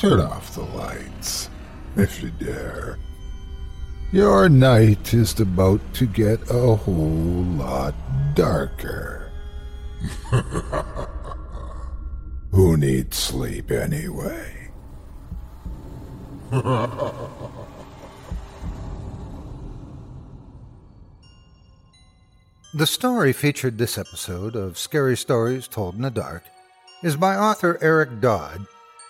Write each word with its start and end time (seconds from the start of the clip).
Turn 0.00 0.20
off 0.22 0.54
the 0.54 0.62
lights, 0.62 1.50
if 1.94 2.22
you 2.22 2.30
dare. 2.30 2.98
Your 4.12 4.48
night 4.48 5.12
is 5.12 5.38
about 5.38 5.82
to 5.92 6.06
get 6.06 6.40
a 6.50 6.74
whole 6.74 6.94
lot 6.94 7.94
darker. 8.34 9.30
Who 12.50 12.78
needs 12.78 13.18
sleep 13.18 13.70
anyway? 13.70 14.70
The 22.72 22.86
story 22.86 23.32
featured 23.32 23.78
this 23.78 23.98
episode 23.98 24.54
of 24.54 24.78
Scary 24.78 25.16
Stories 25.16 25.66
Told 25.66 25.96
in 25.96 26.02
the 26.02 26.10
Dark 26.10 26.44
is 27.02 27.16
by 27.16 27.34
author 27.36 27.76
Eric 27.82 28.20
Dodd 28.20 28.64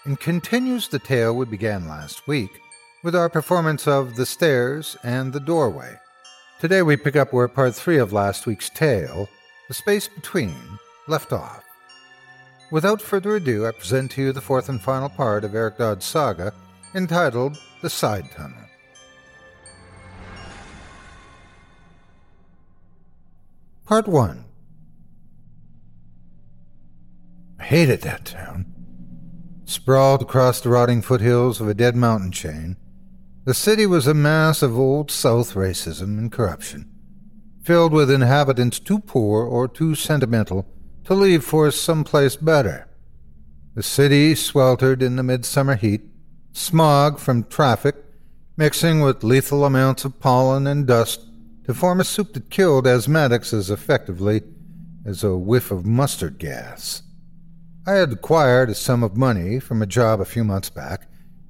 and 0.05 0.19
continues 0.19 0.89
the 0.89 0.99
tale 0.99 1.35
we 1.35 1.47
began 1.47 1.89
last 1.89 2.27
week 2.27 2.61
with 3.03 3.15
our 3.15 3.29
performance 3.29 3.87
of 3.87 4.17
The 4.17 4.27
Stairs 4.27 4.97
and 5.03 5.33
The 5.33 5.41
Doorway. 5.41 5.99
Today 6.59 6.83
we 6.83 6.97
pick 6.97 7.17
up 7.17 7.33
where 7.33 7.49
part 7.49 7.75
three 7.75 7.99
of 7.99 8.13
last 8.13 8.47
week's 8.47 8.71
tale, 8.71 9.29
The 9.69 9.75
Space 9.75 10.09
Between, 10.09 10.55
left 11.07 11.33
off. 11.33 11.65
Without 12.71 13.03
further 13.03 13.37
ado, 13.37 13.67
I 13.67 13.73
present 13.73 14.13
to 14.13 14.23
you 14.23 14.33
the 14.33 14.41
fourth 14.41 14.69
and 14.69 14.81
final 14.81 15.09
part 15.09 15.45
of 15.45 15.55
Eric 15.55 15.79
Dodd's 15.79 16.05
saga 16.05 16.53
entitled 16.95 17.59
The 17.83 17.91
Side 17.91 18.31
Tunnel. 18.31 18.57
Part 23.87 24.07
1 24.07 24.45
I 27.59 27.65
hated 27.65 28.03
that 28.03 28.25
town. 28.25 28.70
Sprawled 29.71 30.23
across 30.23 30.61
the 30.61 30.69
rotting 30.69 31.01
foothills 31.01 31.61
of 31.61 31.69
a 31.69 31.75
dead 31.75 31.95
mountain 31.95 32.33
chain, 32.33 32.77
the 33.45 33.55
city 33.55 33.87
was 33.87 34.09
a 34.09 34.13
mass 34.13 34.63
of 34.63 34.77
old 34.77 35.13
South 35.13 35.55
racism 35.55 36.19
and 36.19 36.33
corruption, 36.33 36.91
filled 37.63 37.93
with 37.93 38.11
inhabitants 38.11 38.81
too 38.81 38.99
poor 38.99 39.47
or 39.47 39.69
too 39.69 39.95
sentimental 39.95 40.67
to 41.05 41.15
leave 41.15 41.45
for 41.45 41.71
some 41.71 42.03
place 42.03 42.35
better. 42.35 42.89
The 43.77 43.85
city 43.85 44.35
sweltered 44.35 45.03
in 45.05 45.15
the 45.15 45.23
midsummer 45.23 45.77
heat, 45.77 46.03
smog 46.51 47.21
from 47.21 47.45
traffic 47.45 47.95
mixing 48.57 49.01
with 49.01 49.23
lethal 49.23 49.65
amounts 49.65 50.05
of 50.05 50.19
pollen 50.19 50.67
and 50.67 50.85
dust 50.85 51.21
to 51.67 51.75
form 51.75 52.01
a 52.01 52.05
soup 52.05 52.33
that 52.33 52.51
killed 52.51 52.87
asthmatics 52.87 53.55
as 53.55 53.71
effectively 53.71 54.43
as 55.07 55.23
a 55.23 55.37
whiff 55.37 55.71
of 55.71 55.87
mustard 55.87 56.39
gas. 56.39 57.05
I 57.87 57.93
had 57.93 58.13
acquired 58.13 58.71
a 58.71 58.75
sum 58.75 59.03
of 59.03 59.17
money 59.17 59.59
from 59.59 59.83
a 59.83 59.87
job 59.87 60.21
a 60.21 60.25
few 60.25 60.45
months 60.45 60.71
back, 60.71 61.07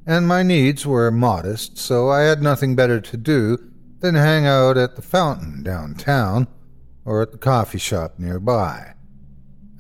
and 0.06 0.26
my 0.26 0.42
needs 0.42 0.86
were 0.86 1.10
modest, 1.10 1.78
so 1.78 2.08
I 2.08 2.20
had 2.20 2.42
nothing 2.42 2.74
better 2.74 3.00
to 3.00 3.16
do 3.16 3.58
than 4.00 4.14
hang 4.14 4.46
out 4.46 4.76
at 4.76 4.96
the 4.96 5.02
fountain 5.02 5.62
downtown 5.62 6.46
or 7.04 7.22
at 7.22 7.32
the 7.32 7.38
coffee 7.38 7.78
shop 7.78 8.18
nearby. 8.18 8.94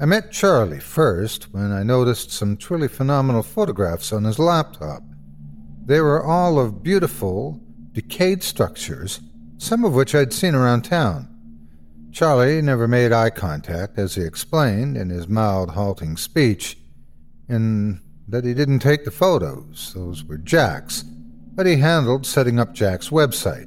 I 0.00 0.06
met 0.06 0.32
Charlie 0.32 0.80
first 0.80 1.52
when 1.52 1.72
I 1.72 1.82
noticed 1.82 2.30
some 2.30 2.56
truly 2.56 2.88
phenomenal 2.88 3.42
photographs 3.42 4.12
on 4.12 4.24
his 4.24 4.38
laptop. 4.38 5.02
They 5.84 6.00
were 6.00 6.24
all 6.24 6.58
of 6.58 6.82
beautiful, 6.82 7.60
decayed 7.92 8.42
structures 8.42 9.20
some 9.60 9.84
of 9.84 9.94
which 9.94 10.14
I'd 10.14 10.32
seen 10.32 10.54
around 10.54 10.82
town. 10.82 11.28
Charlie 12.12 12.60
never 12.60 12.88
made 12.88 13.12
eye 13.12 13.30
contact 13.30 13.98
as 13.98 14.14
he 14.14 14.22
explained 14.22 14.96
in 14.96 15.10
his 15.10 15.28
mild, 15.28 15.70
halting 15.70 16.16
speech, 16.16 16.76
in 17.48 18.00
that 18.28 18.44
he 18.44 18.54
didn't 18.54 18.80
take 18.80 19.04
the 19.04 19.10
photos, 19.10 19.92
those 19.94 20.24
were 20.24 20.38
Jack's, 20.38 21.02
but 21.02 21.66
he 21.66 21.76
handled 21.76 22.26
setting 22.26 22.58
up 22.58 22.74
Jack's 22.74 23.10
website. 23.10 23.66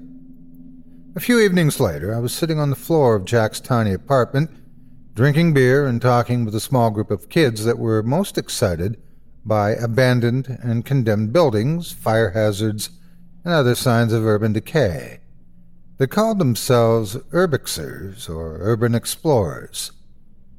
A 1.16 1.20
few 1.20 1.40
evenings 1.40 1.80
later, 1.80 2.14
I 2.14 2.20
was 2.20 2.34
sitting 2.34 2.60
on 2.60 2.70
the 2.70 2.76
floor 2.76 3.16
of 3.16 3.26
Jack's 3.26 3.60
tiny 3.60 3.94
apartment, 3.94 4.50
drinking 5.14 5.54
beer 5.54 5.86
and 5.86 6.02
talking 6.02 6.44
with 6.44 6.56
a 6.56 6.60
small 6.60 6.90
group 6.92 7.12
of 7.12 7.30
kids 7.30 7.66
that 7.66 7.78
were 7.78 8.02
most 8.02 8.38
excited 8.38 9.02
by 9.46 9.72
abandoned 9.72 10.58
and 10.64 10.86
condemned 10.86 11.32
buildings, 11.32 11.92
fire 11.92 12.32
hazards, 12.32 12.90
and 13.44 13.54
other 13.54 13.76
signs 13.76 14.14
of 14.14 14.26
urban 14.26 14.54
decay. 14.54 15.20
They 15.98 16.08
called 16.08 16.40
themselves 16.40 17.16
urbexers, 17.32 18.28
or 18.28 18.58
urban 18.60 18.96
explorers. 18.96 19.92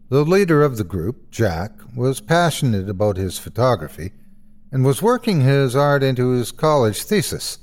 The 0.08 0.24
leader 0.24 0.62
of 0.62 0.76
the 0.76 0.84
group, 0.84 1.30
Jack, 1.30 1.72
was 1.96 2.20
passionate 2.20 2.88
about 2.88 3.16
his 3.16 3.38
photography 3.38 4.12
and 4.70 4.84
was 4.84 5.02
working 5.02 5.40
his 5.40 5.74
art 5.74 6.02
into 6.02 6.30
his 6.30 6.52
college 6.52 7.02
thesis. 7.02 7.58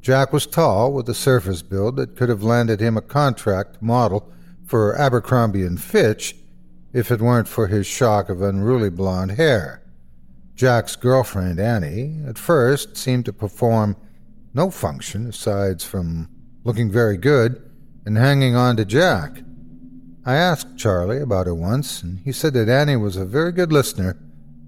Jack 0.00 0.32
was 0.32 0.46
tall, 0.46 0.92
with 0.92 1.08
a 1.08 1.14
surface 1.14 1.62
build 1.62 1.96
that 1.96 2.16
could 2.16 2.28
have 2.28 2.42
landed 2.42 2.80
him 2.80 2.96
a 2.96 3.02
contract 3.02 3.80
model 3.80 4.32
for 4.64 4.96
Abercrombie 4.96 5.64
and 5.64 5.80
Fitch, 5.80 6.34
if 6.92 7.10
it 7.10 7.20
weren't 7.20 7.48
for 7.48 7.66
his 7.66 7.86
shock 7.86 8.28
of 8.28 8.42
unruly 8.42 8.90
blonde 8.90 9.32
hair. 9.32 9.82
Jack's 10.54 10.96
girlfriend, 10.96 11.60
Annie, 11.60 12.20
at 12.26 12.38
first 12.38 12.96
seemed 12.96 13.24
to 13.26 13.32
perform 13.32 13.96
no 14.52 14.70
function 14.70 15.28
aside 15.28 15.80
from 15.82 16.28
looking 16.68 16.90
very 16.90 17.16
good 17.16 17.62
and 18.04 18.18
hanging 18.18 18.54
on 18.54 18.76
to 18.76 18.84
Jack. 18.84 19.38
I 20.26 20.34
asked 20.34 20.76
Charlie 20.76 21.22
about 21.22 21.46
her 21.46 21.54
once, 21.54 22.02
and 22.02 22.18
he 22.18 22.30
said 22.30 22.52
that 22.52 22.68
Annie 22.68 22.94
was 22.94 23.16
a 23.16 23.24
very 23.24 23.52
good 23.52 23.72
listener, 23.72 24.18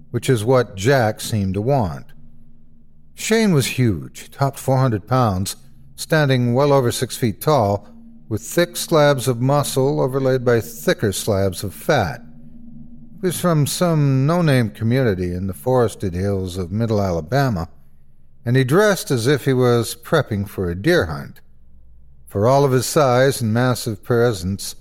which 0.09 0.27
is 0.27 0.43
what 0.43 0.75
Jack 0.75 1.21
seemed 1.21 1.53
to 1.53 1.61
want. 1.61 2.07
Shane 3.13 3.53
was 3.53 3.77
huge, 3.77 4.31
topped 4.31 4.57
400 4.57 5.07
pounds, 5.07 5.57
standing 5.95 6.55
well 6.55 6.73
over 6.73 6.91
six 6.91 7.17
feet 7.17 7.39
tall, 7.39 7.87
with 8.27 8.41
thick 8.41 8.77
slabs 8.77 9.27
of 9.27 9.39
muscle 9.39 10.01
overlaid 10.01 10.43
by 10.43 10.59
thicker 10.59 11.11
slabs 11.11 11.63
of 11.63 11.71
fat. 11.71 12.19
He 13.21 13.27
was 13.27 13.39
from 13.39 13.67
some 13.67 14.25
no 14.25 14.41
name 14.41 14.71
community 14.71 15.35
in 15.35 15.45
the 15.45 15.53
forested 15.53 16.15
hills 16.15 16.57
of 16.57 16.71
middle 16.71 16.99
Alabama, 16.99 17.69
and 18.43 18.57
he 18.57 18.63
dressed 18.63 19.11
as 19.11 19.27
if 19.27 19.45
he 19.45 19.53
was 19.53 19.93
prepping 19.95 20.49
for 20.49 20.67
a 20.67 20.73
deer 20.73 21.05
hunt. 21.05 21.41
For 22.31 22.47
all 22.47 22.63
of 22.63 22.71
his 22.71 22.85
size 22.85 23.41
and 23.41 23.53
massive 23.53 24.03
presence, 24.03 24.77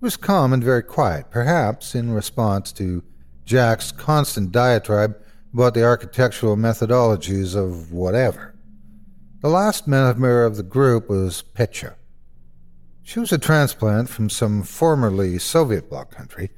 he 0.00 0.04
was 0.04 0.16
calm 0.16 0.52
and 0.52 0.64
very 0.64 0.82
quiet, 0.82 1.30
perhaps 1.30 1.94
in 1.94 2.10
response 2.10 2.72
to 2.72 3.04
Jack's 3.44 3.92
constant 3.92 4.50
diatribe 4.50 5.16
about 5.54 5.74
the 5.74 5.84
architectural 5.84 6.56
methodologies 6.56 7.54
of 7.54 7.92
whatever. 7.92 8.56
The 9.42 9.48
last 9.48 9.86
member 9.86 10.44
of 10.44 10.56
the 10.56 10.64
group 10.64 11.08
was 11.08 11.42
Petya. 11.42 11.94
She 13.04 13.20
was 13.20 13.30
a 13.30 13.38
transplant 13.38 14.08
from 14.08 14.28
some 14.28 14.64
formerly 14.64 15.38
Soviet 15.38 15.88
bloc 15.88 16.10
country, 16.10 16.50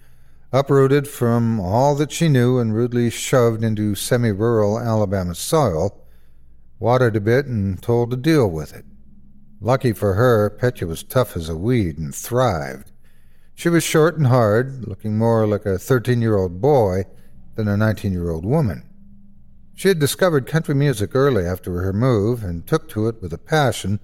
uprooted 0.52 1.06
from 1.06 1.60
all 1.60 1.94
that 1.96 2.12
she 2.12 2.30
knew 2.30 2.58
and 2.58 2.74
rudely 2.74 3.10
shoved 3.10 3.62
into 3.62 3.94
semi 3.94 4.30
rural 4.30 4.80
Alabama 4.80 5.34
soil, 5.34 6.02
watered 6.78 7.16
a 7.16 7.20
bit, 7.20 7.44
and 7.44 7.82
told 7.82 8.10
to 8.10 8.16
deal 8.16 8.50
with 8.50 8.74
it. 8.74 8.86
Lucky 9.60 9.92
for 9.92 10.14
her, 10.14 10.48
Petya 10.48 10.86
was 10.86 11.02
tough 11.02 11.36
as 11.36 11.48
a 11.48 11.56
weed 11.56 11.98
and 11.98 12.14
thrived. 12.14 12.92
She 13.54 13.68
was 13.68 13.84
short 13.84 14.16
and 14.16 14.28
hard, 14.28 14.88
looking 14.88 15.18
more 15.18 15.46
like 15.46 15.66
a 15.66 15.78
13 15.78 16.22
year 16.22 16.36
old 16.36 16.60
boy 16.62 17.04
than 17.56 17.68
a 17.68 17.76
19 17.76 18.10
year 18.10 18.30
old 18.30 18.46
woman. 18.46 18.88
She 19.74 19.88
had 19.88 19.98
discovered 19.98 20.46
country 20.46 20.74
music 20.74 21.14
early 21.14 21.44
after 21.44 21.82
her 21.82 21.92
move 21.92 22.42
and 22.42 22.66
took 22.66 22.88
to 22.90 23.06
it 23.08 23.20
with 23.20 23.32
a 23.32 23.38
passion 23.38 24.00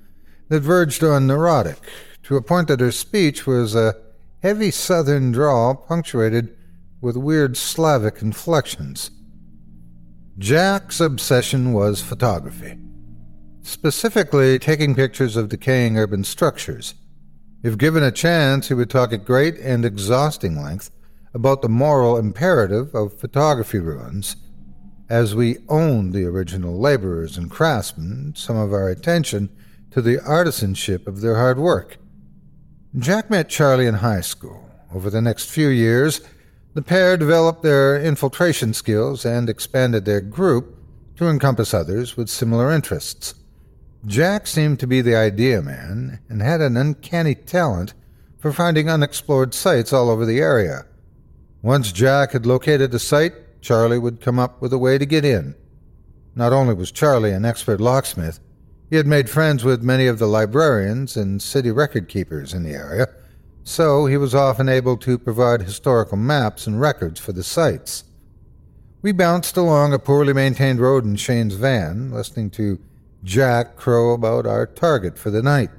that 0.48 0.60
verged 0.60 1.02
on 1.02 1.26
neurotic, 1.26 1.78
to 2.24 2.36
a 2.36 2.42
point 2.42 2.68
that 2.68 2.80
her 2.80 2.92
speech 2.92 3.46
was 3.46 3.74
a 3.74 3.94
heavy 4.42 4.70
southern 4.70 5.32
drawl 5.32 5.74
punctuated 5.74 6.54
with 7.00 7.16
weird 7.16 7.56
Slavic 7.56 8.20
inflections. 8.20 9.10
Jack's 10.38 11.00
obsession 11.00 11.72
was 11.72 12.02
photography, 12.02 12.78
specifically 13.66 14.58
taking 14.58 14.94
pictures 14.94 15.36
of 15.36 15.48
decaying 15.48 15.98
urban 15.98 16.22
structures. 16.22 16.94
If 17.62 17.78
given 17.78 18.02
a 18.02 18.12
chance, 18.12 18.68
he 18.68 18.74
would 18.74 18.90
talk 18.90 19.12
at 19.12 19.24
great 19.24 19.58
and 19.58 19.84
exhausting 19.84 20.62
length 20.62 20.90
about 21.34 21.62
the 21.62 21.68
moral 21.68 22.16
imperative 22.16 22.94
of 22.94 23.18
photography 23.18 23.78
ruins. 23.78 24.36
As 25.08 25.34
we 25.34 25.58
owned 25.68 26.12
the 26.12 26.24
original 26.24 26.78
laborers 26.78 27.36
and 27.36 27.50
craftsmen, 27.50 28.34
some 28.36 28.56
of 28.56 28.72
our 28.72 28.88
attention 28.88 29.50
to 29.90 30.00
the 30.00 30.18
artisanship 30.18 31.06
of 31.06 31.20
their 31.20 31.36
hard 31.36 31.58
work. 31.58 31.98
Jack 32.96 33.30
met 33.30 33.48
Charlie 33.48 33.86
in 33.86 33.94
high 33.94 34.20
school. 34.20 34.70
Over 34.94 35.10
the 35.10 35.20
next 35.20 35.50
few 35.50 35.68
years, 35.68 36.20
the 36.74 36.82
pair 36.82 37.16
developed 37.16 37.62
their 37.62 38.00
infiltration 38.00 38.74
skills 38.74 39.24
and 39.24 39.48
expanded 39.48 40.04
their 40.04 40.20
group 40.20 40.76
to 41.16 41.28
encompass 41.28 41.74
others 41.74 42.16
with 42.16 42.28
similar 42.28 42.70
interests. 42.70 43.34
Jack 44.04 44.46
seemed 44.46 44.78
to 44.80 44.86
be 44.86 45.00
the 45.00 45.16
idea 45.16 45.62
man 45.62 46.20
and 46.28 46.42
had 46.42 46.60
an 46.60 46.76
uncanny 46.76 47.34
talent 47.34 47.94
for 48.38 48.52
finding 48.52 48.88
unexplored 48.88 49.54
sites 49.54 49.92
all 49.92 50.10
over 50.10 50.26
the 50.26 50.38
area. 50.38 50.86
Once 51.62 51.90
Jack 51.90 52.32
had 52.32 52.46
located 52.46 52.92
a 52.94 52.98
site, 52.98 53.60
Charlie 53.60 53.98
would 53.98 54.20
come 54.20 54.38
up 54.38 54.60
with 54.60 54.72
a 54.72 54.78
way 54.78 54.98
to 54.98 55.06
get 55.06 55.24
in. 55.24 55.54
Not 56.34 56.52
only 56.52 56.74
was 56.74 56.92
Charlie 56.92 57.32
an 57.32 57.44
expert 57.44 57.80
locksmith, 57.80 58.38
he 58.88 58.96
had 58.96 59.06
made 59.06 59.28
friends 59.28 59.64
with 59.64 59.82
many 59.82 60.06
of 60.06 60.18
the 60.18 60.28
librarians 60.28 61.16
and 61.16 61.42
city 61.42 61.70
record 61.70 62.08
keepers 62.08 62.54
in 62.54 62.62
the 62.62 62.74
area, 62.74 63.08
so 63.64 64.06
he 64.06 64.16
was 64.16 64.34
often 64.34 64.68
able 64.68 64.96
to 64.98 65.18
provide 65.18 65.62
historical 65.62 66.16
maps 66.16 66.68
and 66.68 66.80
records 66.80 67.18
for 67.18 67.32
the 67.32 67.42
sites. 67.42 68.04
We 69.02 69.10
bounced 69.10 69.56
along 69.56 69.92
a 69.92 69.98
poorly 69.98 70.32
maintained 70.32 70.78
road 70.78 71.04
in 71.04 71.16
Shane's 71.16 71.54
van, 71.54 72.12
listening 72.12 72.50
to 72.50 72.78
Jack 73.26 73.74
crow 73.74 74.12
about 74.12 74.46
our 74.46 74.68
target 74.68 75.18
for 75.18 75.30
the 75.30 75.42
night. 75.42 75.70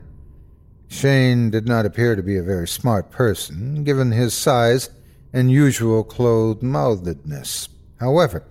Shane 0.89 1.49
did 1.49 1.65
not 1.65 1.85
appear 1.85 2.13
to 2.13 2.21
be 2.21 2.35
a 2.35 2.43
very 2.43 2.67
smart 2.67 3.09
person, 3.09 3.85
given 3.85 4.11
his 4.11 4.33
size 4.33 4.89
and 5.31 5.49
usual 5.49 6.03
clothed 6.03 6.61
mouthedness. 6.61 7.69
However, 8.01 8.43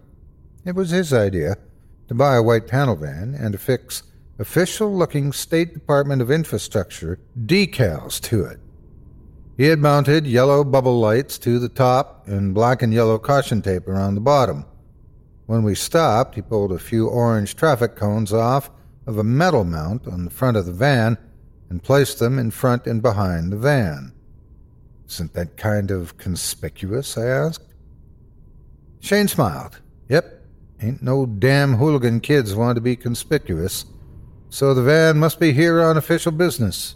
it 0.64 0.74
was 0.74 0.90
his 0.90 1.12
idea 1.12 1.58
to 2.08 2.14
buy 2.14 2.36
a 2.36 2.42
white 2.42 2.66
panel 2.66 2.96
van 2.96 3.34
and 3.38 3.52
to 3.52 3.58
fix 3.58 4.02
official 4.38 4.96
looking 4.96 5.30
State 5.30 5.74
Department 5.74 6.22
of 6.22 6.30
Infrastructure 6.30 7.18
decals 7.44 8.18
to 8.22 8.46
it. 8.46 8.60
He 9.58 9.64
had 9.64 9.78
mounted 9.78 10.26
yellow 10.26 10.64
bubble 10.64 10.98
lights 10.98 11.36
to 11.40 11.58
the 11.58 11.68
top 11.68 12.26
and 12.26 12.54
black 12.54 12.80
and 12.80 12.94
yellow 12.94 13.18
caution 13.18 13.60
tape 13.60 13.88
around 13.88 14.14
the 14.14 14.22
bottom. 14.22 14.64
When 15.44 15.62
we 15.64 15.74
stopped, 15.74 16.34
he 16.34 16.40
pulled 16.40 16.72
a 16.72 16.78
few 16.78 17.08
orange 17.08 17.56
traffic 17.56 17.94
cones 17.94 18.32
off 18.32 18.70
of 19.06 19.18
a 19.18 19.24
metal 19.24 19.64
mount 19.64 20.06
on 20.06 20.24
the 20.24 20.30
front 20.30 20.56
of 20.56 20.66
the 20.66 20.72
van 20.72 21.16
and 21.70 21.82
placed 21.82 22.18
them 22.18 22.38
in 22.38 22.50
front 22.50 22.86
and 22.86 23.02
behind 23.02 23.52
the 23.52 23.56
van. 23.56 24.12
Isn't 25.08 25.34
that 25.34 25.56
kind 25.56 25.90
of 25.90 26.18
conspicuous? 26.18 27.16
I 27.16 27.26
asked. 27.26 27.74
Shane 29.00 29.28
smiled. 29.28 29.80
Yep, 30.08 30.42
ain't 30.80 31.02
no 31.02 31.26
damn 31.26 31.74
hooligan 31.74 32.20
kids 32.20 32.54
want 32.54 32.76
to 32.76 32.80
be 32.80 32.96
conspicuous 32.96 33.84
so 34.50 34.72
the 34.72 34.82
van 34.82 35.18
must 35.18 35.40
be 35.40 35.52
here 35.52 35.82
on 35.82 35.96
official 35.96 36.32
business. 36.32 36.94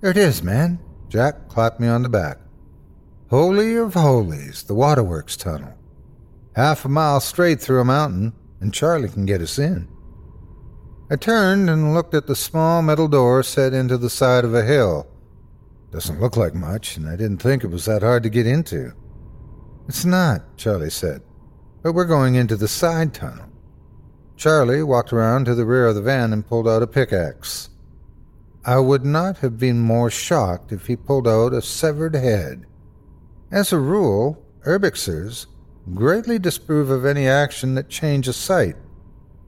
There 0.00 0.10
it 0.10 0.16
is, 0.16 0.42
man. 0.42 0.78
Jack 1.08 1.48
clapped 1.48 1.80
me 1.80 1.88
on 1.88 2.02
the 2.02 2.08
back. 2.08 2.38
Holy 3.28 3.76
of 3.76 3.94
holies, 3.94 4.62
the 4.62 4.74
waterworks 4.74 5.36
tunnel. 5.36 5.74
Half 6.56 6.84
a 6.84 6.88
mile 6.88 7.20
straight 7.20 7.60
through 7.60 7.80
a 7.80 7.84
mountain, 7.84 8.32
and 8.60 8.72
Charlie 8.72 9.08
can 9.08 9.26
get 9.26 9.40
us 9.40 9.58
in. 9.58 9.88
I 11.12 11.16
turned 11.16 11.68
and 11.68 11.92
looked 11.92 12.14
at 12.14 12.26
the 12.26 12.34
small 12.34 12.80
metal 12.80 13.06
door 13.06 13.42
set 13.42 13.74
into 13.74 13.98
the 13.98 14.08
side 14.08 14.46
of 14.46 14.54
a 14.54 14.64
hill. 14.64 15.06
Doesn't 15.90 16.22
look 16.22 16.38
like 16.38 16.54
much, 16.54 16.96
and 16.96 17.06
I 17.06 17.16
didn't 17.16 17.42
think 17.42 17.62
it 17.62 17.70
was 17.70 17.84
that 17.84 18.00
hard 18.00 18.22
to 18.22 18.30
get 18.30 18.46
into. 18.46 18.94
It's 19.86 20.06
not, 20.06 20.56
Charlie 20.56 20.88
said, 20.88 21.20
but 21.82 21.92
we're 21.92 22.06
going 22.06 22.36
into 22.36 22.56
the 22.56 22.66
side 22.66 23.12
tunnel. 23.12 23.44
Charlie 24.38 24.82
walked 24.82 25.12
around 25.12 25.44
to 25.44 25.54
the 25.54 25.66
rear 25.66 25.88
of 25.88 25.96
the 25.96 26.00
van 26.00 26.32
and 26.32 26.46
pulled 26.46 26.66
out 26.66 26.82
a 26.82 26.86
pickaxe. 26.86 27.68
I 28.64 28.78
would 28.78 29.04
not 29.04 29.36
have 29.40 29.58
been 29.58 29.80
more 29.82 30.10
shocked 30.10 30.72
if 30.72 30.86
he 30.86 30.96
pulled 30.96 31.28
out 31.28 31.52
a 31.52 31.60
severed 31.60 32.14
head. 32.14 32.64
As 33.50 33.70
a 33.70 33.78
rule, 33.78 34.42
urbexers 34.64 35.44
greatly 35.92 36.38
disapprove 36.38 36.88
of 36.88 37.04
any 37.04 37.28
action 37.28 37.74
that 37.74 37.90
changes 37.90 38.36
site. 38.36 38.76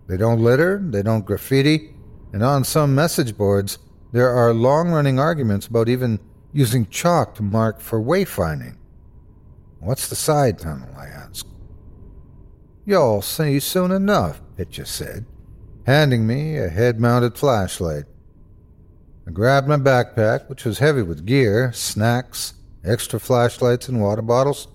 They 0.06 0.16
don't 0.16 0.42
litter, 0.42 0.80
they 0.82 1.02
don't 1.02 1.25
graffiti, 1.25 1.94
and 2.32 2.42
on 2.42 2.64
some 2.64 2.94
message 2.94 3.37
boards 3.37 3.78
there 4.12 4.30
are 4.30 4.52
long 4.52 4.90
running 4.90 5.18
arguments 5.18 5.66
about 5.66 5.88
even 5.88 6.20
using 6.52 6.87
chalk 6.87 7.34
to 7.34 7.42
mark 7.42 7.80
for 7.80 8.00
wayfinding. 8.00 8.76
What's 9.80 10.08
the 10.08 10.16
side 10.16 10.58
tunnel? 10.58 10.88
I 10.96 11.06
asked. 11.06 11.49
You'll 12.87 13.23
see 13.23 13.61
soon 13.61 13.90
enough, 13.90 14.40
Petya 14.56 14.87
said, 14.87 15.26
handing 15.87 16.26
me 16.26 16.58
a 16.58 16.68
head 16.68 17.00
mounted 17.00 17.37
flashlight. 17.37 18.04
I 19.26 19.30
grabbed 19.30 19.68
my 19.68 19.76
backpack, 19.76 20.49
which 20.49 20.64
was 20.64 20.78
heavy 20.78 21.02
with 21.02 21.26
gear, 21.26 21.73
snacks, 21.73 22.54
extra 22.84 23.18
flashlights, 23.18 23.88
and 23.88 24.02
water 24.02 24.23
bottles. 24.23 24.68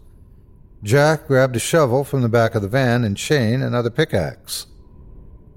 Jack 0.81 1.27
grabbed 1.27 1.55
a 1.55 1.59
shovel 1.59 2.03
from 2.03 2.23
the 2.23 2.29
back 2.29 2.55
of 2.55 2.61
the 2.61 2.67
van, 2.67 3.03
and 3.03 3.17
Shane 3.17 3.61
another 3.61 3.89
pickaxe. 3.89 4.65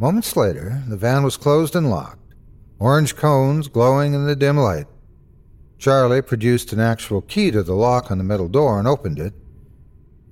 Moments 0.02 0.37
later, 0.37 0.82
the 0.88 0.97
van 0.97 1.23
was 1.23 1.37
closed 1.37 1.76
and 1.76 1.88
locked, 1.88 2.35
orange 2.80 3.14
cones 3.14 3.68
glowing 3.68 4.14
in 4.14 4.26
the 4.26 4.35
dim 4.35 4.56
light. 4.56 4.88
Charlie 5.78 6.23
produced 6.23 6.73
an 6.73 6.80
actual 6.80 7.21
key 7.21 7.52
to 7.52 7.62
the 7.62 7.76
lock 7.76 8.11
on 8.11 8.18
the 8.18 8.25
metal 8.25 8.49
door 8.49 8.80
and 8.80 8.88
opened 8.88 9.21
it. 9.21 9.32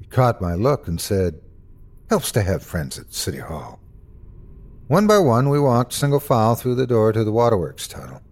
He 0.01 0.07
caught 0.07 0.41
my 0.41 0.55
look 0.57 0.89
and 0.89 1.01
said, 1.01 1.41
Helps 2.09 2.33
to 2.33 2.43
have 2.43 2.65
friends 2.65 2.99
at 2.99 3.15
City 3.15 3.39
Hall. 3.39 3.79
One 4.89 5.07
by 5.07 5.21
one, 5.21 5.49
we 5.49 5.61
walked 5.61 5.93
single 5.93 6.19
file 6.19 6.57
through 6.57 6.75
the 6.75 6.85
door 6.85 7.13
to 7.13 7.23
the 7.23 7.31
waterworks 7.31 7.87
tunnel. 7.87 8.23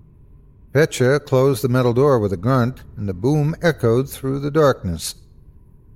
Petya 0.73 1.21
closed 1.21 1.63
the 1.63 1.69
metal 1.69 1.93
door 1.93 2.19
with 2.19 2.33
a 2.33 2.37
grunt, 2.37 2.83
and 2.97 3.09
the 3.09 3.15
boom 3.15 3.55
echoed 3.63 4.11
through 4.11 4.41
the 4.41 4.51
darkness. 4.51 5.15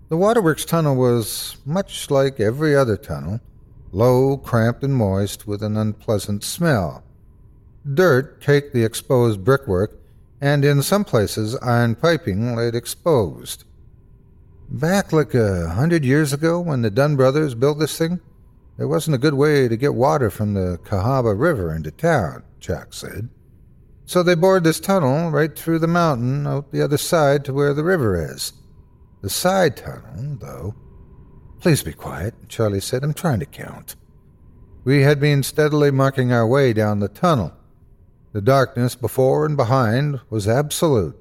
The 0.08 0.16
waterworks 0.16 0.64
tunnel 0.64 0.94
was 0.94 1.56
much 1.66 2.12
like 2.12 2.38
every 2.38 2.76
other 2.76 2.96
tunnel 2.96 3.40
low, 3.92 4.36
cramped, 4.36 4.82
and 4.82 4.94
moist, 4.94 5.46
with 5.46 5.62
an 5.62 5.76
unpleasant 5.76 6.42
smell. 6.42 7.04
Dirt 7.94 8.40
caked 8.40 8.72
the 8.72 8.84
exposed 8.84 9.44
brickwork, 9.44 10.00
and 10.40 10.64
in 10.64 10.82
some 10.82 11.04
places 11.04 11.56
iron 11.56 11.94
piping 11.94 12.56
laid 12.56 12.74
exposed. 12.74 13.64
Back 14.68 15.12
like 15.12 15.34
a 15.34 15.68
hundred 15.68 16.04
years 16.04 16.32
ago 16.32 16.58
when 16.58 16.82
the 16.82 16.90
Dunn 16.90 17.14
brothers 17.14 17.54
built 17.54 17.78
this 17.78 17.96
thing, 17.96 18.20
there 18.78 18.88
wasn't 18.88 19.16
a 19.16 19.18
good 19.18 19.34
way 19.34 19.68
to 19.68 19.76
get 19.76 19.94
water 19.94 20.30
from 20.30 20.54
the 20.54 20.78
Cahaba 20.84 21.38
River 21.38 21.74
into 21.74 21.90
town, 21.90 22.42
Jack 22.58 22.94
said. 22.94 23.28
So 24.06 24.22
they 24.22 24.34
bored 24.34 24.64
this 24.64 24.80
tunnel 24.80 25.30
right 25.30 25.56
through 25.56 25.78
the 25.78 25.86
mountain 25.86 26.46
out 26.46 26.72
the 26.72 26.82
other 26.82 26.96
side 26.96 27.44
to 27.44 27.52
where 27.52 27.74
the 27.74 27.84
river 27.84 28.16
is. 28.16 28.52
The 29.20 29.30
side 29.30 29.76
tunnel, 29.76 30.38
though. 30.40 30.74
Please 31.62 31.84
be 31.84 31.92
quiet, 31.92 32.34
Charlie 32.48 32.80
said. 32.80 33.04
I'm 33.04 33.14
trying 33.14 33.38
to 33.38 33.46
count. 33.46 33.94
We 34.82 35.02
had 35.02 35.20
been 35.20 35.44
steadily 35.44 35.92
marking 35.92 36.32
our 36.32 36.44
way 36.44 36.72
down 36.72 36.98
the 36.98 37.06
tunnel. 37.06 37.52
The 38.32 38.40
darkness 38.40 38.96
before 38.96 39.46
and 39.46 39.56
behind 39.56 40.18
was 40.28 40.48
absolute. 40.48 41.16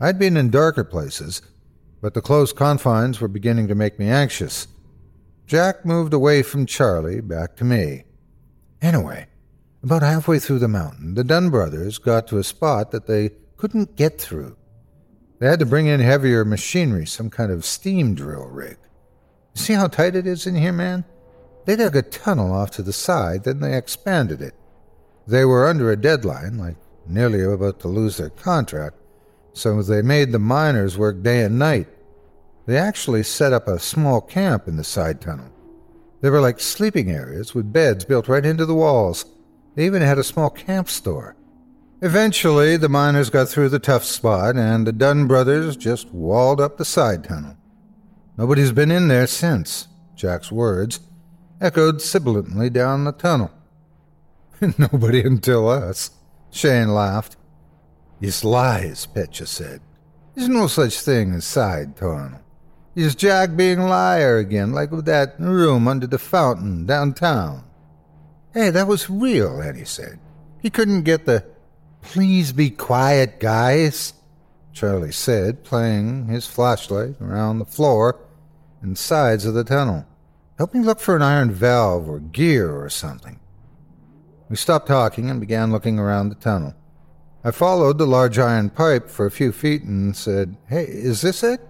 I'd 0.00 0.16
been 0.16 0.36
in 0.36 0.50
darker 0.50 0.84
places, 0.84 1.42
but 2.00 2.14
the 2.14 2.20
close 2.20 2.52
confines 2.52 3.20
were 3.20 3.26
beginning 3.26 3.66
to 3.66 3.74
make 3.74 3.98
me 3.98 4.08
anxious. 4.08 4.68
Jack 5.44 5.84
moved 5.84 6.14
away 6.14 6.44
from 6.44 6.66
Charlie, 6.66 7.20
back 7.20 7.56
to 7.56 7.64
me. 7.64 8.04
Anyway, 8.80 9.26
about 9.82 10.02
halfway 10.02 10.38
through 10.38 10.60
the 10.60 10.68
mountain, 10.68 11.14
the 11.14 11.24
Dunn 11.24 11.50
brothers 11.50 11.98
got 11.98 12.28
to 12.28 12.38
a 12.38 12.44
spot 12.44 12.92
that 12.92 13.08
they 13.08 13.30
couldn't 13.56 13.96
get 13.96 14.20
through. 14.20 14.56
They 15.40 15.48
had 15.48 15.58
to 15.58 15.66
bring 15.66 15.86
in 15.86 15.98
heavier 15.98 16.44
machinery, 16.44 17.06
some 17.06 17.28
kind 17.28 17.50
of 17.50 17.64
steam 17.64 18.14
drill 18.14 18.46
rig. 18.46 18.76
See 19.54 19.72
how 19.72 19.86
tight 19.86 20.16
it 20.16 20.26
is 20.26 20.46
in 20.46 20.56
here, 20.56 20.72
man? 20.72 21.04
They 21.64 21.76
dug 21.76 21.96
a 21.96 22.02
tunnel 22.02 22.52
off 22.52 22.70
to 22.72 22.82
the 22.82 22.92
side, 22.92 23.44
then 23.44 23.60
they 23.60 23.76
expanded 23.76 24.42
it. 24.42 24.54
They 25.26 25.44
were 25.44 25.66
under 25.66 25.90
a 25.90 25.96
deadline, 25.96 26.58
like 26.58 26.76
nearly 27.06 27.42
about 27.42 27.80
to 27.80 27.88
lose 27.88 28.16
their 28.16 28.30
contract, 28.30 28.96
so 29.52 29.82
they 29.82 30.02
made 30.02 30.32
the 30.32 30.38
miners 30.38 30.98
work 30.98 31.22
day 31.22 31.42
and 31.42 31.58
night. 31.58 31.88
They 32.66 32.76
actually 32.76 33.22
set 33.22 33.52
up 33.52 33.68
a 33.68 33.78
small 33.78 34.20
camp 34.20 34.66
in 34.68 34.76
the 34.76 34.84
side 34.84 35.20
tunnel. 35.20 35.50
They 36.20 36.30
were 36.30 36.40
like 36.40 36.60
sleeping 36.60 37.10
areas 37.10 37.54
with 37.54 37.72
beds 37.72 38.04
built 38.04 38.28
right 38.28 38.44
into 38.44 38.66
the 38.66 38.74
walls. 38.74 39.26
They 39.74 39.86
even 39.86 40.02
had 40.02 40.18
a 40.18 40.24
small 40.24 40.50
camp 40.50 40.88
store. 40.88 41.36
Eventually, 42.00 42.76
the 42.76 42.88
miners 42.88 43.30
got 43.30 43.48
through 43.48 43.70
the 43.70 43.78
tough 43.78 44.04
spot, 44.04 44.56
and 44.56 44.86
the 44.86 44.92
Dunn 44.92 45.26
brothers 45.26 45.76
just 45.76 46.10
walled 46.12 46.60
up 46.60 46.76
the 46.76 46.84
side 46.84 47.24
tunnel. 47.24 47.56
Nobody's 48.36 48.72
been 48.72 48.90
in 48.90 49.08
there 49.08 49.26
since, 49.26 49.88
Jack's 50.16 50.50
words 50.50 51.00
echoed 51.60 52.02
sibilantly 52.02 52.68
down 52.68 53.04
the 53.04 53.12
tunnel. 53.12 53.50
Nobody 54.78 55.22
until 55.22 55.68
us, 55.68 56.10
Shane 56.50 56.88
laughed. 56.88 57.36
It's 58.20 58.44
lies, 58.44 59.06
Petya 59.06 59.46
said. 59.46 59.80
There's 60.34 60.48
no 60.48 60.66
such 60.66 61.00
thing 61.00 61.32
as 61.32 61.44
side 61.44 61.96
tunnel. 61.96 62.40
It's 62.94 63.14
Jack 63.14 63.56
being 63.56 63.80
liar 63.80 64.38
again, 64.38 64.72
like 64.72 64.90
with 64.90 65.04
that 65.06 65.38
room 65.38 65.88
under 65.88 66.06
the 66.06 66.18
fountain 66.18 66.86
downtown. 66.86 67.64
Hey, 68.52 68.70
that 68.70 68.86
was 68.86 69.10
real, 69.10 69.60
Annie 69.60 69.84
said. 69.84 70.18
He 70.60 70.70
couldn't 70.70 71.02
get 71.02 71.24
the 71.24 71.44
please 72.02 72.52
be 72.52 72.70
quiet, 72.70 73.40
guys, 73.40 74.12
Charlie 74.72 75.12
said, 75.12 75.64
playing 75.64 76.26
his 76.26 76.46
flashlight 76.46 77.20
around 77.20 77.58
the 77.58 77.64
floor 77.64 78.23
and 78.84 78.96
sides 78.96 79.44
of 79.44 79.54
the 79.54 79.64
tunnel. 79.64 80.06
Help 80.58 80.72
me 80.72 80.80
look 80.80 81.00
for 81.00 81.16
an 81.16 81.22
iron 81.22 81.50
valve 81.50 82.08
or 82.08 82.20
gear 82.20 82.70
or 82.80 82.88
something. 82.88 83.40
We 84.48 84.56
stopped 84.56 84.86
talking 84.86 85.28
and 85.28 85.40
began 85.40 85.72
looking 85.72 85.98
around 85.98 86.28
the 86.28 86.36
tunnel. 86.36 86.74
I 87.42 87.50
followed 87.50 87.98
the 87.98 88.06
large 88.06 88.38
iron 88.38 88.70
pipe 88.70 89.10
for 89.10 89.26
a 89.26 89.30
few 89.30 89.50
feet 89.50 89.82
and 89.82 90.16
said, 90.16 90.56
Hey, 90.68 90.84
is 90.84 91.22
this 91.22 91.42
it? 91.42 91.60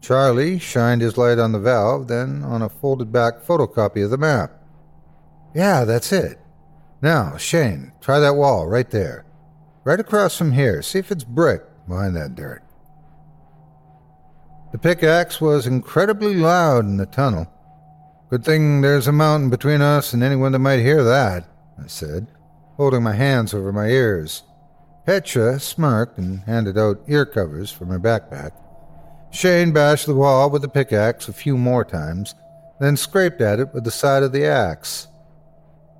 Charlie 0.00 0.58
shined 0.58 1.02
his 1.02 1.16
light 1.16 1.38
on 1.38 1.52
the 1.52 1.58
valve, 1.58 2.08
then 2.08 2.42
on 2.42 2.62
a 2.62 2.68
folded 2.68 3.12
back 3.12 3.42
photocopy 3.42 4.04
of 4.04 4.10
the 4.10 4.18
map. 4.18 4.52
Yeah, 5.54 5.84
that's 5.84 6.12
it. 6.12 6.38
Now, 7.00 7.36
Shane, 7.36 7.92
try 8.00 8.18
that 8.18 8.34
wall 8.34 8.66
right 8.66 8.90
there. 8.90 9.24
Right 9.84 10.00
across 10.00 10.36
from 10.36 10.52
here. 10.52 10.82
See 10.82 10.98
if 10.98 11.10
it's 11.10 11.24
brick 11.24 11.62
behind 11.88 12.16
that 12.16 12.34
dirt. 12.34 12.62
The 14.70 14.78
pickaxe 14.78 15.40
was 15.40 15.66
incredibly 15.66 16.34
loud 16.34 16.84
in 16.84 16.98
the 16.98 17.06
tunnel. 17.06 17.46
Good 18.28 18.44
thing 18.44 18.82
there's 18.82 19.06
a 19.06 19.12
mountain 19.12 19.48
between 19.48 19.80
us 19.80 20.12
and 20.12 20.22
anyone 20.22 20.52
that 20.52 20.58
might 20.58 20.80
hear 20.80 21.02
that, 21.02 21.44
I 21.82 21.86
said, 21.86 22.26
holding 22.76 23.02
my 23.02 23.14
hands 23.14 23.54
over 23.54 23.72
my 23.72 23.86
ears. 23.86 24.42
Petya 25.06 25.58
smirked 25.58 26.18
and 26.18 26.40
handed 26.40 26.76
out 26.76 27.00
ear 27.08 27.24
covers 27.24 27.70
from 27.70 27.88
her 27.88 27.98
backpack. 27.98 28.50
Shane 29.30 29.72
bashed 29.72 30.04
the 30.04 30.14
wall 30.14 30.50
with 30.50 30.60
the 30.60 30.68
pickaxe 30.68 31.28
a 31.28 31.32
few 31.32 31.56
more 31.56 31.84
times, 31.84 32.34
then 32.78 32.98
scraped 32.98 33.40
at 33.40 33.60
it 33.60 33.72
with 33.72 33.84
the 33.84 33.90
side 33.90 34.22
of 34.22 34.32
the 34.32 34.44
axe. 34.44 35.08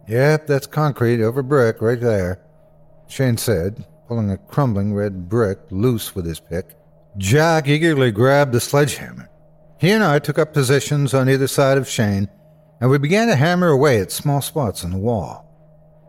Yep, 0.06 0.46
that's 0.46 0.66
concrete 0.66 1.22
over 1.22 1.42
brick 1.42 1.80
right 1.80 2.00
there, 2.00 2.40
Shane 3.06 3.38
said, 3.38 3.86
pulling 4.06 4.30
a 4.30 4.36
crumbling 4.36 4.92
red 4.92 5.28
brick 5.30 5.58
loose 5.70 6.14
with 6.14 6.26
his 6.26 6.40
pick. 6.40 6.77
Jack 7.18 7.66
eagerly 7.66 8.12
grabbed 8.12 8.52
the 8.52 8.60
sledgehammer. 8.60 9.28
He 9.80 9.90
and 9.90 10.04
I 10.04 10.20
took 10.20 10.38
up 10.38 10.52
positions 10.54 11.12
on 11.14 11.28
either 11.28 11.48
side 11.48 11.76
of 11.76 11.88
Shane, 11.88 12.28
and 12.80 12.90
we 12.90 12.98
began 12.98 13.26
to 13.26 13.34
hammer 13.34 13.68
away 13.68 14.00
at 14.00 14.12
small 14.12 14.40
spots 14.40 14.84
in 14.84 14.92
the 14.92 14.98
wall. 14.98 15.44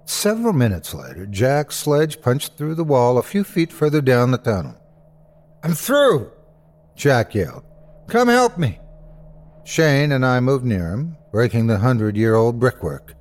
Several 0.06 0.54
minutes 0.54 0.94
later, 0.94 1.26
Jack's 1.26 1.78
sledge 1.78 2.22
punched 2.22 2.58
through 2.58 2.76
the 2.76 2.84
wall 2.84 3.18
a 3.18 3.24
few 3.24 3.44
feet 3.44 3.72
further 3.72 4.02
down 4.02 4.30
the 4.30 4.38
tunnel. 4.38 4.76
I'm 5.64 5.74
through! 5.74 6.32
Jack 6.96 7.34
yelled. 7.34 7.64
Come 8.08 8.28
help 8.28 8.58
me! 8.58 8.80
Shane 9.64 10.12
and 10.12 10.26
I 10.26 10.40
moved 10.40 10.66
near 10.66 10.92
him, 10.92 11.18
breaking 11.32 11.68
the 11.68 11.80
hundred 11.80 12.18
year 12.18 12.36
old 12.36 12.60
brickwork. 12.60 13.16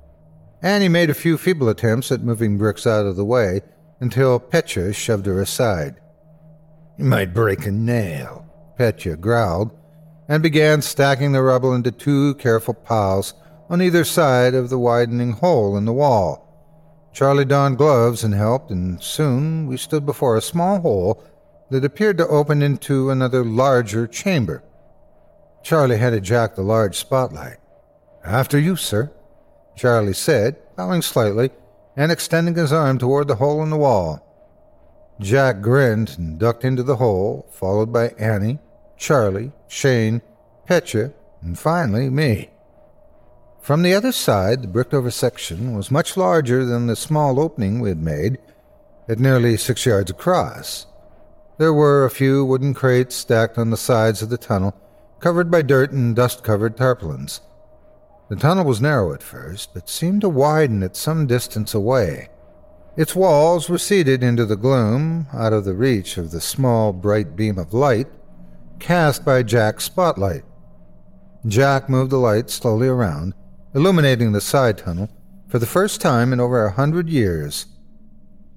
Annie 0.61 0.89
made 0.89 1.09
a 1.09 1.15
few 1.15 1.37
feeble 1.37 1.69
attempts 1.69 2.11
at 2.11 2.21
moving 2.21 2.57
bricks 2.57 2.85
out 2.85 3.05
of 3.05 3.15
the 3.15 3.25
way 3.25 3.61
until 3.99 4.39
Petya 4.39 4.93
shoved 4.93 5.25
her 5.25 5.41
aside. 5.41 5.99
You 6.99 7.05
might 7.05 7.33
break 7.33 7.65
a 7.65 7.71
nail, 7.71 8.45
Petya 8.77 9.15
growled, 9.15 9.71
and 10.27 10.43
began 10.43 10.81
stacking 10.81 11.31
the 11.31 11.41
rubble 11.41 11.73
into 11.73 11.93
two 11.93 12.35
careful 12.35 12.73
piles 12.73 13.33
on 13.69 13.81
either 13.81 14.03
side 14.03 14.53
of 14.53 14.69
the 14.69 14.77
widening 14.77 15.31
hole 15.31 15.77
in 15.77 15.85
the 15.85 15.93
wall. 15.93 17.09
Charlie 17.13 17.45
donned 17.45 17.77
gloves 17.77 18.25
and 18.25 18.33
helped, 18.33 18.69
and 18.69 19.01
soon 19.01 19.65
we 19.65 19.77
stood 19.77 20.05
before 20.05 20.35
a 20.35 20.41
small 20.41 20.81
hole 20.81 21.23
that 21.69 21.85
appeared 21.85 22.17
to 22.17 22.27
open 22.27 22.61
into 22.61 23.09
another 23.09 23.45
larger 23.45 24.05
chamber. 24.05 24.61
Charlie 25.63 25.99
handed 25.99 26.25
Jack 26.25 26.55
the 26.55 26.63
large 26.63 26.97
spotlight. 26.97 27.59
After 28.25 28.59
you, 28.59 28.75
sir, 28.75 29.09
Charlie 29.73 30.11
said, 30.11 30.57
bowing 30.75 31.01
slightly 31.01 31.51
and 31.95 32.11
extending 32.11 32.55
his 32.55 32.73
arm 32.73 32.97
toward 32.97 33.29
the 33.29 33.35
hole 33.35 33.63
in 33.63 33.69
the 33.69 33.77
wall. 33.77 34.25
Jack 35.19 35.61
grinned 35.61 36.15
and 36.17 36.39
ducked 36.39 36.63
into 36.63 36.83
the 36.83 36.95
hole, 36.95 37.45
followed 37.51 37.91
by 37.91 38.09
Annie, 38.17 38.59
Charlie, 38.97 39.51
Shane, 39.67 40.21
Petya, 40.65 41.13
and 41.41 41.59
finally 41.59 42.09
me. 42.09 42.49
From 43.61 43.81
the 43.81 43.93
other 43.93 44.13
side, 44.13 44.61
the 44.61 44.67
bricked 44.67 44.93
over 44.93 45.11
section 45.11 45.75
was 45.75 45.91
much 45.91 46.15
larger 46.15 46.63
than 46.63 46.87
the 46.87 46.95
small 46.95 47.39
opening 47.39 47.79
we 47.79 47.89
had 47.89 48.01
made, 48.01 48.37
at 49.09 49.19
nearly 49.19 49.57
six 49.57 49.85
yards 49.85 50.09
across. 50.09 50.85
There 51.57 51.73
were 51.73 52.05
a 52.05 52.09
few 52.09 52.45
wooden 52.45 52.73
crates 52.73 53.15
stacked 53.15 53.57
on 53.57 53.69
the 53.69 53.77
sides 53.77 54.21
of 54.21 54.29
the 54.29 54.37
tunnel, 54.37 54.73
covered 55.19 55.51
by 55.51 55.61
dirt 55.61 55.91
and 55.91 56.15
dust 56.15 56.43
covered 56.43 56.77
tarpaulins. 56.77 57.41
The 58.29 58.37
tunnel 58.37 58.63
was 58.63 58.79
narrow 58.79 59.13
at 59.13 59.23
first, 59.23 59.73
but 59.73 59.89
seemed 59.89 60.21
to 60.21 60.29
widen 60.29 60.81
at 60.83 60.95
some 60.95 61.27
distance 61.27 61.73
away. 61.73 62.29
Its 62.99 63.15
walls 63.15 63.69
receded 63.69 64.21
into 64.21 64.45
the 64.45 64.57
gloom, 64.57 65.25
out 65.31 65.53
of 65.53 65.63
the 65.63 65.73
reach 65.73 66.17
of 66.17 66.31
the 66.31 66.41
small, 66.41 66.91
bright 66.91 67.33
beam 67.33 67.57
of 67.57 67.73
light 67.73 68.07
cast 68.77 69.23
by 69.23 69.41
Jack's 69.41 69.85
spotlight. 69.85 70.43
Jack 71.47 71.87
moved 71.87 72.11
the 72.11 72.17
light 72.17 72.49
slowly 72.49 72.89
around, 72.89 73.33
illuminating 73.73 74.33
the 74.33 74.41
side 74.41 74.77
tunnel 74.77 75.09
for 75.47 75.59
the 75.59 75.65
first 75.65 76.01
time 76.01 76.33
in 76.33 76.41
over 76.41 76.65
a 76.65 76.73
hundred 76.73 77.07
years. 77.07 77.67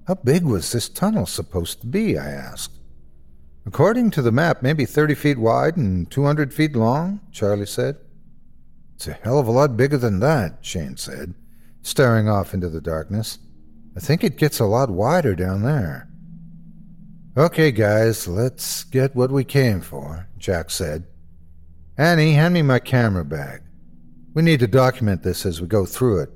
How 0.07 0.15
big 0.15 0.43
was 0.43 0.73
this 0.73 0.89
tunnel 0.89 1.25
supposed 1.25 1.79
to 1.79 1.87
be? 1.87 2.17
I 2.17 2.29
asked. 2.29 2.73
According 3.65 4.11
to 4.11 4.21
the 4.21 4.33
map, 4.33 4.61
maybe 4.61 4.83
30 4.83 5.15
feet 5.15 5.37
wide 5.37 5.77
and 5.77 6.11
200 6.11 6.53
feet 6.53 6.75
long, 6.75 7.21
Charlie 7.31 7.65
said. 7.65 7.95
It's 8.95 9.07
a 9.07 9.13
hell 9.13 9.39
of 9.39 9.47
a 9.47 9.51
lot 9.51 9.77
bigger 9.77 9.97
than 9.97 10.19
that, 10.19 10.57
Shane 10.59 10.97
said, 10.97 11.33
staring 11.81 12.27
off 12.27 12.53
into 12.53 12.67
the 12.67 12.81
darkness. 12.81 13.39
I 13.95 13.99
think 13.99 14.23
it 14.23 14.37
gets 14.37 14.59
a 14.59 14.65
lot 14.65 14.89
wider 14.89 15.35
down 15.35 15.61
there. 15.61 16.09
Okay, 17.37 17.71
guys, 17.71 18.27
let's 18.27 18.83
get 18.83 19.15
what 19.15 19.31
we 19.31 19.43
came 19.43 19.81
for, 19.81 20.27
Jack 20.37 20.69
said. 20.69 21.05
Annie, 21.97 22.33
hand 22.33 22.53
me 22.53 22.61
my 22.61 22.79
camera 22.79 23.25
bag. 23.25 23.61
We 24.33 24.41
need 24.41 24.59
to 24.61 24.67
document 24.67 25.21
this 25.21 25.45
as 25.45 25.61
we 25.61 25.67
go 25.67 25.85
through 25.85 26.21
it, 26.21 26.29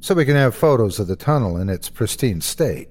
so 0.00 0.14
we 0.14 0.24
can 0.24 0.36
have 0.36 0.54
photos 0.54 0.98
of 0.98 1.06
the 1.06 1.16
tunnel 1.16 1.56
in 1.56 1.68
its 1.68 1.88
pristine 1.88 2.40
state. 2.40 2.88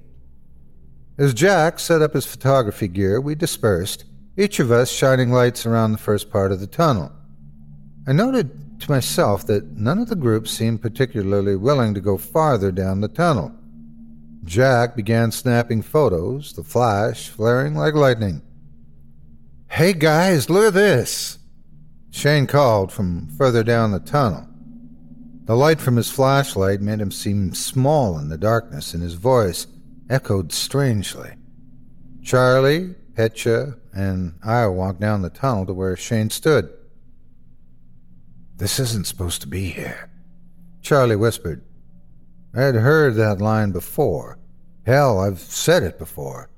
As 1.18 1.34
Jack 1.34 1.78
set 1.78 2.02
up 2.02 2.14
his 2.14 2.26
photography 2.26 2.88
gear, 2.88 3.20
we 3.20 3.34
dispersed, 3.34 4.04
each 4.36 4.58
of 4.58 4.72
us 4.72 4.90
shining 4.90 5.30
lights 5.30 5.64
around 5.64 5.92
the 5.92 5.98
first 5.98 6.30
part 6.30 6.50
of 6.50 6.60
the 6.60 6.66
tunnel. 6.66 7.12
I 8.06 8.12
noted 8.12 8.80
to 8.80 8.90
myself 8.90 9.46
that 9.46 9.76
none 9.76 9.98
of 9.98 10.08
the 10.08 10.16
group 10.16 10.48
seemed 10.48 10.82
particularly 10.82 11.56
willing 11.56 11.94
to 11.94 12.00
go 12.00 12.18
farther 12.18 12.72
down 12.72 13.00
the 13.00 13.08
tunnel. 13.08 13.54
Jack 14.44 14.94
began 14.94 15.32
snapping 15.32 15.82
photos, 15.82 16.52
the 16.52 16.62
flash 16.62 17.28
flaring 17.28 17.74
like 17.74 17.94
lightning. 17.94 18.42
Hey 19.68 19.92
guys, 19.92 20.50
look 20.50 20.66
at 20.66 20.74
this! 20.74 21.38
Shane 22.10 22.46
called 22.46 22.92
from 22.92 23.28
further 23.36 23.64
down 23.64 23.90
the 23.90 24.00
tunnel. 24.00 24.46
The 25.46 25.56
light 25.56 25.80
from 25.80 25.96
his 25.96 26.10
flashlight 26.10 26.80
made 26.80 27.00
him 27.00 27.10
seem 27.10 27.54
small 27.54 28.18
in 28.18 28.28
the 28.28 28.38
darkness, 28.38 28.94
and 28.94 29.02
his 29.02 29.14
voice 29.14 29.66
echoed 30.08 30.52
strangely. 30.52 31.34
Charlie, 32.22 32.94
Petya, 33.14 33.74
and 33.92 34.34
I 34.44 34.66
walked 34.66 35.00
down 35.00 35.22
the 35.22 35.30
tunnel 35.30 35.66
to 35.66 35.74
where 35.74 35.96
Shane 35.96 36.30
stood. 36.30 36.70
This 38.56 38.78
isn't 38.78 39.06
supposed 39.06 39.40
to 39.42 39.48
be 39.48 39.70
here, 39.70 40.10
Charlie 40.82 41.16
whispered. 41.16 41.64
I 42.56 42.62
had 42.62 42.76
heard 42.76 43.14
that 43.14 43.40
line 43.40 43.72
before. 43.72 44.38
Hell, 44.86 45.18
I've 45.18 45.38
said 45.38 45.82
it 45.82 45.98
before. 45.98 46.50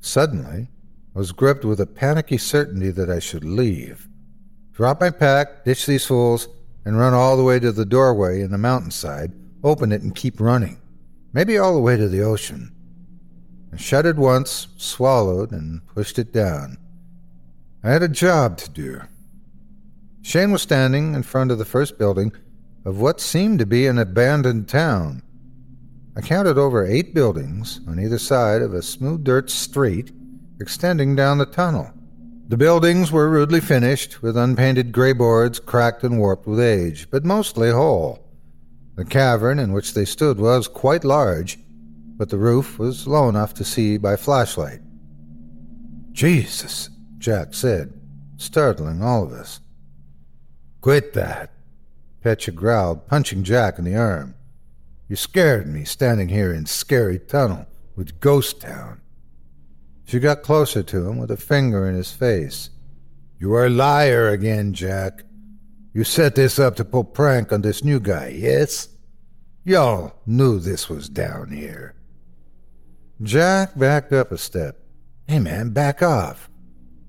Suddenly, 0.00 0.68
I 1.14 1.18
was 1.18 1.32
gripped 1.32 1.64
with 1.64 1.80
a 1.80 1.86
panicky 1.86 2.38
certainty 2.38 2.90
that 2.90 3.10
I 3.10 3.18
should 3.18 3.44
leave. 3.44 4.08
Drop 4.72 5.00
my 5.00 5.10
pack, 5.10 5.64
ditch 5.64 5.86
these 5.86 6.06
fools, 6.06 6.48
and 6.84 6.98
run 6.98 7.14
all 7.14 7.36
the 7.36 7.44
way 7.44 7.58
to 7.58 7.72
the 7.72 7.84
doorway 7.84 8.40
in 8.40 8.50
the 8.50 8.58
mountainside, 8.58 9.32
open 9.64 9.92
it, 9.92 10.02
and 10.02 10.14
keep 10.14 10.40
running 10.40 10.80
maybe 11.32 11.58
all 11.58 11.74
the 11.74 11.80
way 11.80 11.96
to 11.96 12.08
the 12.08 12.22
ocean. 12.22 12.74
I 13.72 13.76
shuddered 13.76 14.18
once, 14.18 14.68
swallowed, 14.76 15.52
and 15.52 15.86
pushed 15.86 16.18
it 16.18 16.32
down. 16.32 16.78
I 17.84 17.90
had 17.90 18.02
a 18.02 18.08
job 18.08 18.56
to 18.58 18.70
do. 18.70 19.02
Shane 20.22 20.50
was 20.50 20.62
standing 20.62 21.14
in 21.14 21.22
front 21.22 21.50
of 21.50 21.58
the 21.58 21.64
first 21.64 21.98
building 21.98 22.32
of 22.84 23.00
what 23.00 23.20
seemed 23.20 23.58
to 23.58 23.66
be 23.66 23.86
an 23.86 23.98
abandoned 23.98 24.68
town. 24.68 25.22
I 26.16 26.20
counted 26.20 26.58
over 26.58 26.84
eight 26.84 27.14
buildings 27.14 27.80
on 27.86 28.00
either 28.00 28.18
side 28.18 28.62
of 28.62 28.74
a 28.74 28.82
smooth 28.82 29.24
dirt 29.24 29.50
street 29.50 30.10
extending 30.60 31.14
down 31.14 31.38
the 31.38 31.46
tunnel. 31.46 31.92
The 32.48 32.56
buildings 32.56 33.12
were 33.12 33.28
rudely 33.28 33.60
finished, 33.60 34.22
with 34.22 34.36
unpainted 34.36 34.90
gray 34.90 35.12
boards 35.12 35.60
cracked 35.60 36.02
and 36.02 36.18
warped 36.18 36.46
with 36.46 36.58
age, 36.58 37.10
but 37.10 37.24
mostly 37.24 37.70
whole. 37.70 38.26
The 38.96 39.04
cavern 39.04 39.58
in 39.58 39.72
which 39.72 39.94
they 39.94 40.04
stood 40.04 40.40
was 40.40 40.66
quite 40.66 41.04
large, 41.04 41.58
but 42.16 42.30
the 42.30 42.38
roof 42.38 42.78
was 42.78 43.06
low 43.06 43.28
enough 43.28 43.54
to 43.54 43.64
see 43.64 43.98
by 43.98 44.16
flashlight. 44.16 44.80
Jesus, 46.12 46.90
Jack 47.18 47.54
said, 47.54 47.92
startling 48.38 49.02
all 49.02 49.22
of 49.22 49.32
us. 49.32 49.60
Quit 50.80 51.12
that, 51.12 51.52
Petya 52.28 52.52
growled, 52.52 53.06
punching 53.06 53.42
Jack 53.42 53.78
in 53.78 53.86
the 53.86 53.96
arm. 53.96 54.34
You 55.08 55.16
scared 55.16 55.66
me 55.66 55.84
standing 55.84 56.28
here 56.28 56.52
in 56.52 56.66
Scary 56.66 57.18
Tunnel 57.18 57.64
with 57.96 58.20
Ghost 58.20 58.60
Town. 58.60 59.00
She 60.04 60.20
got 60.20 60.42
closer 60.42 60.82
to 60.82 61.08
him 61.08 61.16
with 61.16 61.30
a 61.30 61.38
finger 61.38 61.88
in 61.88 61.94
his 61.94 62.12
face. 62.12 62.68
You 63.38 63.54
are 63.54 63.64
a 63.64 63.70
liar 63.70 64.28
again, 64.28 64.74
Jack. 64.74 65.22
You 65.94 66.04
set 66.04 66.34
this 66.34 66.58
up 66.58 66.76
to 66.76 66.84
pull 66.84 67.04
prank 67.04 67.50
on 67.50 67.62
this 67.62 67.82
new 67.82 67.98
guy, 67.98 68.28
yes? 68.36 68.88
Y'all 69.64 70.12
knew 70.26 70.58
this 70.58 70.90
was 70.90 71.08
down 71.08 71.50
here. 71.50 71.94
Jack 73.22 73.78
backed 73.78 74.12
up 74.12 74.32
a 74.32 74.36
step. 74.36 74.76
Hey, 75.26 75.38
man, 75.38 75.70
back 75.70 76.02
off. 76.02 76.50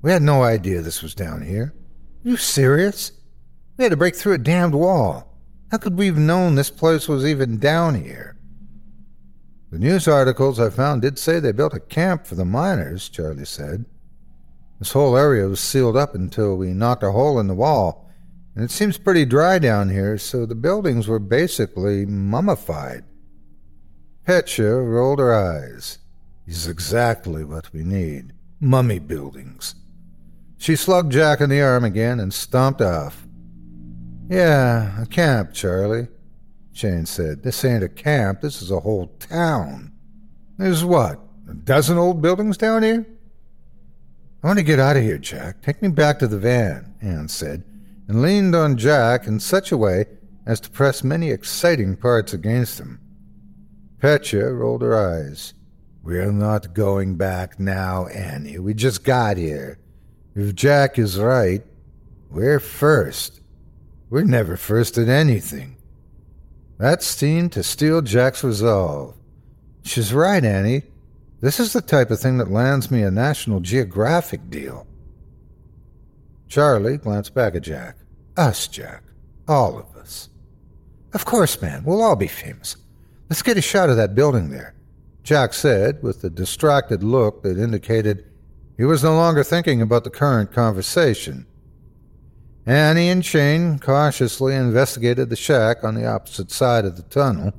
We 0.01 0.11
had 0.11 0.21
no 0.21 0.43
idea 0.43 0.81
this 0.81 1.03
was 1.03 1.13
down 1.13 1.41
here. 1.41 1.73
You 2.23 2.37
serious? 2.37 3.11
We 3.79 3.85
had 3.85 3.91
to 3.91 3.97
break 3.97 4.17
through 4.17 4.33
a 4.33 4.37
damned 4.37 4.75
wall. 4.75 5.25
How 5.71 5.77
could 5.77 5.97
we 5.97 6.07
have 6.07 6.17
known 6.17 6.55
this 6.55 6.69
place 6.69 7.07
was 7.07 7.25
even 7.25 7.59
down 7.59 7.95
here? 7.95 8.35
The 9.71 9.79
news 9.79 10.05
articles 10.05 10.59
I 10.59 10.69
found 10.69 11.01
did 11.01 11.17
say 11.17 11.39
they 11.39 11.53
built 11.53 11.73
a 11.73 11.79
camp 11.79 12.27
for 12.27 12.35
the 12.35 12.43
miners, 12.43 13.07
Charlie 13.07 13.45
said. 13.45 13.85
This 14.79 14.91
whole 14.91 15.15
area 15.15 15.47
was 15.47 15.61
sealed 15.61 15.95
up 15.95 16.13
until 16.13 16.57
we 16.57 16.73
knocked 16.73 17.03
a 17.03 17.13
hole 17.13 17.39
in 17.39 17.47
the 17.47 17.53
wall 17.53 18.05
and 18.53 18.65
it 18.65 18.71
seems 18.71 18.97
pretty 18.97 19.23
dry 19.23 19.59
down 19.59 19.87
here, 19.87 20.17
so 20.17 20.45
the 20.45 20.55
buildings 20.55 21.07
were 21.07 21.17
basically 21.17 22.05
mummified. 22.05 23.05
Petya 24.25 24.75
rolled 24.75 25.19
her 25.19 25.33
eyes. 25.33 25.99
He's 26.45 26.67
exactly 26.67 27.45
what 27.45 27.71
we 27.71 27.83
need 27.83 28.33
mummy 28.59 28.99
buildings. 28.99 29.75
She 30.57 30.75
slugged 30.75 31.13
Jack 31.13 31.39
in 31.39 31.49
the 31.49 31.61
arm 31.61 31.85
again 31.85 32.19
and 32.19 32.33
stomped 32.33 32.81
off. 32.81 33.25
Yeah, 34.29 35.01
a 35.01 35.05
camp, 35.05 35.53
Charlie, 35.53 36.07
Shane 36.71 37.05
said. 37.05 37.43
This 37.43 37.65
ain't 37.65 37.83
a 37.83 37.89
camp, 37.89 38.41
this 38.41 38.61
is 38.61 38.71
a 38.71 38.79
whole 38.79 39.07
town. 39.19 39.91
There's 40.57 40.85
what, 40.85 41.19
a 41.49 41.53
dozen 41.53 41.97
old 41.97 42.21
buildings 42.21 42.57
down 42.57 42.83
here? 42.83 43.05
I 44.43 44.47
want 44.47 44.59
to 44.59 44.63
get 44.63 44.79
out 44.79 44.95
of 44.95 45.03
here, 45.03 45.17
Jack. 45.17 45.61
Take 45.61 45.81
me 45.81 45.89
back 45.89 46.19
to 46.19 46.27
the 46.27 46.37
van, 46.37 46.93
Anne 47.01 47.27
said 47.27 47.65
and 48.09 48.23
leaned 48.23 48.55
on 48.55 48.75
Jack 48.75 49.27
in 49.27 49.39
such 49.39 49.71
a 49.71 49.77
way 49.77 50.05
as 50.47 50.59
to 50.59 50.69
press 50.71 51.03
many 51.03 51.29
exciting 51.29 51.95
parts 51.95 52.33
against 52.33 52.79
him. 52.79 52.99
Petya 53.99 54.51
rolled 54.51 54.81
her 54.81 54.97
eyes. 54.97 55.53
We're 56.01 56.31
not 56.31 56.73
going 56.73 57.17
back 57.17 57.59
now, 57.59 58.07
Annie. 58.07 58.57
We 58.57 58.73
just 58.73 59.03
got 59.03 59.37
here. 59.37 59.77
If 60.33 60.55
Jack 60.55 60.97
is 60.97 61.19
right, 61.19 61.61
we're 62.31 62.59
first. 62.59 63.41
We're 64.09 64.23
never 64.23 64.57
first 64.57 64.97
at 64.97 65.07
anything. 65.07 65.77
That 66.79 67.03
seemed 67.03 67.51
to 67.51 67.63
steal 67.63 68.01
Jack's 68.01 68.43
resolve. 68.43 69.15
She's 69.83 70.13
right, 70.13 70.43
Annie. 70.43 70.83
This 71.41 71.59
is 71.59 71.73
the 71.73 71.81
type 71.81 72.09
of 72.09 72.19
thing 72.19 72.37
that 72.37 72.51
lands 72.51 72.89
me 72.89 73.03
a 73.03 73.11
National 73.11 73.59
Geographic 73.59 74.49
deal. 74.49 74.87
Charlie 76.47 76.97
glanced 76.97 77.35
back 77.35 77.55
at 77.55 77.61
Jack. 77.61 77.97
Us, 78.35 78.67
Jack. 78.67 79.03
All 79.47 79.77
of 79.77 79.95
us. 79.95 80.29
Of 81.13 81.25
course, 81.25 81.61
man. 81.61 81.83
We'll 81.83 82.01
all 82.01 82.15
be 82.15 82.27
famous. 82.27 82.77
Let's 83.29 83.43
get 83.43 83.57
a 83.57 83.61
shot 83.61 83.89
of 83.89 83.97
that 83.97 84.15
building 84.15 84.49
there, 84.49 84.73
Jack 85.23 85.53
said, 85.53 86.01
with 86.01 86.23
a 86.23 86.29
distracted 86.29 87.03
look 87.03 87.43
that 87.43 87.59
indicated 87.59 88.25
he 88.77 88.85
was 88.85 89.03
no 89.03 89.13
longer 89.13 89.43
thinking 89.43 89.81
about 89.81 90.03
the 90.03 90.09
current 90.09 90.51
conversation. 90.51 91.45
Annie 92.69 93.09
and 93.09 93.25
Shane 93.25 93.79
cautiously 93.79 94.53
investigated 94.53 95.31
the 95.31 95.35
shack 95.35 95.83
on 95.83 95.95
the 95.95 96.05
opposite 96.05 96.51
side 96.51 96.85
of 96.85 96.97
the 96.97 97.01
tunnel. 97.01 97.51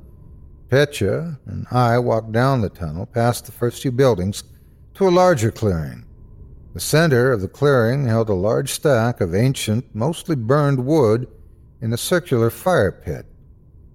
Petya 0.69 1.37
and 1.45 1.67
I 1.69 1.99
walked 1.99 2.31
down 2.31 2.61
the 2.61 2.69
tunnel 2.69 3.05
past 3.07 3.45
the 3.45 3.51
first 3.51 3.81
few 3.81 3.91
buildings 3.91 4.45
to 4.93 5.09
a 5.09 5.11
larger 5.11 5.51
clearing. 5.51 6.05
The 6.73 6.79
center 6.79 7.33
of 7.33 7.41
the 7.41 7.49
clearing 7.49 8.05
held 8.05 8.29
a 8.29 8.33
large 8.33 8.71
stack 8.71 9.19
of 9.19 9.35
ancient, 9.35 9.93
mostly 9.93 10.37
burned 10.37 10.85
wood 10.85 11.27
in 11.81 11.91
a 11.91 11.97
circular 11.97 12.49
fire 12.49 12.93
pit. 12.93 13.25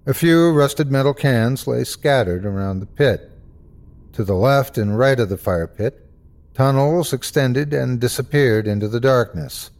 A 0.05 0.13
few 0.13 0.51
rusted 0.51 0.91
metal 0.91 1.15
cans 1.15 1.65
lay 1.65 1.83
scattered 1.83 2.45
around 2.45 2.79
the 2.79 2.85
pit. 2.85 3.31
To 4.13 4.23
the 4.23 4.35
left 4.35 4.77
and 4.77 4.95
right 4.95 5.19
of 5.19 5.29
the 5.29 5.37
fire 5.37 5.65
pit, 5.65 6.11
tunnels 6.53 7.11
extended 7.11 7.73
and 7.73 7.99
disappeared 7.99 8.67
into 8.67 8.87
the 8.87 8.99
darkness. 8.99 9.71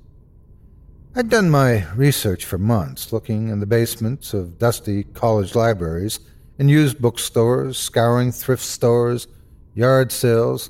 I'd 1.18 1.30
done 1.30 1.50
my 1.50 1.92
research 1.96 2.46
for 2.46 2.60
months, 2.60 3.12
looking 3.12 3.50
in 3.50 3.60
the 3.60 3.66
basements 3.66 4.36
of 4.36 4.60
dusty 4.60 5.04
college 5.04 5.56
libraries 5.56 6.20
and 6.60 6.70
used 6.70 7.02
bookstores, 7.02 7.76
scouring 7.76 8.32
thrift 8.32 8.64
stores, 8.64 9.28
yard 9.74 10.12
sales, 10.12 10.70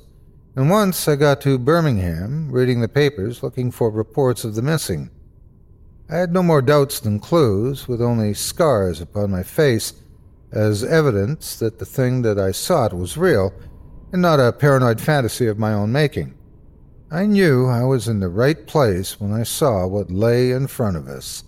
and 0.56 0.70
once 0.70 1.06
I 1.06 1.16
got 1.16 1.42
to 1.42 1.58
Birmingham, 1.58 2.50
reading 2.50 2.80
the 2.80 2.88
papers 2.88 3.42
looking 3.42 3.70
for 3.70 3.90
reports 3.90 4.42
of 4.42 4.54
the 4.54 4.62
missing. 4.62 5.10
I 6.08 6.16
had 6.16 6.32
no 6.32 6.42
more 6.42 6.62
doubts 6.62 6.98
than 6.98 7.20
clues, 7.20 7.86
with 7.86 8.00
only 8.00 8.32
scars 8.32 9.02
upon 9.02 9.30
my 9.30 9.42
face 9.42 9.92
as 10.50 10.82
evidence 10.82 11.58
that 11.58 11.78
the 11.78 11.84
thing 11.84 12.22
that 12.22 12.38
I 12.38 12.52
sought 12.52 12.94
was 12.94 13.18
real 13.18 13.52
and 14.14 14.22
not 14.22 14.40
a 14.40 14.54
paranoid 14.54 14.98
fantasy 14.98 15.46
of 15.46 15.58
my 15.58 15.74
own 15.74 15.92
making. 15.92 16.37
I 17.10 17.24
knew 17.24 17.66
I 17.66 17.84
was 17.84 18.06
in 18.06 18.20
the 18.20 18.28
right 18.28 18.66
place 18.66 19.18
when 19.18 19.32
I 19.32 19.42
saw 19.42 19.86
what 19.86 20.10
lay 20.10 20.50
in 20.50 20.66
front 20.66 20.98
of 20.98 21.08
us. 21.08 21.42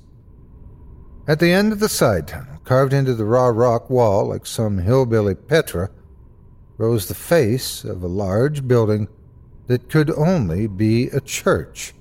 At 1.29 1.39
the 1.39 1.53
end 1.53 1.71
of 1.71 1.81
the 1.81 1.89
side 1.89 2.27
tunnel, 2.27 2.61
carved 2.65 2.95
into 2.95 3.15
the 3.15 3.27
raw 3.27 3.49
rock 3.49 3.91
wall 3.91 4.29
like 4.29 4.47
some 4.47 4.79
hillbilly 4.79 5.35
Petra, 5.35 5.91
rose 6.79 7.09
the 7.09 7.15
face 7.15 7.85
of 7.85 8.03
a 8.03 8.09
large 8.09 8.67
building 8.67 9.07
that 9.67 9.91
could 9.91 10.11
only 10.13 10.67
be 10.67 11.09
a 11.09 11.21
church. 11.21 11.93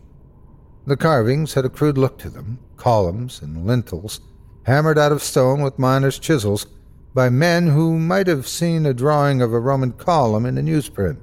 The 0.88 0.96
carvings 0.96 1.56
had 1.56 1.66
a 1.66 1.70
crude 1.70 1.98
look 1.98 2.18
to 2.20 2.30
them 2.30 2.60
columns 2.78 3.42
and 3.42 3.68
lintels, 3.68 4.22
hammered 4.64 4.98
out 4.98 5.12
of 5.12 5.22
stone 5.22 5.62
with 5.62 5.78
miners' 5.78 6.18
chisels 6.18 6.66
by 7.14 7.30
men 7.30 7.68
who 7.68 8.00
might 8.00 8.28
have 8.28 8.48
seen 8.48 8.86
a 8.86 8.94
drawing 8.94 9.42
of 9.42 9.52
a 9.52 9.60
Roman 9.60 9.92
column 9.92 10.46
in 10.46 10.58
a 10.58 10.62
newsprint. 10.62 11.18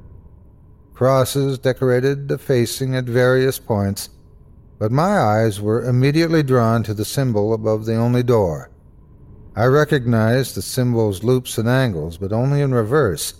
Crosses 0.97 1.59
decorated 1.59 2.27
the 2.27 2.39
facing 2.39 2.97
at 2.97 3.05
various 3.05 3.59
points, 3.59 4.09
but 4.79 4.91
my 4.91 5.19
eyes 5.19 5.61
were 5.61 5.85
immediately 5.85 6.43
drawn 6.43 6.83
to 6.85 6.95
the 6.95 7.05
symbol 7.05 7.53
above 7.53 7.85
the 7.85 7.97
only 7.97 8.23
door. 8.23 8.71
I 9.55 9.67
recognized 9.67 10.55
the 10.55 10.63
symbol's 10.63 11.23
loops 11.23 11.59
and 11.59 11.69
angles, 11.69 12.17
but 12.17 12.33
only 12.33 12.63
in 12.63 12.73
reverse, 12.73 13.35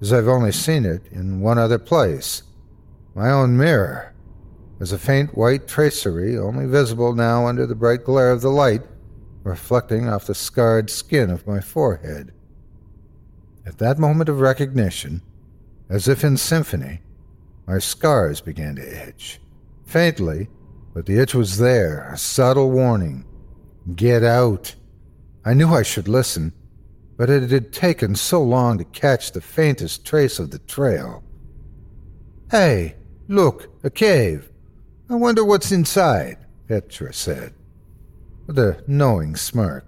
as 0.00 0.12
I've 0.12 0.26
only 0.26 0.50
seen 0.50 0.84
it 0.84 1.06
in 1.12 1.38
one 1.38 1.58
other 1.58 1.78
place 1.78 2.42
my 3.14 3.30
own 3.30 3.56
mirror. 3.56 4.12
As 4.80 4.90
a 4.90 4.98
faint 4.98 5.38
white 5.38 5.68
tracery, 5.68 6.36
only 6.36 6.66
visible 6.66 7.14
now 7.14 7.46
under 7.46 7.68
the 7.68 7.76
bright 7.76 8.02
glare 8.02 8.32
of 8.32 8.40
the 8.40 8.50
light, 8.50 8.82
reflecting 9.44 10.08
off 10.08 10.26
the 10.26 10.34
scarred 10.34 10.90
skin 10.90 11.30
of 11.30 11.46
my 11.46 11.60
forehead. 11.60 12.32
At 13.64 13.78
that 13.78 14.00
moment 14.00 14.28
of 14.28 14.40
recognition, 14.40 15.22
as 15.88 16.08
if 16.08 16.24
in 16.24 16.36
symphony, 16.36 17.00
my 17.66 17.78
scars 17.78 18.40
began 18.40 18.76
to 18.76 19.08
itch. 19.08 19.40
Faintly, 19.84 20.48
but 20.94 21.06
the 21.06 21.18
itch 21.18 21.34
was 21.34 21.58
there, 21.58 22.10
a 22.12 22.16
subtle 22.16 22.70
warning. 22.70 23.24
Get 23.94 24.24
out. 24.24 24.74
I 25.44 25.54
knew 25.54 25.68
I 25.68 25.82
should 25.82 26.08
listen, 26.08 26.52
but 27.16 27.30
it 27.30 27.50
had 27.50 27.72
taken 27.72 28.14
so 28.14 28.42
long 28.42 28.78
to 28.78 28.84
catch 28.84 29.32
the 29.32 29.40
faintest 29.40 30.04
trace 30.04 30.38
of 30.38 30.50
the 30.50 30.58
trail. 30.60 31.22
Hey, 32.50 32.96
look, 33.28 33.68
a 33.84 33.90
cave. 33.90 34.50
I 35.08 35.14
wonder 35.14 35.44
what's 35.44 35.70
inside, 35.70 36.38
Petya 36.66 37.12
said, 37.12 37.54
with 38.46 38.58
a 38.58 38.82
knowing 38.86 39.36
smirk. 39.36 39.86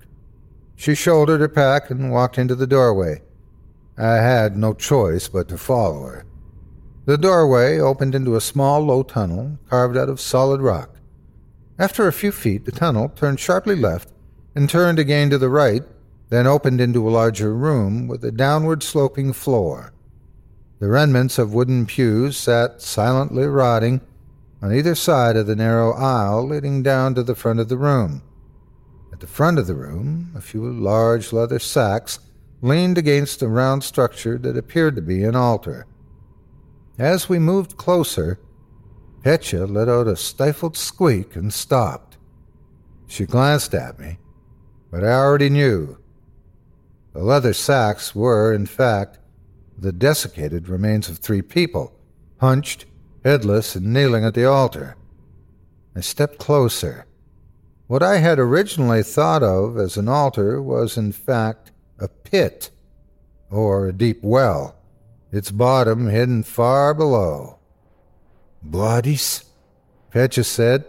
She 0.77 0.95
shouldered 0.95 1.41
her 1.41 1.49
pack 1.49 1.91
and 1.91 2.13
walked 2.13 2.39
into 2.39 2.55
the 2.55 2.67
doorway. 2.67 3.23
I 3.99 4.15
had 4.15 4.57
no 4.57 4.75
choice 4.75 5.27
but 5.27 5.49
to 5.49 5.59
follow 5.59 6.05
her. 6.05 6.25
The 7.07 7.19
doorway 7.19 7.79
opened 7.79 8.15
into 8.15 8.37
a 8.37 8.41
small, 8.41 8.81
low 8.81 9.03
tunnel 9.03 9.59
carved 9.69 9.97
out 9.97 10.09
of 10.09 10.21
solid 10.21 10.61
rock. 10.61 10.97
After 11.79 12.07
a 12.07 12.13
few 12.13 12.31
feet, 12.31 12.65
the 12.65 12.71
tunnel 12.71 13.09
turned 13.09 13.41
sharply 13.41 13.75
left 13.75 14.13
and 14.55 14.69
turned 14.69 14.99
again 14.99 15.31
to 15.31 15.39
the 15.39 15.49
right, 15.49 15.83
then 16.29 16.47
opened 16.47 16.81
into 16.81 17.09
a 17.09 17.11
larger 17.11 17.55
room 17.55 18.07
with 18.07 18.25
a 18.25 18.31
downward 18.31 18.83
sloping 18.83 19.33
floor. 19.33 19.93
The 20.79 20.89
remnants 20.89 21.39
of 21.39 21.53
wooden 21.53 21.87
pews 21.87 22.37
sat 22.37 22.81
silently 22.81 23.47
rotting 23.47 24.01
on 24.63 24.73
either 24.73 24.95
side 24.95 25.37
of 25.37 25.47
the 25.47 25.57
narrow 25.57 25.93
aisle 25.93 26.47
leading 26.47 26.83
down 26.83 27.15
to 27.15 27.23
the 27.25 27.35
front 27.35 27.59
of 27.59 27.69
the 27.69 27.77
room. 27.77 28.23
At 29.13 29.21
the 29.21 29.27
front 29.27 29.59
of 29.59 29.67
the 29.67 29.75
room, 29.75 30.31
a 30.37 30.41
few 30.41 30.71
large 30.71 31.33
leather 31.33 31.59
sacks 31.59 32.21
leaned 32.61 32.99
against 32.99 33.43
a 33.43 33.49
round 33.49 33.85
structure 33.85 34.39
that 34.39 34.57
appeared 34.57 34.97
to 34.97 35.03
be 35.03 35.25
an 35.25 35.37
altar. 35.37 35.87
As 36.99 37.29
we 37.29 37.39
moved 37.39 37.77
closer, 37.77 38.41
Petya 39.23 39.67
let 39.67 39.89
out 39.89 40.07
a 40.07 40.17
stifled 40.17 40.77
squeak 40.77 41.37
and 41.37 41.53
stopped. 41.53 42.17
She 43.07 43.27
glanced 43.27 43.75
at 43.75 43.99
me, 43.99 44.19
but 44.91 45.05
I 45.05 45.13
already 45.13 45.49
knew. 45.49 45.99
The 47.13 47.23
leather 47.23 47.53
sacks 47.53 48.15
were, 48.15 48.53
in 48.53 48.67
fact, 48.67 49.19
the 49.77 49.93
desiccated 49.93 50.69
remains 50.69 51.09
of 51.09 51.19
three 51.19 51.43
people, 51.43 51.93
hunched 52.41 52.87
headless 53.25 53.77
and 53.77 53.93
kneeling 53.93 54.25
at 54.25 54.35
the 54.35 54.45
altar. 54.45 54.97
I 55.95 56.01
stepped 56.01 56.39
closer. 56.39 57.07
What 57.87 58.03
I 58.03 58.19
had 58.19 58.39
originally 58.39 59.03
thought 59.03 59.43
of 59.43 59.79
as 59.79 59.97
an 59.97 60.09
altar 60.09 60.63
was, 60.63 60.97
in 60.97 61.13
fact, 61.13 61.73
a 61.99 62.09
pit, 62.09 62.71
or 63.51 63.89
a 63.89 63.93
deep 63.93 64.23
well, 64.23 64.77
its 65.33 65.51
bottom 65.51 66.09
hidden 66.09 66.43
far 66.43 66.95
below. 66.95 67.59
Bodies? 68.63 69.45
Petya 70.11 70.45
said. 70.45 70.85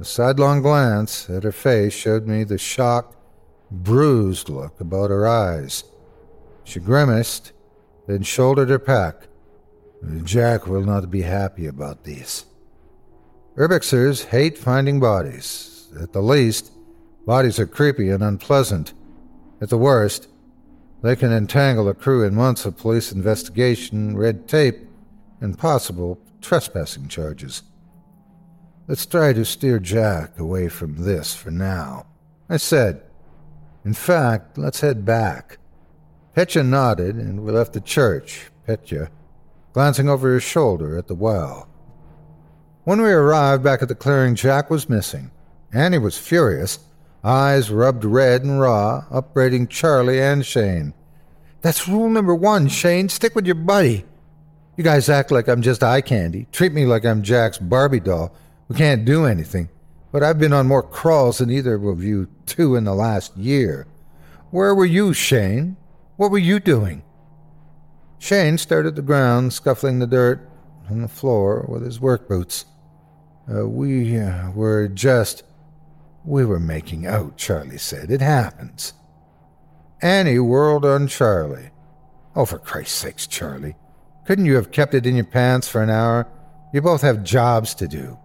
A 0.00 0.04
sidelong 0.04 0.62
glance 0.62 1.30
at 1.30 1.44
her 1.44 1.52
face 1.52 1.92
showed 1.92 2.26
me 2.26 2.44
the 2.44 2.58
shocked, 2.58 3.16
bruised 3.70 4.48
look 4.48 4.80
about 4.80 5.10
her 5.10 5.26
eyes. 5.26 5.84
She 6.64 6.80
grimaced, 6.80 7.52
then 8.06 8.22
shouldered 8.22 8.70
her 8.70 8.78
pack. 8.78 9.28
Jack 10.24 10.66
will 10.66 10.82
not 10.82 11.10
be 11.10 11.22
happy 11.22 11.66
about 11.66 12.04
this. 12.04 12.44
Urbexers 13.56 14.26
hate 14.26 14.58
finding 14.58 15.00
bodies. 15.00 15.88
At 16.00 16.12
the 16.12 16.20
least, 16.20 16.72
bodies 17.24 17.58
are 17.58 17.66
creepy 17.66 18.10
and 18.10 18.22
unpleasant. 18.22 18.92
At 19.64 19.70
the 19.70 19.78
worst, 19.78 20.28
they 21.00 21.16
can 21.16 21.32
entangle 21.32 21.88
a 21.88 21.94
crew 21.94 22.22
in 22.22 22.34
months 22.34 22.66
of 22.66 22.76
police 22.76 23.10
investigation, 23.10 24.14
red 24.14 24.46
tape, 24.46 24.76
and 25.40 25.56
possible 25.56 26.20
trespassing 26.42 27.08
charges. 27.08 27.62
Let's 28.86 29.06
try 29.06 29.32
to 29.32 29.42
steer 29.46 29.78
Jack 29.78 30.38
away 30.38 30.68
from 30.68 31.06
this 31.06 31.34
for 31.34 31.50
now. 31.50 32.04
I 32.46 32.58
said. 32.58 33.04
In 33.86 33.94
fact, 33.94 34.58
let's 34.58 34.80
head 34.80 35.06
back. 35.06 35.56
Petya 36.34 36.62
nodded, 36.62 37.16
and 37.16 37.42
we 37.42 37.50
left 37.50 37.72
the 37.72 37.80
church. 37.80 38.50
Petya 38.66 39.10
glancing 39.72 40.10
over 40.10 40.34
his 40.34 40.42
shoulder 40.42 40.98
at 40.98 41.06
the 41.06 41.14
well. 41.14 41.70
When 42.82 43.00
we 43.00 43.10
arrived 43.10 43.64
back 43.64 43.80
at 43.80 43.88
the 43.88 43.94
clearing, 43.94 44.34
Jack 44.34 44.68
was 44.68 44.90
missing. 44.90 45.30
Annie 45.72 45.96
was 45.96 46.18
furious, 46.18 46.80
eyes 47.24 47.70
rubbed 47.70 48.04
red 48.04 48.42
and 48.42 48.60
raw, 48.60 49.04
upbraiding 49.10 49.68
Charlie 49.68 50.20
and 50.20 50.44
Shane. 50.44 50.92
That's 51.62 51.88
rule 51.88 52.10
number 52.10 52.34
one, 52.34 52.68
Shane. 52.68 53.08
Stick 53.08 53.34
with 53.34 53.46
your 53.46 53.54
buddy. 53.54 54.04
You 54.76 54.84
guys 54.84 55.08
act 55.08 55.30
like 55.30 55.48
I'm 55.48 55.62
just 55.62 55.82
eye 55.82 56.02
candy. 56.02 56.46
Treat 56.52 56.72
me 56.72 56.84
like 56.84 57.06
I'm 57.06 57.22
Jack's 57.22 57.58
Barbie 57.58 58.00
doll. 58.00 58.34
We 58.68 58.76
can't 58.76 59.04
do 59.04 59.24
anything. 59.24 59.70
But 60.12 60.22
I've 60.22 60.38
been 60.38 60.52
on 60.52 60.66
more 60.66 60.82
crawls 60.82 61.38
than 61.38 61.50
either 61.50 61.74
of 61.74 62.02
you 62.02 62.28
two 62.46 62.76
in 62.76 62.84
the 62.84 62.94
last 62.94 63.36
year. 63.36 63.86
Where 64.50 64.74
were 64.74 64.84
you, 64.84 65.12
Shane? 65.12 65.76
What 66.16 66.30
were 66.30 66.38
you 66.38 66.60
doing? 66.60 67.02
Shane 68.18 68.58
stared 68.58 68.86
at 68.86 68.94
the 68.94 69.02
ground, 69.02 69.52
scuffling 69.52 69.98
the 69.98 70.06
dirt 70.06 70.48
on 70.90 71.02
the 71.02 71.08
floor 71.08 71.64
with 71.68 71.84
his 71.84 72.00
work 72.00 72.28
boots. 72.28 72.64
Uh, 73.52 73.66
we 73.68 74.18
uh, 74.18 74.50
were 74.52 74.88
just. 74.88 75.42
We 76.24 76.44
were 76.44 76.60
making 76.60 77.06
out, 77.06 77.36
Charlie 77.36 77.78
said. 77.78 78.10
It 78.10 78.20
happens. 78.20 78.94
Annie 80.00 80.38
whirled 80.38 80.84
on 80.84 81.06
Charlie. 81.06 81.70
Oh, 82.34 82.46
for 82.46 82.58
Christ's 82.58 82.96
sakes, 82.96 83.26
Charlie. 83.26 83.76
Couldn't 84.26 84.46
you 84.46 84.54
have 84.54 84.72
kept 84.72 84.94
it 84.94 85.06
in 85.06 85.16
your 85.16 85.26
pants 85.26 85.68
for 85.68 85.82
an 85.82 85.90
hour? 85.90 86.26
You 86.72 86.80
both 86.80 87.02
have 87.02 87.22
jobs 87.22 87.74
to 87.76 87.86
do. 87.86 88.18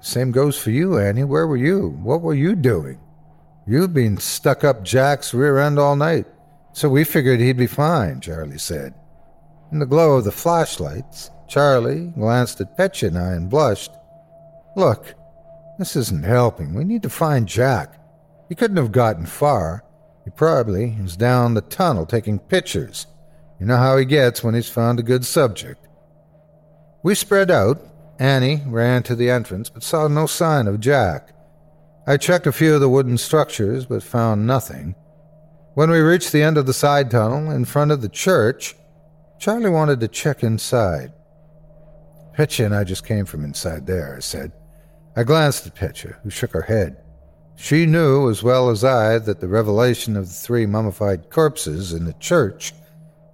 Same 0.00 0.30
goes 0.30 0.58
for 0.58 0.70
you, 0.70 0.98
Annie. 0.98 1.24
Where 1.24 1.46
were 1.46 1.56
you? 1.56 1.90
What 2.02 2.22
were 2.22 2.34
you 2.34 2.54
doing? 2.54 3.00
You've 3.66 3.92
been 3.92 4.16
stuck 4.16 4.64
up 4.64 4.82
Jack's 4.82 5.34
rear 5.34 5.58
end 5.58 5.78
all 5.78 5.96
night. 5.96 6.26
So 6.72 6.88
we 6.88 7.04
figured 7.04 7.40
he'd 7.40 7.56
be 7.56 7.66
fine, 7.66 8.20
Charlie 8.20 8.58
said. 8.58 8.94
In 9.72 9.78
the 9.78 9.86
glow 9.86 10.16
of 10.16 10.24
the 10.24 10.32
flashlights, 10.32 11.30
Charlie 11.48 12.12
glanced 12.16 12.60
at 12.60 12.78
I 12.78 13.32
and 13.32 13.50
blushed. 13.50 13.92
Look, 14.76 15.14
this 15.78 15.94
isn't 15.94 16.24
helping. 16.24 16.74
We 16.74 16.84
need 16.84 17.02
to 17.04 17.10
find 17.10 17.46
Jack. 17.46 17.94
He 18.48 18.54
couldn't 18.54 18.76
have 18.76 18.92
gotten 18.92 19.26
far. 19.26 19.84
He 20.24 20.30
probably 20.30 20.96
is 21.02 21.16
down 21.16 21.54
the 21.54 21.60
tunnel 21.60 22.04
taking 22.04 22.38
pictures. 22.38 23.06
You 23.60 23.66
know 23.66 23.76
how 23.76 23.96
he 23.96 24.04
gets 24.04 24.42
when 24.42 24.54
he's 24.54 24.68
found 24.68 24.98
a 24.98 25.04
good 25.04 25.24
subject. 25.24 25.86
We 27.02 27.14
spread 27.14 27.50
out. 27.50 27.80
Annie 28.18 28.62
ran 28.66 29.04
to 29.04 29.14
the 29.14 29.30
entrance, 29.30 29.70
but 29.70 29.84
saw 29.84 30.08
no 30.08 30.26
sign 30.26 30.66
of 30.66 30.80
Jack. 30.80 31.30
I 32.06 32.16
checked 32.16 32.48
a 32.48 32.52
few 32.52 32.74
of 32.74 32.80
the 32.80 32.88
wooden 32.88 33.16
structures, 33.16 33.86
but 33.86 34.02
found 34.02 34.46
nothing. 34.46 34.96
When 35.74 35.90
we 35.90 36.00
reached 36.00 36.32
the 36.32 36.42
end 36.42 36.58
of 36.58 36.66
the 36.66 36.72
side 36.72 37.10
tunnel 37.10 37.52
in 37.52 37.64
front 37.64 37.92
of 37.92 38.02
the 38.02 38.08
church, 38.08 38.74
Charlie 39.38 39.70
wanted 39.70 40.00
to 40.00 40.08
check 40.08 40.42
inside. 40.42 41.12
Petya 42.32 42.66
and 42.66 42.74
I 42.74 42.82
just 42.82 43.06
came 43.06 43.24
from 43.24 43.44
inside 43.44 43.86
there, 43.86 44.16
I 44.16 44.20
said. 44.20 44.52
I 45.16 45.24
glanced 45.24 45.66
at 45.66 45.74
Petya, 45.74 46.16
who 46.22 46.30
shook 46.30 46.52
her 46.52 46.62
head. 46.62 46.96
She 47.56 47.86
knew 47.86 48.30
as 48.30 48.42
well 48.42 48.70
as 48.70 48.84
I 48.84 49.18
that 49.18 49.40
the 49.40 49.48
revelation 49.48 50.16
of 50.16 50.28
the 50.28 50.34
three 50.34 50.64
mummified 50.64 51.28
corpses 51.28 51.92
in 51.92 52.04
the 52.04 52.12
church 52.14 52.72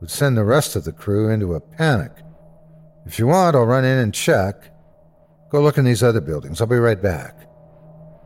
would 0.00 0.10
send 0.10 0.36
the 0.36 0.44
rest 0.44 0.76
of 0.76 0.84
the 0.84 0.92
crew 0.92 1.28
into 1.28 1.54
a 1.54 1.60
panic. 1.60 2.12
If 3.04 3.18
you 3.18 3.26
want, 3.26 3.54
I'll 3.54 3.66
run 3.66 3.84
in 3.84 3.98
and 3.98 4.14
check. 4.14 4.70
Go 5.50 5.60
look 5.60 5.76
in 5.76 5.84
these 5.84 6.02
other 6.02 6.22
buildings. 6.22 6.60
I'll 6.60 6.66
be 6.66 6.76
right 6.76 7.00
back. 7.00 7.48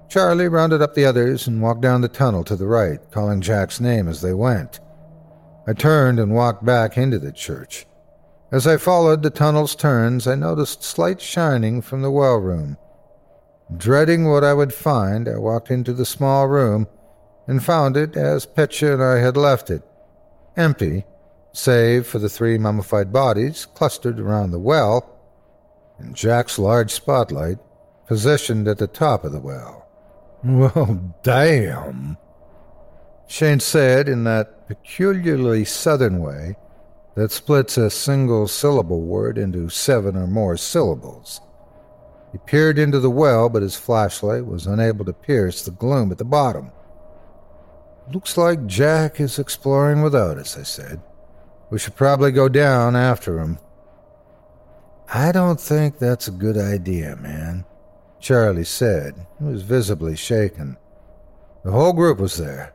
Charlie 0.09 0.49
rounded 0.49 0.81
up 0.81 0.95
the 0.95 1.05
others 1.05 1.47
and 1.47 1.61
walked 1.61 1.83
down 1.83 2.01
the 2.01 2.09
tunnel 2.09 2.45
to 2.45 2.57
the 2.57 2.67
right, 2.67 2.99
calling 3.11 3.41
Jack's 3.41 3.81
name 3.81 4.09
as 4.09 4.23
they 4.23 4.33
went. 4.33 4.81
I 5.67 5.73
turned 5.73 6.19
and 6.19 6.35
walked 6.35 6.65
back 6.65 6.97
into 6.97 7.19
the 7.19 7.33
church. 7.33 7.87
As 8.51 8.67
I 8.67 8.79
followed 8.79 9.23
the 9.23 9.31
tunnel's 9.31 9.75
turns, 9.75 10.27
I 10.27 10.35
noticed 10.35 10.83
slight 10.83 11.21
shining 11.21 11.83
from 11.83 12.01
the 12.01 12.11
well 12.11 12.37
room. 12.37 12.79
Dreading 13.77 14.29
what 14.29 14.45
I 14.45 14.55
would 14.55 14.73
find, 14.73 15.29
I 15.29 15.37
walked 15.37 15.71
into 15.71 15.93
the 15.93 16.07
small 16.07 16.49
room 16.49 16.89
and 17.47 17.63
found 17.63 17.97
it 17.97 18.17
as 18.17 18.47
Petya 18.47 18.95
and 18.95 19.03
I 19.03 19.19
had 19.19 19.37
left 19.37 19.71
it 19.71 19.83
empty, 20.59 21.05
save 21.53 22.07
for 22.07 22.19
the 22.19 22.29
three 22.29 22.59
mummified 22.59 23.13
bodies 23.13 23.67
clustered 23.67 24.19
around 24.21 24.51
the 24.51 24.59
well 24.59 25.15
and 25.99 26.15
Jack's 26.15 26.59
large 26.59 26.93
spotlight 26.93 27.59
positioned 28.07 28.69
at 28.69 28.79
the 28.79 28.87
top 28.87 29.25
of 29.25 29.33
the 29.33 29.41
well. 29.41 29.85
Well, 30.45 31.15
damn, 31.25 32.17
Shane 33.27 33.59
said 33.59 34.09
in 34.09 34.23
that 34.23 34.69
peculiarly 34.69 35.65
southern 35.65 36.21
way 36.21 36.57
that 37.17 37.33
splits 37.33 37.77
a 37.77 37.91
single 37.91 38.47
syllable 38.47 39.03
word 39.03 39.37
into 39.37 39.69
seven 39.69 40.17
or 40.17 40.29
more 40.29 40.57
syllables. 40.57 41.41
He 42.33 42.39
peered 42.39 42.79
into 42.79 43.01
the 43.01 43.11
well, 43.11 43.49
but 43.49 43.63
his 43.63 43.77
flashlight 43.77 44.47
was 44.47 44.67
unable 44.67 45.05
to 45.05 45.13
pierce 45.13 45.63
the 45.63 45.71
gloom 45.71 46.13
at 46.13 46.19
the 46.19 46.25
bottom. 46.25 46.73
Looks 48.13 48.37
like 48.37 48.67
Jack 48.67 49.21
is 49.21 49.39
exploring 49.39 50.03
without 50.03 50.39
us, 50.39 50.57
I 50.57 50.63
said. 50.63 51.03
We 51.71 51.79
should 51.79 51.97
probably 51.97 52.33
go 52.33 52.49
down 52.49 52.97
after 52.97 53.39
him. 53.39 53.59
I 55.13 55.33
don't 55.33 55.61
think 55.61 55.99
that's 55.99 56.29
a 56.29 56.33
good 56.33 56.57
idea, 56.57 57.17
man, 57.17 57.65
Charlie 58.21 58.65
said. 58.65 59.27
He 59.39 59.45
was 59.45 59.63
visibly 59.63 60.17
shaken. 60.17 60.77
The 61.65 61.71
whole 61.71 61.93
group 61.93 62.19
was 62.19 62.37
there. 62.37 62.75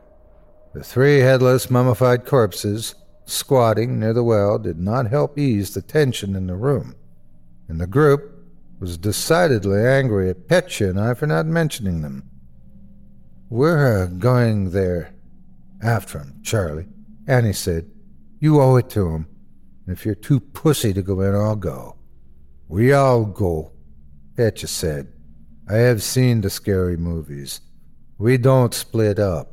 The 0.72 0.82
three 0.82 1.18
headless, 1.18 1.70
mummified 1.70 2.26
corpses 2.26 2.96
squatting 3.24 3.98
near 3.98 4.12
the 4.12 4.24
well 4.24 4.58
did 4.58 4.78
not 4.78 5.08
help 5.08 5.38
ease 5.38 5.72
the 5.72 5.82
tension 5.82 6.36
in 6.36 6.46
the 6.46 6.56
room, 6.56 6.94
and 7.68 7.80
the 7.80 7.86
group 7.86 8.33
was 8.80 8.98
decidedly 8.98 9.84
angry 9.84 10.28
at 10.28 10.48
Petya 10.48 10.90
and 10.90 11.00
I 11.00 11.14
for 11.14 11.26
not 11.26 11.46
mentioning 11.46 12.02
them. 12.02 12.28
We're 13.48 14.04
uh, 14.04 14.06
going 14.06 14.70
there 14.70 15.14
after 15.82 16.18
him, 16.18 16.40
Charlie. 16.42 16.86
Annie 17.26 17.52
said, 17.52 17.90
You 18.40 18.60
owe 18.60 18.76
it 18.76 18.90
to 18.90 19.08
him. 19.08 19.28
If 19.86 20.04
you're 20.04 20.14
too 20.14 20.40
pussy 20.40 20.92
to 20.92 21.02
go 21.02 21.20
in, 21.20 21.34
I'll 21.34 21.56
go. 21.56 21.96
We 22.68 22.92
all 22.92 23.24
go, 23.24 23.72
Petya 24.36 24.68
said. 24.68 25.12
I 25.68 25.76
have 25.76 26.02
seen 26.02 26.40
the 26.40 26.50
scary 26.50 26.96
movies. 26.96 27.60
We 28.18 28.38
don't 28.38 28.74
split 28.74 29.18
up. 29.18 29.52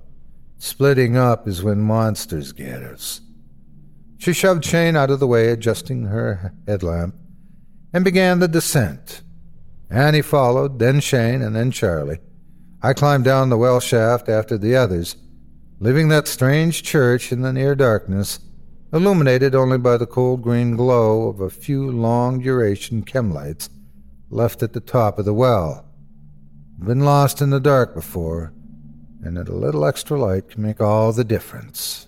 Splitting 0.57 1.17
up 1.17 1.47
is 1.47 1.63
when 1.63 1.81
monsters 1.81 2.51
get 2.51 2.83
us. 2.83 3.21
She 4.17 4.33
shoved 4.33 4.63
Shane 4.63 4.95
out 4.95 5.09
of 5.09 5.19
the 5.19 5.27
way, 5.27 5.49
adjusting 5.49 6.03
her 6.03 6.53
headlamp, 6.67 7.15
and 7.93 8.03
began 8.03 8.39
the 8.39 8.47
descent. 8.47 9.21
Annie 9.89 10.21
followed, 10.21 10.79
then 10.79 10.99
Shane, 10.99 11.41
and 11.41 11.55
then 11.55 11.71
Charlie. 11.71 12.19
I 12.81 12.93
climbed 12.93 13.25
down 13.25 13.49
the 13.49 13.57
well 13.57 13.79
shaft 13.79 14.29
after 14.29 14.57
the 14.57 14.75
others, 14.75 15.15
leaving 15.79 16.07
that 16.09 16.27
strange 16.27 16.83
church 16.83 17.31
in 17.31 17.41
the 17.41 17.53
near 17.53 17.75
darkness, 17.75 18.39
illuminated 18.93 19.53
only 19.53 19.77
by 19.77 19.97
the 19.97 20.07
cold 20.07 20.41
green 20.41 20.75
glow 20.75 21.27
of 21.27 21.41
a 21.41 21.49
few 21.49 21.91
long 21.91 22.41
duration 22.41 23.03
chem 23.03 23.33
lights 23.33 23.69
left 24.29 24.63
at 24.63 24.73
the 24.73 24.79
top 24.79 25.19
of 25.19 25.25
the 25.25 25.33
well. 25.33 25.85
Been 26.79 27.01
lost 27.01 27.41
in 27.41 27.51
the 27.51 27.59
dark 27.59 27.93
before, 27.93 28.53
and 29.23 29.37
that 29.37 29.49
a 29.49 29.55
little 29.55 29.85
extra 29.85 30.19
light 30.19 30.49
can 30.49 30.63
make 30.63 30.81
all 30.81 31.11
the 31.11 31.23
difference. 31.23 32.07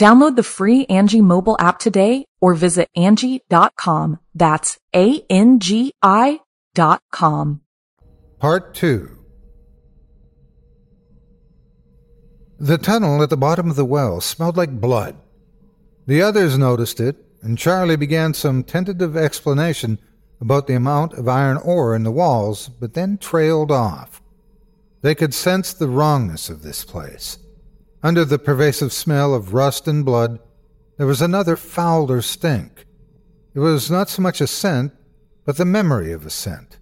Download 0.00 0.36
the 0.36 0.42
free 0.42 0.86
Angi 0.86 1.20
mobile 1.20 1.56
app 1.60 1.78
today 1.78 2.24
or 2.40 2.54
visit 2.54 2.88
Angi.com. 2.96 4.18
That's 4.34 4.78
A-N-G-I 4.94 6.40
dot 6.74 7.02
com. 7.12 7.60
Part 8.38 8.74
2 8.74 9.18
The 12.58 12.78
tunnel 12.78 13.22
at 13.22 13.30
the 13.30 13.36
bottom 13.36 13.70
of 13.70 13.76
the 13.76 13.84
well 13.84 14.20
smelled 14.20 14.56
like 14.56 14.80
blood. 14.80 15.16
The 16.06 16.22
others 16.22 16.58
noticed 16.58 16.98
it, 16.98 17.16
and 17.42 17.58
Charlie 17.58 17.96
began 17.96 18.34
some 18.34 18.64
tentative 18.64 19.16
explanation 19.16 19.98
about 20.40 20.66
the 20.66 20.74
amount 20.74 21.12
of 21.12 21.28
iron 21.28 21.56
ore 21.58 21.94
in 21.94 22.02
the 22.02 22.10
walls, 22.10 22.68
but 22.68 22.94
then 22.94 23.18
trailed 23.18 23.70
off. 23.70 24.20
They 25.02 25.14
could 25.14 25.34
sense 25.34 25.72
the 25.72 25.88
wrongness 25.88 26.48
of 26.50 26.62
this 26.62 26.84
place. 26.84 27.38
Under 28.04 28.24
the 28.24 28.38
pervasive 28.38 28.92
smell 28.92 29.32
of 29.32 29.54
rust 29.54 29.86
and 29.86 30.04
blood, 30.04 30.40
there 30.96 31.06
was 31.06 31.22
another 31.22 31.56
fouler 31.56 32.20
stink. 32.20 32.84
It 33.54 33.60
was 33.60 33.90
not 33.90 34.08
so 34.08 34.22
much 34.22 34.40
a 34.40 34.48
scent, 34.48 34.92
but 35.44 35.56
the 35.56 35.64
memory 35.64 36.10
of 36.10 36.26
a 36.26 36.30
scent, 36.30 36.78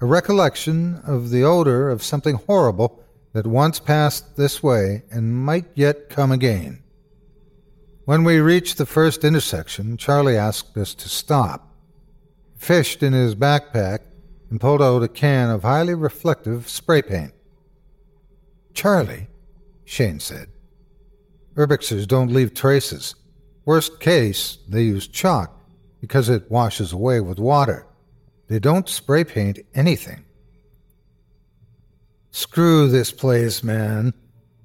a 0.00 0.06
recollection 0.06 1.00
of 1.04 1.30
the 1.30 1.42
odor 1.42 1.90
of 1.90 2.04
something 2.04 2.36
horrible 2.36 3.02
that 3.32 3.46
once 3.46 3.80
passed 3.80 4.36
this 4.36 4.62
way 4.62 5.02
and 5.10 5.44
might 5.44 5.66
yet 5.74 6.08
come 6.08 6.30
again. 6.30 6.82
When 8.04 8.22
we 8.22 8.38
reached 8.38 8.78
the 8.78 8.86
first 8.86 9.24
intersection, 9.24 9.96
Charlie 9.96 10.36
asked 10.36 10.76
us 10.76 10.94
to 10.94 11.08
stop, 11.08 11.74
fished 12.56 13.02
in 13.02 13.12
his 13.12 13.34
backpack, 13.34 14.00
and 14.50 14.60
pulled 14.60 14.82
out 14.82 15.02
a 15.02 15.08
can 15.08 15.50
of 15.50 15.62
highly 15.62 15.94
reflective 15.94 16.68
spray 16.68 17.02
paint. 17.02 17.32
Charlie, 18.74 19.28
Shane 19.84 20.20
said, 20.20 20.48
Urbexers 21.60 22.08
don't 22.08 22.32
leave 22.32 22.54
traces. 22.54 23.14
Worst 23.66 24.00
case, 24.00 24.56
they 24.66 24.82
use 24.82 25.06
chalk 25.06 25.54
because 26.00 26.30
it 26.30 26.50
washes 26.50 26.94
away 26.94 27.20
with 27.20 27.38
water. 27.38 27.86
They 28.48 28.58
don't 28.58 28.88
spray 28.88 29.24
paint 29.24 29.58
anything. 29.74 30.24
Screw 32.30 32.88
this 32.88 33.12
place, 33.12 33.62
man. 33.62 34.14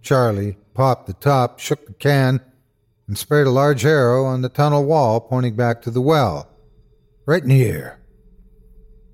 Charlie 0.02 0.56
popped 0.74 1.08
the 1.08 1.14
top, 1.14 1.60
shook 1.60 1.86
the 1.86 1.92
can, 1.92 2.40
and 3.10 3.18
sprayed 3.18 3.48
a 3.48 3.52
large 3.52 3.86
arrow 3.86 4.24
on 4.24 4.42
the 4.42 4.48
tunnel 4.48 4.86
wall 4.86 5.20
pointing 5.20 5.58
back 5.58 5.82
to 5.82 5.92
the 5.92 6.00
well. 6.00 6.48
Right 7.26 7.44
in 7.44 7.50
the 7.50 7.62
ear. 7.62 8.00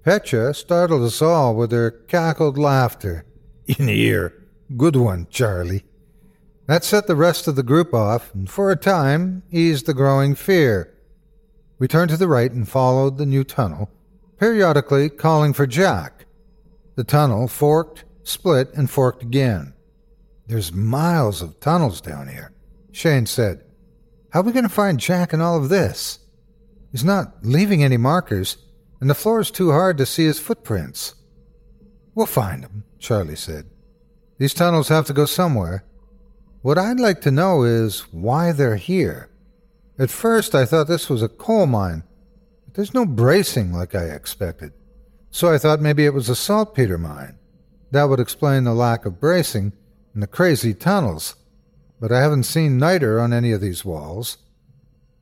Petya 0.04 0.54
startled 0.54 1.02
us 1.02 1.20
all 1.20 1.56
with 1.56 1.72
her 1.72 1.90
cackled 1.90 2.60
laughter. 2.60 3.26
In 3.66 3.88
the. 3.88 4.32
Good 4.78 4.96
one, 4.96 5.26
Charlie. 5.32 5.84
That 6.72 6.86
set 6.86 7.06
the 7.06 7.18
rest 7.18 7.50
of 7.50 7.58
the 7.58 7.64
group 7.64 7.94
off, 7.94 8.34
and 8.34 8.50
for 8.50 8.72
a 8.72 8.78
time 8.78 9.44
eased 9.52 9.88
the 9.88 9.94
growing 9.94 10.36
fear. 10.36 10.94
We 11.80 11.90
turned 11.90 12.12
to 12.12 12.16
the 12.16 12.30
right 12.30 12.50
and 12.50 12.66
followed 12.66 13.18
the 13.18 13.26
new 13.26 13.44
tunnel, 13.44 13.92
periodically 14.40 15.10
calling 15.10 15.52
for 15.52 15.68
Jack. 15.68 16.24
The 16.96 17.04
tunnel 17.04 17.50
forked, 17.50 18.06
split, 18.24 18.74
and 18.74 18.90
forked 18.90 19.22
again. 19.22 19.74
There's 20.48 20.72
miles 20.72 21.42
of 21.42 21.60
tunnels 21.60 22.00
down 22.00 22.30
here, 22.30 22.54
Shane 22.94 23.26
said. 23.26 23.66
How 24.30 24.40
are 24.40 24.44
we 24.44 24.54
going 24.54 24.64
to 24.64 24.70
find 24.70 24.98
Jack 24.98 25.34
in 25.34 25.42
all 25.42 25.58
of 25.58 25.68
this? 25.68 26.20
He's 26.94 27.04
not 27.04 27.44
leaving 27.44 27.84
any 27.84 27.98
markers, 27.98 28.56
and 29.02 29.10
the 29.10 29.14
floor's 29.14 29.52
too 29.52 29.72
hard 29.72 29.98
to 29.98 30.06
see 30.06 30.24
his 30.24 30.40
footprints. 30.40 31.16
We'll 32.16 32.28
find 32.28 32.64
him, 32.64 32.86
Charlie 32.98 33.36
said. 33.36 33.66
These 34.38 34.54
tunnels 34.54 34.88
have 34.88 35.06
to 35.08 35.14
go 35.14 35.26
somewhere, 35.26 35.84
What 36.62 36.78
I'd 36.78 37.00
like 37.00 37.22
to 37.22 37.32
know 37.32 37.64
is 37.64 38.02
why 38.12 38.52
they're 38.52 38.76
here. 38.76 39.30
At 39.98 40.12
first, 40.12 40.54
I 40.54 40.66
thought 40.66 40.88
this 40.88 41.10
was 41.10 41.24
a 41.24 41.30
coal 41.30 41.66
mine, 41.66 42.04
but 42.66 42.76
there's 42.76 42.94
no 42.94 43.06
bracing 43.06 43.74
like 43.74 43.96
I 43.96 44.06
expected. 44.06 44.74
So 45.32 45.52
I 45.52 45.58
thought 45.58 45.82
maybe 45.82 46.06
it 46.06 46.14
was 46.14 46.30
a 46.30 46.36
saltpeter 46.36 46.98
mine. 46.98 47.38
That 47.92 48.06
would 48.06 48.20
explain 48.20 48.64
the 48.64 48.74
lack 48.74 49.06
of 49.06 49.20
bracing 49.20 49.74
and 50.14 50.22
the 50.22 50.28
crazy 50.28 50.74
tunnels. 50.74 51.36
But 52.00 52.12
I 52.12 52.22
haven't 52.22 52.44
seen 52.44 52.78
niter 52.78 53.20
on 53.20 53.34
any 53.34 53.52
of 53.52 53.62
these 53.62 53.86
walls. 53.86 54.38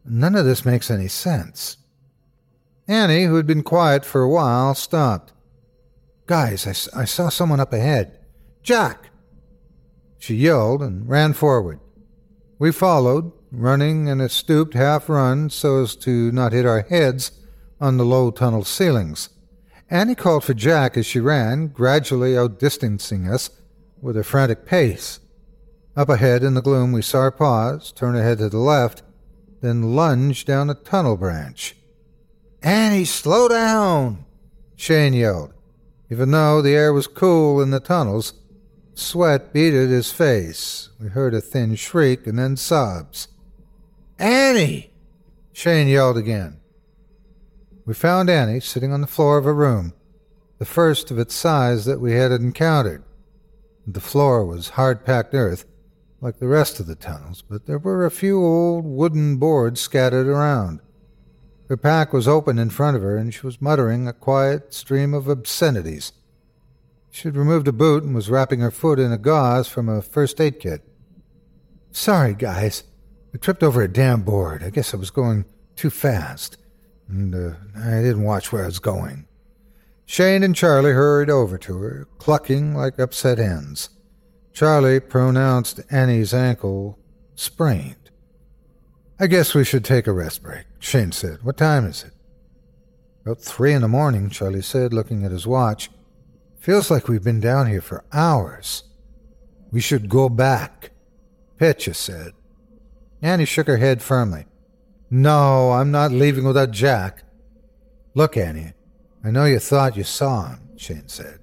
None 0.06 0.36
of 0.36 0.46
this 0.46 0.66
makes 0.66 0.92
any 0.92 1.08
sense. 1.08 1.78
Annie, 2.88 3.26
who 3.26 3.36
had 3.36 3.48
been 3.48 3.64
quiet 3.64 4.04
for 4.04 4.22
a 4.22 4.30
while, 4.30 4.74
stopped. 4.76 5.32
Guys, 6.26 6.66
I, 6.66 7.02
I 7.02 7.06
saw 7.06 7.30
someone 7.30 7.60
up 7.60 7.72
ahead. 7.72 8.18
Jack! 8.64 9.09
She 10.20 10.36
yelled 10.36 10.84
and 10.84 11.10
ran 11.10 11.34
forward. 11.34 11.80
We 12.60 12.72
followed, 12.74 13.32
running 13.52 14.08
in 14.08 14.20
a 14.20 14.30
stooped 14.30 14.74
half 14.74 15.10
run 15.10 15.50
so 15.50 15.82
as 15.82 15.96
to 15.96 16.32
not 16.32 16.52
hit 16.52 16.66
our 16.66 16.82
heads 16.82 17.32
on 17.80 17.98
the 17.98 18.06
low 18.06 18.30
tunnel 18.30 18.66
ceilings. 18.66 19.30
Annie 19.90 20.16
called 20.16 20.44
for 20.44 20.54
Jack 20.54 20.98
as 20.98 21.06
she 21.06 21.20
ran, 21.20 21.68
gradually 21.70 22.34
outdistancing 22.34 23.32
us 23.32 23.50
with 24.02 24.18
a 24.18 24.24
frantic 24.24 24.66
pace. 24.66 25.20
Up 25.96 26.10
ahead 26.10 26.44
in 26.44 26.54
the 26.54 26.62
gloom, 26.62 26.92
we 26.92 27.02
saw 27.02 27.24
her 27.24 27.32
pause, 27.32 27.92
turn 27.92 28.14
her 28.14 28.22
head 28.22 28.38
to 28.38 28.50
the 28.50 28.60
left, 28.60 29.02
then 29.62 29.96
lunge 29.96 30.46
down 30.46 30.70
a 30.70 30.76
tunnel 30.76 31.18
branch. 31.18 31.76
Annie, 32.62 33.06
slow 33.06 33.48
down! 33.48 34.26
Shane 34.76 35.14
yelled. 35.14 35.54
Even 36.12 36.32
though 36.32 36.62
the 36.62 36.76
air 36.76 36.94
was 36.94 37.08
cool 37.08 37.62
in 37.62 37.72
the 37.72 37.80
tunnels, 37.80 38.34
sweat 39.00 39.54
beaded 39.54 39.90
his 39.90 40.12
face. 40.12 40.90
We 41.00 41.08
heard 41.10 41.34
a 41.34 41.42
thin 41.42 41.76
shriek 41.76 42.28
and 42.28 42.38
then 42.38 42.58
sobs. 42.58 43.28
Annie! 44.18 44.92
Shane 45.54 45.88
yelled 45.88 46.18
again. 46.18 46.60
We 47.86 47.94
found 47.94 48.30
Annie 48.30 48.60
sitting 48.60 48.94
on 48.94 49.02
the 49.02 49.08
floor 49.08 49.38
of 49.38 49.46
a 49.46 49.54
room, 49.54 49.94
the 50.60 50.66
first 50.66 51.10
of 51.10 51.18
its 51.18 51.34
size 51.34 51.86
that 51.86 52.00
we 52.00 52.14
had 52.14 52.32
encountered. 52.32 53.04
The 53.88 54.00
floor 54.00 54.46
was 54.46 54.70
hard 54.70 55.06
packed 55.06 55.34
earth, 55.34 55.66
like 56.22 56.38
the 56.38 56.48
rest 56.48 56.80
of 56.80 56.86
the 56.86 56.96
tunnels, 56.96 57.42
but 57.42 57.66
there 57.66 57.80
were 57.80 58.06
a 58.06 58.12
few 58.12 58.44
old 58.44 58.86
wooden 58.86 59.38
boards 59.38 59.82
scattered 59.82 60.28
around. 60.28 60.82
Her 61.70 61.78
pack 61.78 62.14
was 62.14 62.28
open 62.28 62.60
in 62.60 62.70
front 62.70 62.98
of 62.98 63.04
her, 63.04 63.16
and 63.16 63.34
she 63.34 63.46
was 63.46 63.62
muttering 63.62 64.08
a 64.08 64.14
quiet 64.14 64.74
stream 64.74 65.14
of 65.14 65.28
obscenities. 65.28 66.12
She 67.12 67.28
had 67.28 67.38
removed 67.38 67.68
a 67.68 67.74
boot 67.74 68.04
and 68.04 68.14
was 68.14 68.30
wrapping 68.30 68.60
her 68.60 68.72
foot 68.72 69.00
in 69.00 69.12
a 69.12 69.18
gauze 69.18 69.68
from 69.68 69.90
a 69.90 70.02
first 70.02 70.40
aid 70.40 70.60
kit. 70.60 70.84
Sorry, 71.92 72.34
guys. 72.34 72.84
I 73.34 73.38
tripped 73.38 73.64
over 73.64 73.82
a 73.82 73.88
damn 73.88 74.22
board. 74.22 74.64
I 74.64 74.70
guess 74.70 74.94
I 74.94 74.98
was 74.98 75.12
going 75.12 75.46
too 75.76 75.90
fast, 75.90 76.58
and 77.08 77.34
uh, 77.34 77.56
I 77.76 78.02
didn't 78.02 78.24
watch 78.24 78.52
where 78.52 78.64
I 78.64 78.68
was 78.68 78.80
going. 78.80 79.28
Shane 80.06 80.44
and 80.44 80.56
Charlie 80.56 80.92
hurried 80.92 81.30
over 81.30 81.58
to 81.60 81.78
her, 81.78 82.08
clucking 82.18 82.74
like 82.74 82.98
upset 82.98 83.38
hens. 83.38 83.90
Charlie 84.54 85.00
pronounced 85.00 85.82
Annie's 85.92 86.34
ankle 86.34 86.98
sprained. 87.36 87.96
I 89.20 89.28
guess 89.28 89.54
we 89.54 89.64
should 89.64 89.86
take 89.86 90.08
a 90.08 90.12
rest 90.12 90.42
break, 90.42 90.66
Shane 90.80 91.12
said. 91.12 91.44
What 91.44 91.58
time 91.58 91.86
is 91.86 92.04
it? 92.04 92.14
About 93.24 93.42
three 93.42 93.74
in 93.74 93.82
the 93.82 93.88
morning, 93.88 94.30
Charlie 94.30 94.62
said, 94.62 94.94
looking 94.94 95.24
at 95.24 95.32
his 95.32 95.46
watch. 95.46 95.92
Feels 96.60 96.92
like 96.92 97.08
we've 97.08 97.24
been 97.24 97.40
down 97.40 97.68
here 97.68 97.82
for 97.82 98.04
hours. 98.12 98.84
We 99.72 99.80
should 99.80 100.10
go 100.10 100.28
back, 100.28 100.92
Petya 101.58 101.94
said. 101.94 102.34
Annie 103.22 103.46
shook 103.46 103.68
her 103.68 103.78
head 103.78 104.02
firmly. 104.02 104.46
No, 105.10 105.72
I'm 105.72 105.90
not 105.90 106.12
leaving 106.12 106.44
without 106.44 106.72
Jack. 106.72 107.24
Look, 108.14 108.36
Annie, 108.36 108.74
I 109.24 109.32
know 109.32 109.46
you 109.46 109.60
thought 109.60 109.96
you 109.96 110.04
saw 110.04 110.50
him, 110.50 110.60
Shane 110.76 111.08
said. 111.08 111.40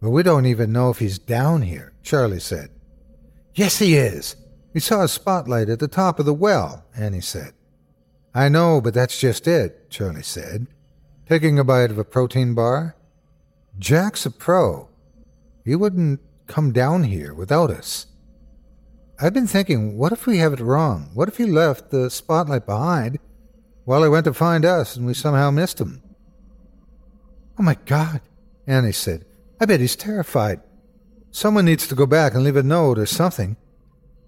But 0.00 0.10
we 0.10 0.22
don't 0.22 0.46
even 0.46 0.72
know 0.72 0.90
if 0.90 1.00
he's 1.00 1.18
down 1.18 1.62
here, 1.62 1.92
Charlie 2.02 2.40
said. 2.40 2.70
Yes, 3.54 3.78
he 3.78 3.96
is. 3.96 4.36
We 4.72 4.80
saw 4.80 5.02
a 5.02 5.08
spotlight 5.08 5.68
at 5.68 5.80
the 5.80 5.88
top 5.88 6.20
of 6.20 6.26
the 6.26 6.34
well, 6.34 6.84
Annie 6.96 7.20
said. 7.20 7.54
I 8.34 8.48
know, 8.48 8.80
but 8.80 8.94
that's 8.94 9.18
just 9.18 9.48
it, 9.48 9.90
Charlie 9.90 10.22
said, 10.22 10.68
taking 11.28 11.58
a 11.58 11.64
bite 11.64 11.90
of 11.90 11.98
a 11.98 12.04
protein 12.04 12.54
bar. 12.54 12.94
Jack's 13.78 14.26
a 14.26 14.30
pro. 14.30 14.88
He 15.64 15.76
wouldn't 15.76 16.20
come 16.46 16.72
down 16.72 17.04
here 17.04 17.32
without 17.32 17.70
us. 17.70 18.06
I've 19.20 19.34
been 19.34 19.46
thinking, 19.46 19.96
what 19.96 20.12
if 20.12 20.26
we 20.26 20.38
have 20.38 20.52
it 20.52 20.60
wrong? 20.60 21.10
What 21.14 21.28
if 21.28 21.36
he 21.36 21.44
left 21.44 21.90
the 21.90 22.10
spotlight 22.10 22.66
behind 22.66 23.18
while 23.84 24.02
he 24.02 24.08
went 24.08 24.24
to 24.24 24.34
find 24.34 24.64
us 24.64 24.96
and 24.96 25.06
we 25.06 25.14
somehow 25.14 25.50
missed 25.50 25.80
him? 25.80 26.02
Oh 27.58 27.62
my 27.62 27.76
God, 27.86 28.20
Annie 28.66 28.92
said. 28.92 29.24
I 29.60 29.66
bet 29.66 29.80
he's 29.80 29.96
terrified. 29.96 30.60
Someone 31.30 31.64
needs 31.64 31.86
to 31.88 31.94
go 31.94 32.06
back 32.06 32.34
and 32.34 32.42
leave 32.42 32.56
a 32.56 32.62
note 32.62 32.98
or 32.98 33.06
something. 33.06 33.56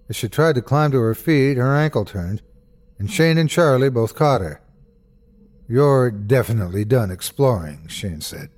As 0.09 0.15
she 0.15 0.27
tried 0.29 0.55
to 0.55 0.61
climb 0.61 0.91
to 0.91 0.99
her 0.99 1.15
feet, 1.15 1.57
her 1.57 1.75
ankle 1.75 2.05
turned, 2.05 2.41
and 2.99 3.09
Shane 3.09 3.37
and 3.37 3.49
Charlie 3.49 3.89
both 3.89 4.15
caught 4.15 4.41
her. 4.41 4.61
You're 5.67 6.11
definitely 6.11 6.83
done 6.83 7.11
exploring, 7.11 7.87
Shane 7.87 8.21
said. 8.21 8.49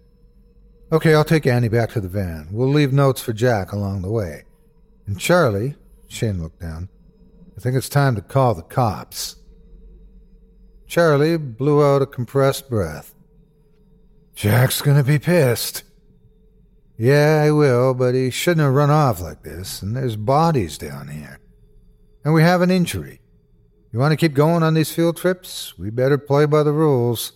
Okay, 0.93 1.15
I'll 1.15 1.23
take 1.23 1.47
Annie 1.47 1.69
back 1.69 1.89
to 1.93 1.99
the 1.99 2.07
van. 2.07 2.49
We'll 2.51 2.69
leave 2.69 2.93
notes 2.93 3.19
for 3.19 3.33
Jack 3.33 3.71
along 3.71 4.03
the 4.03 4.11
way. 4.11 4.43
And 5.07 5.19
Charlie, 5.19 5.73
Shane 6.07 6.39
looked 6.39 6.61
down, 6.61 6.87
I 7.57 7.61
think 7.61 7.75
it's 7.75 7.89
time 7.89 8.13
to 8.15 8.21
call 8.21 8.53
the 8.53 8.61
cops. 8.61 9.37
Charlie 10.85 11.37
blew 11.37 11.83
out 11.83 12.03
a 12.03 12.05
compressed 12.05 12.69
breath. 12.69 13.15
Jack's 14.35 14.83
gonna 14.83 15.03
be 15.03 15.17
pissed. 15.17 15.81
Yeah, 16.95 17.43
he 17.45 17.49
will, 17.49 17.95
but 17.95 18.13
he 18.13 18.29
shouldn't 18.29 18.63
have 18.63 18.75
run 18.75 18.91
off 18.91 19.19
like 19.19 19.41
this, 19.41 19.81
and 19.81 19.97
there's 19.97 20.15
bodies 20.15 20.77
down 20.77 21.07
here. 21.07 21.39
And 22.23 22.35
we 22.35 22.43
have 22.43 22.61
an 22.61 22.69
injury. 22.69 23.19
You 23.91 23.97
want 23.97 24.11
to 24.11 24.17
keep 24.17 24.35
going 24.35 24.61
on 24.61 24.75
these 24.75 24.93
field 24.93 25.17
trips? 25.17 25.75
We 25.75 25.89
better 25.89 26.19
play 26.19 26.45
by 26.45 26.61
the 26.61 26.71
rules. 26.71 27.31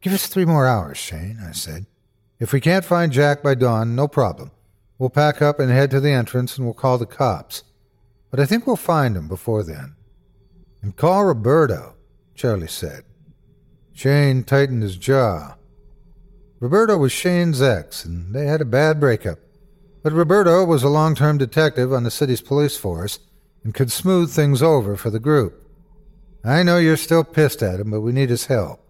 Give 0.00 0.14
us 0.14 0.26
three 0.26 0.46
more 0.46 0.66
hours, 0.66 0.96
Shane, 0.96 1.38
I 1.46 1.52
said. 1.52 1.84
If 2.40 2.52
we 2.52 2.60
can't 2.60 2.84
find 2.84 3.10
Jack 3.10 3.42
by 3.42 3.54
dawn, 3.54 3.96
no 3.96 4.06
problem. 4.06 4.52
We'll 4.98 5.10
pack 5.10 5.42
up 5.42 5.58
and 5.58 5.70
head 5.70 5.90
to 5.90 6.00
the 6.00 6.10
entrance 6.10 6.56
and 6.56 6.66
we'll 6.66 6.74
call 6.74 6.98
the 6.98 7.06
cops. 7.06 7.64
But 8.30 8.40
I 8.40 8.46
think 8.46 8.66
we'll 8.66 8.76
find 8.76 9.16
him 9.16 9.28
before 9.28 9.62
then. 9.62 9.96
And 10.82 10.96
call 10.96 11.24
Roberto, 11.24 11.94
Charlie 12.34 12.68
said. 12.68 13.04
Shane 13.92 14.44
tightened 14.44 14.82
his 14.82 14.96
jaw. 14.96 15.56
Roberto 16.60 16.96
was 16.96 17.12
Shane's 17.12 17.62
ex, 17.62 18.04
and 18.04 18.34
they 18.34 18.46
had 18.46 18.60
a 18.60 18.64
bad 18.64 19.00
breakup. 19.00 19.38
But 20.02 20.12
Roberto 20.12 20.64
was 20.64 20.82
a 20.82 20.88
long 20.88 21.14
term 21.14 21.38
detective 21.38 21.92
on 21.92 22.04
the 22.04 22.10
city's 22.10 22.40
police 22.40 22.76
force 22.76 23.18
and 23.64 23.74
could 23.74 23.90
smooth 23.90 24.30
things 24.30 24.62
over 24.62 24.96
for 24.96 25.10
the 25.10 25.18
group. 25.18 25.64
I 26.44 26.62
know 26.62 26.78
you're 26.78 26.96
still 26.96 27.24
pissed 27.24 27.62
at 27.62 27.80
him, 27.80 27.90
but 27.90 28.00
we 28.00 28.12
need 28.12 28.30
his 28.30 28.46
help. 28.46 28.80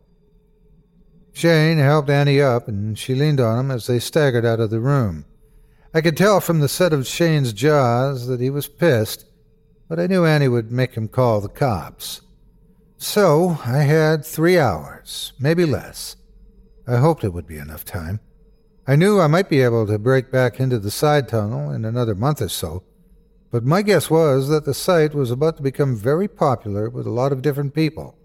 Shane 1.38 1.78
helped 1.78 2.10
Annie 2.10 2.40
up, 2.40 2.66
and 2.66 2.98
she 2.98 3.14
leaned 3.14 3.38
on 3.38 3.60
him 3.60 3.70
as 3.70 3.86
they 3.86 4.00
staggered 4.00 4.44
out 4.44 4.58
of 4.58 4.70
the 4.70 4.80
room. 4.80 5.24
I 5.94 6.00
could 6.00 6.16
tell 6.16 6.40
from 6.40 6.58
the 6.58 6.66
set 6.66 6.92
of 6.92 7.06
Shane's 7.06 7.52
jaws 7.52 8.26
that 8.26 8.40
he 8.40 8.50
was 8.50 8.66
pissed, 8.66 9.24
but 9.88 10.00
I 10.00 10.08
knew 10.08 10.24
Annie 10.24 10.48
would 10.48 10.72
make 10.72 10.94
him 10.96 11.06
call 11.06 11.40
the 11.40 11.48
cops. 11.48 12.22
So 12.96 13.56
I 13.64 13.84
had 13.84 14.24
three 14.24 14.58
hours, 14.58 15.32
maybe 15.38 15.64
less. 15.64 16.16
I 16.88 16.96
hoped 16.96 17.22
it 17.22 17.32
would 17.32 17.46
be 17.46 17.58
enough 17.58 17.84
time. 17.84 18.18
I 18.88 18.96
knew 18.96 19.20
I 19.20 19.28
might 19.28 19.48
be 19.48 19.60
able 19.60 19.86
to 19.86 19.96
break 19.96 20.32
back 20.32 20.58
into 20.58 20.80
the 20.80 20.90
side 20.90 21.28
tunnel 21.28 21.70
in 21.70 21.84
another 21.84 22.16
month 22.16 22.42
or 22.42 22.48
so, 22.48 22.82
but 23.52 23.62
my 23.62 23.82
guess 23.82 24.10
was 24.10 24.48
that 24.48 24.64
the 24.64 24.74
site 24.74 25.14
was 25.14 25.30
about 25.30 25.58
to 25.58 25.62
become 25.62 25.94
very 25.94 26.26
popular 26.26 26.90
with 26.90 27.06
a 27.06 27.10
lot 27.10 27.30
of 27.30 27.42
different 27.42 27.74
people. 27.74 28.17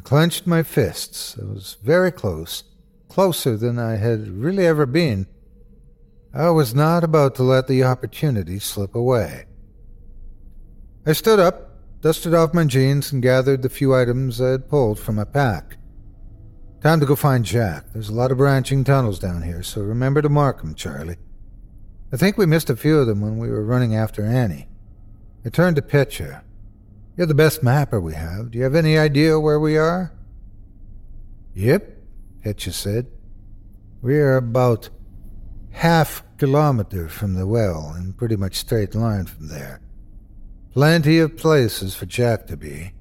I 0.00 0.02
clenched 0.02 0.46
my 0.46 0.62
fists. 0.62 1.36
I 1.38 1.44
was 1.44 1.76
very 1.82 2.10
close, 2.10 2.64
closer 3.10 3.54
than 3.58 3.78
I 3.78 3.96
had 3.96 4.28
really 4.28 4.66
ever 4.66 4.86
been. 4.86 5.26
I 6.32 6.48
was 6.48 6.74
not 6.74 7.04
about 7.04 7.34
to 7.34 7.42
let 7.42 7.66
the 7.66 7.84
opportunity 7.84 8.58
slip 8.60 8.94
away. 8.94 9.44
I 11.04 11.12
stood 11.12 11.38
up, 11.38 12.00
dusted 12.00 12.32
off 12.32 12.54
my 12.54 12.64
jeans, 12.64 13.12
and 13.12 13.22
gathered 13.22 13.60
the 13.60 13.68
few 13.68 13.94
items 13.94 14.40
I 14.40 14.52
had 14.52 14.70
pulled 14.70 14.98
from 14.98 15.16
my 15.16 15.24
pack. 15.24 15.76
Time 16.80 17.00
to 17.00 17.06
go 17.06 17.14
find 17.14 17.44
Jack. 17.44 17.92
There's 17.92 18.08
a 18.08 18.14
lot 18.14 18.32
of 18.32 18.38
branching 18.38 18.84
tunnels 18.84 19.18
down 19.18 19.42
here, 19.42 19.62
so 19.62 19.82
remember 19.82 20.22
to 20.22 20.30
mark 20.30 20.60
'em, 20.64 20.74
Charlie. 20.74 21.18
I 22.10 22.16
think 22.16 22.38
we 22.38 22.46
missed 22.46 22.70
a 22.70 22.76
few 22.76 22.98
of 23.00 23.06
them 23.06 23.20
when 23.20 23.36
we 23.36 23.50
were 23.50 23.66
running 23.66 23.94
after 23.94 24.24
Annie. 24.24 24.70
I 25.44 25.50
turned 25.50 25.76
to 25.76 25.82
Petya. 25.82 26.42
You're 27.20 27.26
the 27.26 27.34
best 27.34 27.62
mapper 27.62 28.00
we 28.00 28.14
have. 28.14 28.50
Do 28.50 28.56
you 28.56 28.64
have 28.64 28.74
any 28.74 28.96
idea 28.96 29.38
where 29.38 29.60
we 29.60 29.76
are? 29.76 30.10
Yep, 31.52 31.98
Petya 32.42 32.72
said. 32.72 33.08
We're 34.00 34.38
about 34.38 34.88
half 35.72 36.22
kilometer 36.38 37.10
from 37.10 37.34
the 37.34 37.46
well 37.46 37.94
in 37.94 38.14
pretty 38.14 38.36
much 38.36 38.56
straight 38.56 38.94
line 38.94 39.26
from 39.26 39.48
there. 39.48 39.82
Plenty 40.72 41.18
of 41.18 41.36
places 41.36 41.94
for 41.94 42.06
Jack 42.06 42.46
to 42.46 42.56
be. 42.56 42.92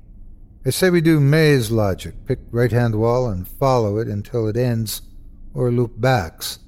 I 0.66 0.72
say 0.72 0.90
we 0.90 1.00
do 1.00 1.22
maze 1.22 1.72
logic, 1.72 2.16
pick 2.26 2.40
right 2.52 2.74
hand 2.74 2.96
wall 2.96 3.30
and 3.30 3.48
follow 3.48 4.00
it 4.00 4.10
until 4.10 4.50
it 4.50 4.58
ends 4.58 5.02
or 5.54 5.72
loop 5.72 5.94
backs. 5.96 6.60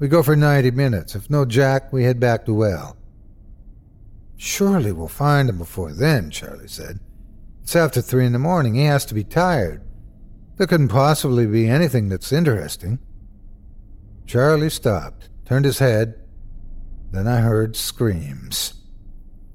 We 0.00 0.08
go 0.08 0.24
for 0.24 0.34
90 0.34 0.72
minutes. 0.72 1.14
If 1.14 1.30
no 1.30 1.44
Jack, 1.44 1.92
we 1.92 2.02
head 2.02 2.18
back 2.18 2.46
to 2.46 2.52
well. 2.52 2.96
Surely 4.36 4.92
we'll 4.92 5.08
find 5.08 5.48
him 5.48 5.58
before 5.58 5.92
then, 5.92 6.30
Charlie 6.30 6.68
said. 6.68 7.00
It's 7.62 7.76
after 7.76 8.00
three 8.00 8.26
in 8.26 8.32
the 8.32 8.38
morning. 8.38 8.74
He 8.74 8.84
has 8.84 9.04
to 9.06 9.14
be 9.14 9.24
tired. 9.24 9.82
There 10.56 10.66
couldn't 10.66 10.88
possibly 10.88 11.46
be 11.46 11.68
anything 11.68 12.08
that's 12.08 12.32
interesting. 12.32 12.98
Charlie 14.26 14.70
stopped, 14.70 15.28
turned 15.44 15.64
his 15.64 15.78
head. 15.78 16.14
Then 17.10 17.26
I 17.26 17.40
heard 17.40 17.76
screams. 17.76 18.74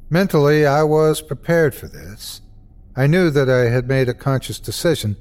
Mentally, 0.10 0.66
I 0.66 0.84
was 0.84 1.22
prepared 1.22 1.76
for 1.76 1.88
this. 1.88 2.42
I 2.96 3.08
knew 3.08 3.30
that 3.30 3.50
I 3.50 3.70
had 3.70 3.88
made 3.88 4.10
a 4.10 4.14
conscious 4.14 4.60
decision 4.60 5.16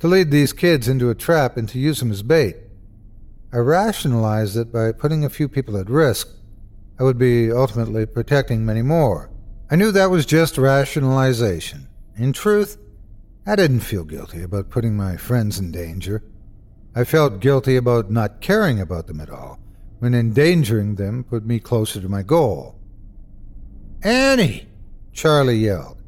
to 0.00 0.08
lead 0.08 0.30
these 0.30 0.52
kids 0.52 0.88
into 0.88 1.10
a 1.10 1.14
trap 1.14 1.56
and 1.56 1.68
to 1.68 1.78
use 1.78 2.00
them 2.00 2.10
as 2.10 2.22
bait. 2.22 2.56
I 3.52 3.58
rationalized 3.58 4.56
it 4.56 4.72
by 4.72 4.92
putting 4.92 5.24
a 5.24 5.30
few 5.30 5.48
people 5.48 5.76
at 5.76 5.88
risk. 5.88 6.28
I 6.98 7.04
would 7.04 7.18
be 7.18 7.50
ultimately 7.50 8.06
protecting 8.06 8.64
many 8.64 8.82
more. 8.82 9.30
I 9.70 9.76
knew 9.76 9.90
that 9.92 10.10
was 10.10 10.26
just 10.26 10.58
rationalization. 10.58 11.88
In 12.16 12.32
truth, 12.32 12.76
I 13.46 13.56
didn't 13.56 13.80
feel 13.80 14.04
guilty 14.04 14.42
about 14.42 14.70
putting 14.70 14.96
my 14.96 15.16
friends 15.16 15.58
in 15.58 15.72
danger. 15.72 16.22
I 16.94 17.04
felt 17.04 17.40
guilty 17.40 17.76
about 17.76 18.10
not 18.10 18.40
caring 18.40 18.80
about 18.80 19.06
them 19.06 19.20
at 19.20 19.30
all, 19.30 19.58
when 19.98 20.14
endangering 20.14 20.96
them 20.96 21.24
put 21.24 21.46
me 21.46 21.58
closer 21.58 22.00
to 22.00 22.08
my 22.08 22.22
goal. 22.22 22.78
Annie! 24.02 24.68
Charlie 25.12 25.56
yelled. 25.56 26.02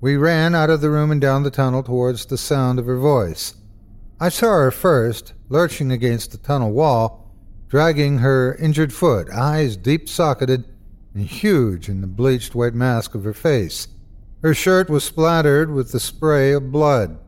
We 0.00 0.16
ran 0.16 0.54
out 0.54 0.70
of 0.70 0.80
the 0.80 0.90
room 0.90 1.10
and 1.10 1.20
down 1.20 1.42
the 1.42 1.50
tunnel 1.50 1.82
towards 1.82 2.26
the 2.26 2.38
sound 2.38 2.78
of 2.78 2.86
her 2.86 2.98
voice. 2.98 3.54
I 4.20 4.28
saw 4.28 4.50
her 4.50 4.70
first, 4.70 5.34
lurching 5.48 5.90
against 5.90 6.30
the 6.30 6.38
tunnel 6.38 6.70
wall, 6.70 7.17
dragging 7.68 8.18
her 8.18 8.54
injured 8.56 8.92
foot, 8.92 9.28
eyes 9.30 9.76
deep 9.76 10.08
socketed 10.08 10.64
and 11.14 11.26
huge 11.26 11.88
in 11.88 12.00
the 12.00 12.06
bleached 12.06 12.54
white 12.54 12.74
mask 12.74 13.14
of 13.14 13.24
her 13.24 13.34
face. 13.34 13.88
Her 14.42 14.54
shirt 14.54 14.88
was 14.88 15.04
splattered 15.04 15.70
with 15.70 15.92
the 15.92 16.00
spray 16.00 16.52
of 16.52 16.72
blood. 16.72 17.18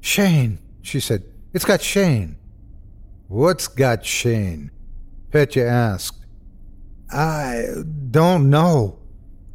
Shane, 0.00 0.58
she 0.82 1.00
said. 1.00 1.24
It's 1.52 1.64
got 1.64 1.80
Shane. 1.80 2.36
What's 3.28 3.66
got 3.66 4.04
Shane? 4.04 4.70
Petya 5.32 5.66
asked. 5.66 6.26
I 7.10 7.66
don't 8.10 8.50
know. 8.50 8.98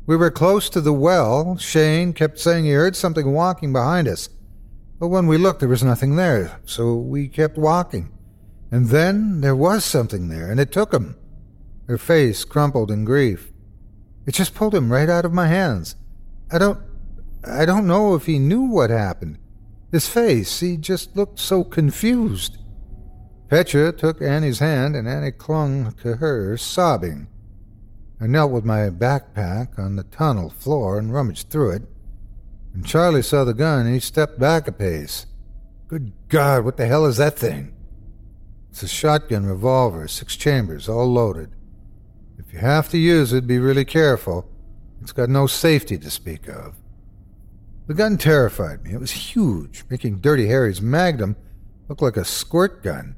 We 0.07 0.17
were 0.17 0.31
close 0.31 0.69
to 0.71 0.81
the 0.81 0.93
well. 0.93 1.57
Shane 1.57 2.13
kept 2.13 2.39
saying 2.39 2.65
he 2.65 2.71
heard 2.71 2.95
something 2.95 3.31
walking 3.31 3.71
behind 3.71 4.07
us. 4.07 4.29
But 4.99 5.07
when 5.07 5.27
we 5.27 5.37
looked, 5.37 5.59
there 5.59 5.69
was 5.69 5.83
nothing 5.83 6.15
there, 6.15 6.59
so 6.65 6.95
we 6.95 7.27
kept 7.27 7.57
walking. 7.57 8.11
And 8.71 8.87
then 8.87 9.41
there 9.41 9.55
was 9.55 9.83
something 9.83 10.29
there, 10.29 10.49
and 10.49 10.59
it 10.59 10.71
took 10.71 10.93
him. 10.93 11.15
Her 11.87 11.97
face 11.97 12.45
crumpled 12.45 12.89
in 12.89 13.03
grief. 13.03 13.51
It 14.25 14.33
just 14.33 14.55
pulled 14.55 14.73
him 14.73 14.91
right 14.91 15.09
out 15.09 15.25
of 15.25 15.33
my 15.33 15.47
hands. 15.47 15.95
I 16.49 16.57
don't. 16.57 16.79
I 17.43 17.65
don't 17.65 17.87
know 17.87 18.15
if 18.15 18.27
he 18.27 18.39
knew 18.39 18.61
what 18.61 18.91
happened. 18.91 19.39
His 19.91 20.07
face, 20.07 20.59
he 20.59 20.77
just 20.77 21.17
looked 21.17 21.39
so 21.39 21.63
confused. 21.63 22.57
Petya 23.49 23.91
took 23.91 24.21
Annie's 24.21 24.59
hand, 24.59 24.95
and 24.95 25.07
Annie 25.07 25.31
clung 25.31 25.91
to 26.03 26.17
hers, 26.17 26.61
sobbing. 26.61 27.27
I 28.21 28.27
knelt 28.27 28.51
with 28.51 28.63
my 28.63 28.89
backpack 28.89 29.77
on 29.77 29.95
the 29.95 30.03
tunnel 30.03 30.49
floor 30.49 30.97
and 30.97 31.13
rummaged 31.13 31.49
through 31.49 31.71
it. 31.71 31.81
When 32.71 32.83
Charlie 32.83 33.23
saw 33.23 33.43
the 33.43 33.53
gun, 33.53 33.91
he 33.91 33.99
stepped 33.99 34.39
back 34.39 34.67
a 34.67 34.71
pace. 34.71 35.25
Good 35.89 36.13
God, 36.29 36.63
what 36.63 36.77
the 36.77 36.85
hell 36.85 37.05
is 37.05 37.17
that 37.17 37.37
thing? 37.37 37.73
It's 38.71 38.83
a 38.83 38.87
shotgun 38.87 39.45
revolver, 39.45 40.07
six 40.07 40.37
chambers, 40.37 40.87
all 40.87 41.05
loaded. 41.05 41.51
If 42.37 42.53
you 42.53 42.59
have 42.59 42.89
to 42.89 42.97
use 42.97 43.33
it, 43.33 43.45
be 43.45 43.59
really 43.59 43.83
careful. 43.83 44.49
It's 45.01 45.11
got 45.11 45.29
no 45.29 45.45
safety 45.45 45.97
to 45.97 46.09
speak 46.09 46.47
of. 46.47 46.75
The 47.87 47.93
gun 47.93 48.17
terrified 48.17 48.83
me. 48.83 48.93
It 48.93 48.99
was 48.99 49.11
huge, 49.11 49.83
making 49.89 50.19
Dirty 50.19 50.47
Harry's 50.47 50.81
Magnum 50.81 51.35
look 51.89 52.01
like 52.01 52.15
a 52.15 52.23
squirt 52.23 52.81
gun. 52.81 53.17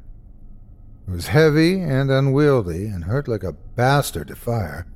It 1.08 1.12
was 1.12 1.28
heavy 1.28 1.80
and 1.82 2.10
unwieldy 2.10 2.88
and 2.88 3.04
hurt 3.04 3.28
like 3.28 3.44
a 3.44 3.54
bastard 3.54 4.30
to 4.30 4.36
fire, 4.36 4.88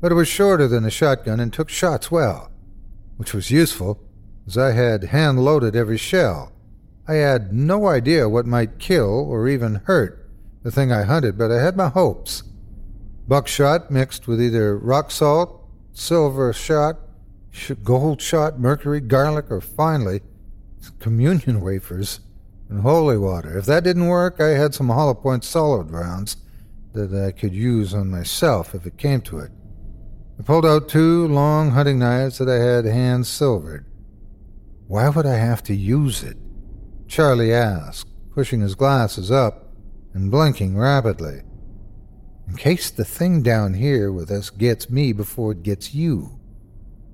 but 0.00 0.12
it 0.12 0.16
was 0.16 0.28
shorter 0.28 0.68
than 0.68 0.84
a 0.84 0.90
shotgun 0.90 1.40
and 1.40 1.50
took 1.50 1.70
shots 1.70 2.10
well, 2.10 2.50
which 3.16 3.32
was 3.32 3.50
useful, 3.50 4.00
as 4.46 4.58
I 4.58 4.72
had 4.72 5.04
hand 5.04 5.42
loaded 5.42 5.74
every 5.74 5.96
shell. 5.96 6.52
I 7.06 7.14
had 7.14 7.52
no 7.52 7.86
idea 7.86 8.28
what 8.28 8.46
might 8.46 8.78
kill 8.78 9.10
or 9.10 9.48
even 9.48 9.82
hurt 9.84 10.24
the 10.62 10.70
thing 10.70 10.90
I 10.90 11.02
hunted, 11.02 11.36
but 11.36 11.52
I 11.52 11.62
had 11.62 11.76
my 11.76 11.88
hopes. 11.88 12.42
Buckshot 13.28 13.90
mixed 13.90 14.26
with 14.26 14.40
either 14.40 14.76
rock 14.78 15.10
salt, 15.10 15.62
silver 15.92 16.52
shot, 16.52 16.98
gold 17.82 18.20
shot, 18.20 18.58
mercury, 18.58 19.00
garlic, 19.00 19.50
or 19.50 19.60
finally, 19.60 20.22
communion 20.98 21.60
wafers 21.60 22.20
and 22.68 22.80
holy 22.80 23.18
water. 23.18 23.58
If 23.58 23.66
that 23.66 23.84
didn't 23.84 24.08
work, 24.08 24.40
I 24.40 24.48
had 24.48 24.74
some 24.74 24.88
hollow 24.88 25.14
point 25.14 25.44
solid 25.44 25.90
rounds 25.90 26.38
that 26.94 27.12
I 27.12 27.32
could 27.32 27.54
use 27.54 27.92
on 27.92 28.10
myself 28.10 28.74
if 28.74 28.86
it 28.86 28.96
came 28.96 29.20
to 29.22 29.40
it. 29.40 29.50
I 30.38 30.42
pulled 30.42 30.66
out 30.66 30.88
two 30.88 31.28
long 31.28 31.72
hunting 31.72 31.98
knives 31.98 32.38
that 32.38 32.48
I 32.48 32.56
had 32.56 32.86
hand 32.86 33.26
silvered. 33.26 33.84
Why 34.86 35.08
would 35.08 35.26
I 35.26 35.36
have 35.36 35.62
to 35.64 35.74
use 35.74 36.22
it? 36.22 36.36
Charlie 37.06 37.52
asked, 37.52 38.08
pushing 38.32 38.60
his 38.60 38.74
glasses 38.74 39.30
up 39.30 39.72
and 40.12 40.30
blinking 40.30 40.76
rapidly. 40.76 41.42
In 42.48 42.56
case 42.56 42.90
the 42.90 43.04
thing 43.04 43.42
down 43.42 43.74
here 43.74 44.12
with 44.12 44.30
us 44.30 44.50
gets 44.50 44.90
me 44.90 45.12
before 45.12 45.52
it 45.52 45.62
gets 45.62 45.94
you. 45.94 46.38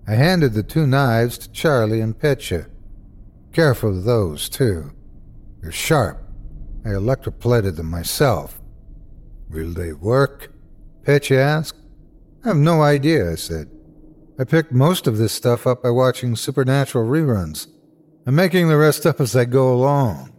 I 0.09 0.15
handed 0.15 0.55
the 0.55 0.63
two 0.63 0.87
knives 0.87 1.39
to 1.39 1.53
Charlie 1.53 2.01
and 2.01 2.19
Petya. 2.19 2.67
Careful 3.53 3.99
of 3.99 4.05
those, 4.05 4.49
too. 4.49 4.93
They're 5.61 5.73
sharp. 5.73 6.21
I 6.85 6.89
electroplated 6.89 7.77
them 7.77 7.91
myself. 7.91 8.61
Will 9.51 9.73
they 9.73 9.93
work? 9.93 10.53
Petya 11.05 11.39
asked. 11.41 11.79
I 12.45 12.49
have 12.49 12.57
no 12.57 12.83
idea, 12.83 13.31
I 13.31 13.35
said. 13.35 13.71
I 14.39 14.45
picked 14.45 14.73
most 14.73 15.07
of 15.07 15.19
this 15.19 15.33
stuff 15.33 15.67
up 15.67 15.83
by 15.83 15.91
watching 15.91 16.35
supernatural 16.35 17.07
reruns. 17.07 17.67
I'm 18.27 18.35
making 18.35 18.69
the 18.69 18.77
rest 18.77 19.07
up 19.07 19.21
as 19.21 19.35
I 19.35 19.45
go 19.45 19.73
along. 19.73 20.33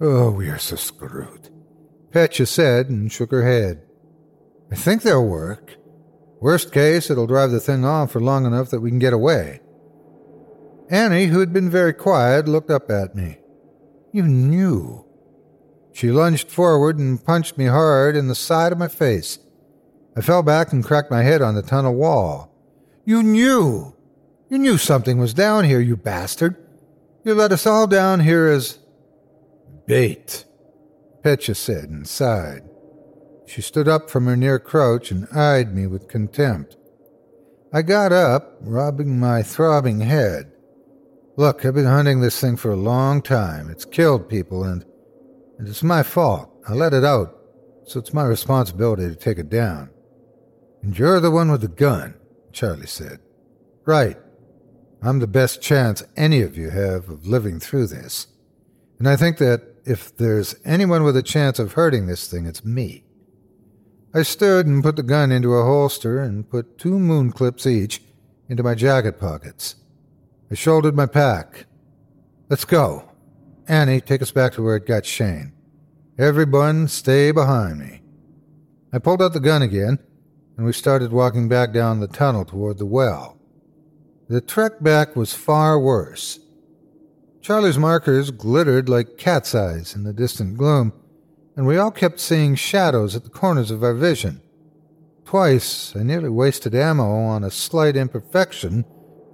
Oh, 0.00 0.30
we 0.30 0.48
are 0.48 0.58
so 0.58 0.76
screwed. 0.76 1.48
Petya 2.10 2.46
said 2.46 2.88
and 2.88 3.10
shook 3.10 3.30
her 3.30 3.44
head. 3.44 3.82
I 4.70 4.74
think 4.74 5.02
they'll 5.02 5.26
work. 5.26 5.76
Worst 6.40 6.72
case, 6.72 7.10
it'll 7.10 7.26
drive 7.26 7.52
the 7.52 7.60
thing 7.60 7.84
on 7.84 8.08
for 8.08 8.20
long 8.20 8.44
enough 8.44 8.70
that 8.70 8.80
we 8.80 8.90
can 8.90 8.98
get 8.98 9.12
away. 9.12 9.60
Annie, 10.90 11.26
who 11.26 11.40
had 11.40 11.52
been 11.52 11.70
very 11.70 11.92
quiet, 11.92 12.48
looked 12.48 12.70
up 12.70 12.90
at 12.90 13.14
me. 13.14 13.38
You 14.12 14.24
knew. 14.24 15.06
She 15.92 16.10
lunged 16.10 16.50
forward 16.50 16.98
and 16.98 17.24
punched 17.24 17.56
me 17.56 17.66
hard 17.66 18.16
in 18.16 18.28
the 18.28 18.34
side 18.34 18.72
of 18.72 18.78
my 18.78 18.88
face. 18.88 19.38
I 20.16 20.20
fell 20.20 20.42
back 20.42 20.72
and 20.72 20.84
cracked 20.84 21.10
my 21.10 21.22
head 21.22 21.40
on 21.40 21.54
the 21.54 21.62
tunnel 21.62 21.94
wall. 21.94 22.52
You 23.04 23.22
knew! 23.22 23.96
You 24.48 24.58
knew 24.58 24.76
something 24.76 25.18
was 25.18 25.34
down 25.34 25.64
here, 25.64 25.80
you 25.80 25.96
bastard! 25.96 26.56
You 27.24 27.34
let 27.34 27.52
us 27.52 27.66
all 27.66 27.86
down 27.86 28.20
here 28.20 28.48
as. 28.48 28.78
bait, 29.86 30.44
Petya 31.22 31.54
said 31.54 31.88
and 31.88 32.06
sighed. 32.06 32.62
She 33.46 33.62
stood 33.62 33.88
up 33.88 34.10
from 34.10 34.26
her 34.26 34.36
near 34.36 34.58
crouch 34.58 35.10
and 35.10 35.26
eyed 35.32 35.74
me 35.74 35.86
with 35.86 36.08
contempt. 36.08 36.76
I 37.72 37.80
got 37.80 38.12
up, 38.12 38.56
rubbing 38.60 39.18
my 39.18 39.42
throbbing 39.42 40.00
head. 40.00 40.52
Look, 41.36 41.64
I've 41.64 41.74
been 41.74 41.86
hunting 41.86 42.20
this 42.20 42.38
thing 42.38 42.56
for 42.56 42.70
a 42.70 42.76
long 42.76 43.22
time. 43.22 43.70
It's 43.70 43.84
killed 43.84 44.28
people, 44.28 44.62
and, 44.62 44.84
and 45.58 45.66
it's 45.66 45.82
my 45.82 46.02
fault. 46.02 46.50
I 46.68 46.74
let 46.74 46.94
it 46.94 47.04
out, 47.04 47.36
so 47.86 47.98
it's 47.98 48.12
my 48.12 48.24
responsibility 48.24 49.08
to 49.08 49.16
take 49.16 49.38
it 49.38 49.48
down. 49.48 49.90
And 50.82 50.96
you're 50.96 51.20
the 51.20 51.30
one 51.30 51.50
with 51.50 51.62
the 51.62 51.68
gun, 51.68 52.14
Charlie 52.52 52.86
said. 52.86 53.18
Right. 53.86 54.18
I'm 55.04 55.18
the 55.18 55.26
best 55.26 55.60
chance 55.60 56.02
any 56.16 56.40
of 56.40 56.56
you 56.56 56.70
have 56.70 57.10
of 57.10 57.26
living 57.26 57.60
through 57.60 57.88
this. 57.88 58.26
And 58.98 59.06
I 59.06 59.16
think 59.16 59.36
that 59.36 59.60
if 59.84 60.16
there's 60.16 60.54
anyone 60.64 61.02
with 61.02 61.14
a 61.14 61.22
chance 61.22 61.58
of 61.58 61.74
hurting 61.74 62.06
this 62.06 62.26
thing, 62.26 62.46
it's 62.46 62.64
me. 62.64 63.04
I 64.14 64.22
stood 64.22 64.66
and 64.66 64.82
put 64.82 64.96
the 64.96 65.02
gun 65.02 65.30
into 65.30 65.52
a 65.52 65.62
holster 65.62 66.20
and 66.20 66.48
put 66.48 66.78
two 66.78 66.98
moon 66.98 67.32
clips 67.32 67.66
each 67.66 68.00
into 68.48 68.62
my 68.62 68.74
jacket 68.74 69.20
pockets. 69.20 69.76
I 70.50 70.54
shouldered 70.54 70.96
my 70.96 71.04
pack. 71.04 71.66
Let's 72.48 72.64
go. 72.64 73.10
Annie, 73.68 74.00
take 74.00 74.22
us 74.22 74.30
back 74.30 74.54
to 74.54 74.62
where 74.62 74.76
it 74.76 74.86
got 74.86 75.04
Shane. 75.04 75.52
Everyone, 76.16 76.88
stay 76.88 77.30
behind 77.30 77.78
me. 77.78 78.00
I 78.90 79.00
pulled 79.00 79.20
out 79.20 79.34
the 79.34 79.40
gun 79.40 79.60
again, 79.60 79.98
and 80.56 80.64
we 80.64 80.72
started 80.72 81.12
walking 81.12 81.46
back 81.46 81.74
down 81.74 82.00
the 82.00 82.08
tunnel 82.08 82.46
toward 82.46 82.78
the 82.78 82.86
well. 82.86 83.38
The 84.26 84.40
trek 84.40 84.82
back 84.82 85.16
was 85.16 85.34
far 85.34 85.78
worse. 85.78 86.40
Charlie's 87.42 87.76
markers 87.76 88.30
glittered 88.30 88.88
like 88.88 89.18
cat's 89.18 89.54
eyes 89.54 89.94
in 89.94 90.04
the 90.04 90.14
distant 90.14 90.56
gloom, 90.56 90.94
and 91.56 91.66
we 91.66 91.76
all 91.76 91.90
kept 91.90 92.18
seeing 92.18 92.54
shadows 92.54 93.14
at 93.14 93.24
the 93.24 93.30
corners 93.30 93.70
of 93.70 93.84
our 93.84 93.92
vision. 93.92 94.40
Twice 95.26 95.94
I 95.94 96.04
nearly 96.04 96.30
wasted 96.30 96.74
ammo 96.74 97.04
on 97.04 97.44
a 97.44 97.50
slight 97.50 97.96
imperfection 97.96 98.86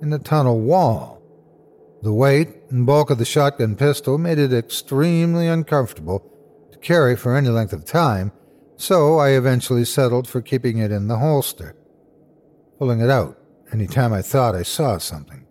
in 0.03 0.11
the 0.11 0.19
tunnel 0.19 0.61
wall. 0.61 1.23
The 2.03 2.13
weight 2.13 2.49
and 2.71 2.85
bulk 2.85 3.11
of 3.11 3.19
the 3.19 3.25
shotgun 3.25 3.77
pistol 3.77 4.19
made 4.19 4.39
it 4.39 4.53
extremely 4.53 5.47
uncomfortable 5.47 6.29
to 6.73 6.79
carry 6.79 7.15
for 7.15 7.37
any 7.37 7.49
length 7.49 7.73
of 7.73 7.85
time, 7.85 8.33
so 8.77 9.19
I 9.19 9.31
eventually 9.31 9.85
settled 9.85 10.27
for 10.27 10.43
keeping 10.43 10.79
it 10.79 10.91
in 10.91 11.07
the 11.07 11.19
holster, 11.19 11.77
pulling 12.77 13.01
it 13.01 13.11
out 13.11 13.40
any 13.73 13.87
time 13.87 14.13
I 14.13 14.23
thought 14.23 14.55
I 14.55 14.63
saw 14.63 14.99
something. 14.99 15.47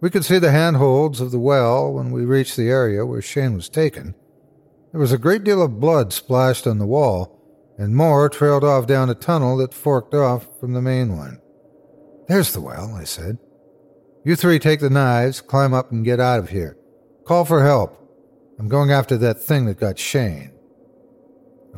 We 0.00 0.10
could 0.10 0.24
see 0.24 0.38
the 0.38 0.50
handholds 0.50 1.20
of 1.20 1.30
the 1.30 1.38
well 1.38 1.92
when 1.92 2.10
we 2.10 2.24
reached 2.24 2.56
the 2.56 2.68
area 2.68 3.06
where 3.06 3.22
Shane 3.22 3.54
was 3.54 3.68
taken. 3.68 4.14
There 4.90 5.00
was 5.00 5.12
a 5.12 5.18
great 5.18 5.44
deal 5.44 5.62
of 5.62 5.80
blood 5.80 6.12
splashed 6.12 6.66
on 6.66 6.78
the 6.78 6.86
wall, 6.86 7.38
and 7.78 7.96
more 7.96 8.28
trailed 8.28 8.64
off 8.64 8.86
down 8.86 9.08
a 9.10 9.14
tunnel 9.14 9.56
that 9.58 9.72
forked 9.72 10.12
off 10.12 10.48
from 10.58 10.72
the 10.72 10.82
main 10.82 11.16
one. 11.16 11.40
There's 12.28 12.52
the 12.52 12.60
well, 12.60 12.94
I 12.94 13.04
said. 13.04 13.38
You 14.24 14.36
three 14.36 14.58
take 14.58 14.80
the 14.80 14.90
knives, 14.90 15.40
climb 15.40 15.72
up, 15.72 15.90
and 15.90 16.04
get 16.04 16.20
out 16.20 16.40
of 16.40 16.50
here. 16.50 16.76
Call 17.24 17.44
for 17.44 17.64
help. 17.64 17.98
I'm 18.58 18.68
going 18.68 18.90
after 18.90 19.16
that 19.18 19.42
thing 19.42 19.66
that 19.66 19.78
got 19.78 19.98
Shane. 19.98 20.52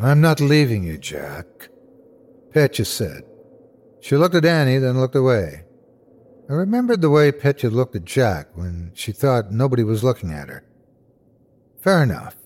I'm 0.00 0.20
not 0.20 0.40
leaving 0.40 0.82
you, 0.84 0.98
Jack, 0.98 1.68
Petya 2.52 2.84
said. 2.84 3.24
She 4.04 4.18
looked 4.18 4.34
at 4.34 4.44
Annie, 4.44 4.76
then 4.76 5.00
looked 5.00 5.16
away. 5.16 5.62
I 6.50 6.52
remembered 6.52 7.00
the 7.00 7.08
way 7.08 7.32
Petya 7.32 7.70
looked 7.70 7.96
at 7.96 8.04
Jack 8.04 8.48
when 8.54 8.90
she 8.92 9.12
thought 9.12 9.50
nobody 9.50 9.82
was 9.82 10.04
looking 10.04 10.30
at 10.30 10.50
her. 10.50 10.62
Fair 11.80 12.02
enough. 12.02 12.36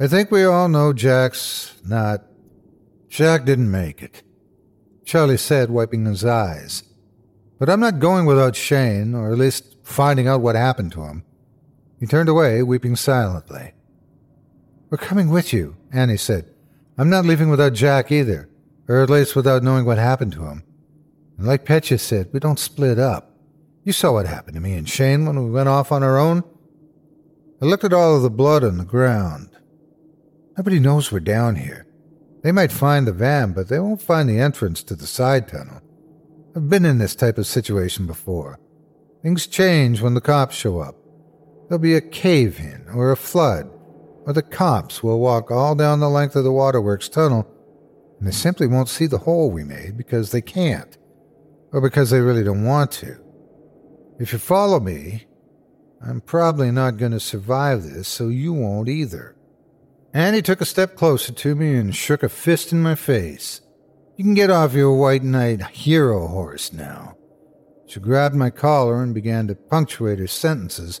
I 0.00 0.08
think 0.08 0.32
we 0.32 0.42
all 0.42 0.68
know 0.68 0.92
Jack's 0.92 1.80
not. 1.86 2.24
Jack 3.08 3.44
didn't 3.44 3.70
make 3.70 4.02
it, 4.02 4.24
Charlie 5.04 5.36
said, 5.36 5.70
wiping 5.70 6.06
his 6.06 6.24
eyes. 6.24 6.82
But 7.60 7.70
I'm 7.70 7.78
not 7.78 8.00
going 8.00 8.26
without 8.26 8.56
Shane, 8.56 9.14
or 9.14 9.30
at 9.30 9.38
least 9.38 9.76
finding 9.84 10.26
out 10.26 10.40
what 10.40 10.56
happened 10.56 10.90
to 10.92 11.04
him. 11.04 11.22
He 12.00 12.06
turned 12.06 12.28
away, 12.28 12.64
weeping 12.64 12.96
silently. 12.96 13.74
We're 14.90 14.98
coming 14.98 15.30
with 15.30 15.52
you, 15.52 15.76
Annie 15.92 16.16
said. 16.16 16.52
I'm 16.98 17.10
not 17.10 17.26
leaving 17.26 17.48
without 17.48 17.74
Jack 17.74 18.10
either, 18.10 18.48
or 18.88 19.02
at 19.02 19.10
least 19.10 19.36
without 19.36 19.62
knowing 19.62 19.84
what 19.84 19.98
happened 19.98 20.32
to 20.32 20.46
him. 20.46 20.64
And 21.36 21.46
like 21.46 21.64
Petya 21.64 21.98
said, 21.98 22.30
we 22.32 22.40
don't 22.40 22.58
split 22.58 22.98
up. 22.98 23.30
You 23.84 23.92
saw 23.92 24.12
what 24.12 24.26
happened 24.26 24.54
to 24.54 24.60
me 24.60 24.72
and 24.74 24.88
Shane 24.88 25.26
when 25.26 25.42
we 25.44 25.50
went 25.50 25.68
off 25.68 25.92
on 25.92 26.02
our 26.02 26.18
own. 26.18 26.42
I 27.62 27.66
looked 27.66 27.84
at 27.84 27.92
all 27.92 28.16
of 28.16 28.22
the 28.22 28.30
blood 28.30 28.64
on 28.64 28.78
the 28.78 28.84
ground. 28.84 29.50
Nobody 30.56 30.80
knows 30.80 31.12
we're 31.12 31.20
down 31.20 31.56
here. 31.56 31.86
They 32.42 32.52
might 32.52 32.72
find 32.72 33.06
the 33.06 33.12
van, 33.12 33.52
but 33.52 33.68
they 33.68 33.78
won't 33.78 34.02
find 34.02 34.28
the 34.28 34.40
entrance 34.40 34.82
to 34.84 34.94
the 34.94 35.06
side 35.06 35.48
tunnel. 35.48 35.80
I've 36.56 36.68
been 36.68 36.84
in 36.84 36.98
this 36.98 37.14
type 37.14 37.38
of 37.38 37.46
situation 37.46 38.06
before. 38.06 38.58
Things 39.22 39.46
change 39.46 40.00
when 40.00 40.14
the 40.14 40.20
cops 40.20 40.56
show 40.56 40.80
up. 40.80 40.96
There'll 41.68 41.80
be 41.80 41.94
a 41.94 42.00
cave 42.00 42.58
in 42.58 42.86
or 42.94 43.10
a 43.10 43.16
flood, 43.16 43.70
or 44.24 44.32
the 44.32 44.42
cops 44.42 45.02
will 45.02 45.20
walk 45.20 45.50
all 45.50 45.74
down 45.74 46.00
the 46.00 46.08
length 46.08 46.36
of 46.36 46.44
the 46.44 46.52
waterworks 46.52 47.08
tunnel, 47.08 47.46
and 48.18 48.26
they 48.26 48.32
simply 48.32 48.66
won't 48.66 48.88
see 48.88 49.06
the 49.06 49.18
hole 49.18 49.50
we 49.50 49.64
made 49.64 49.96
because 49.96 50.30
they 50.30 50.40
can't, 50.40 50.96
or 51.72 51.80
because 51.80 52.10
they 52.10 52.20
really 52.20 52.44
don't 52.44 52.64
want 52.64 52.90
to. 52.92 53.16
If 54.18 54.32
you 54.32 54.38
follow 54.38 54.80
me, 54.80 55.26
I'm 56.04 56.20
probably 56.20 56.70
not 56.70 56.96
going 56.96 57.12
to 57.12 57.20
survive 57.20 57.82
this, 57.82 58.08
so 58.08 58.28
you 58.28 58.52
won't 58.52 58.88
either. 58.88 59.36
Annie 60.12 60.42
took 60.42 60.60
a 60.60 60.66
step 60.66 60.96
closer 60.96 61.32
to 61.32 61.54
me 61.54 61.76
and 61.76 61.94
shook 61.94 62.22
a 62.22 62.28
fist 62.28 62.72
in 62.72 62.82
my 62.82 62.94
face. 62.94 63.60
You 64.16 64.24
can 64.24 64.34
get 64.34 64.50
off 64.50 64.74
your 64.74 64.96
white 64.96 65.22
knight 65.22 65.62
hero 65.68 66.26
horse 66.26 66.72
now. 66.72 67.16
She 67.86 68.00
grabbed 68.00 68.34
my 68.34 68.50
collar 68.50 69.02
and 69.02 69.14
began 69.14 69.46
to 69.46 69.54
punctuate 69.54 70.18
her 70.18 70.26
sentences 70.26 71.00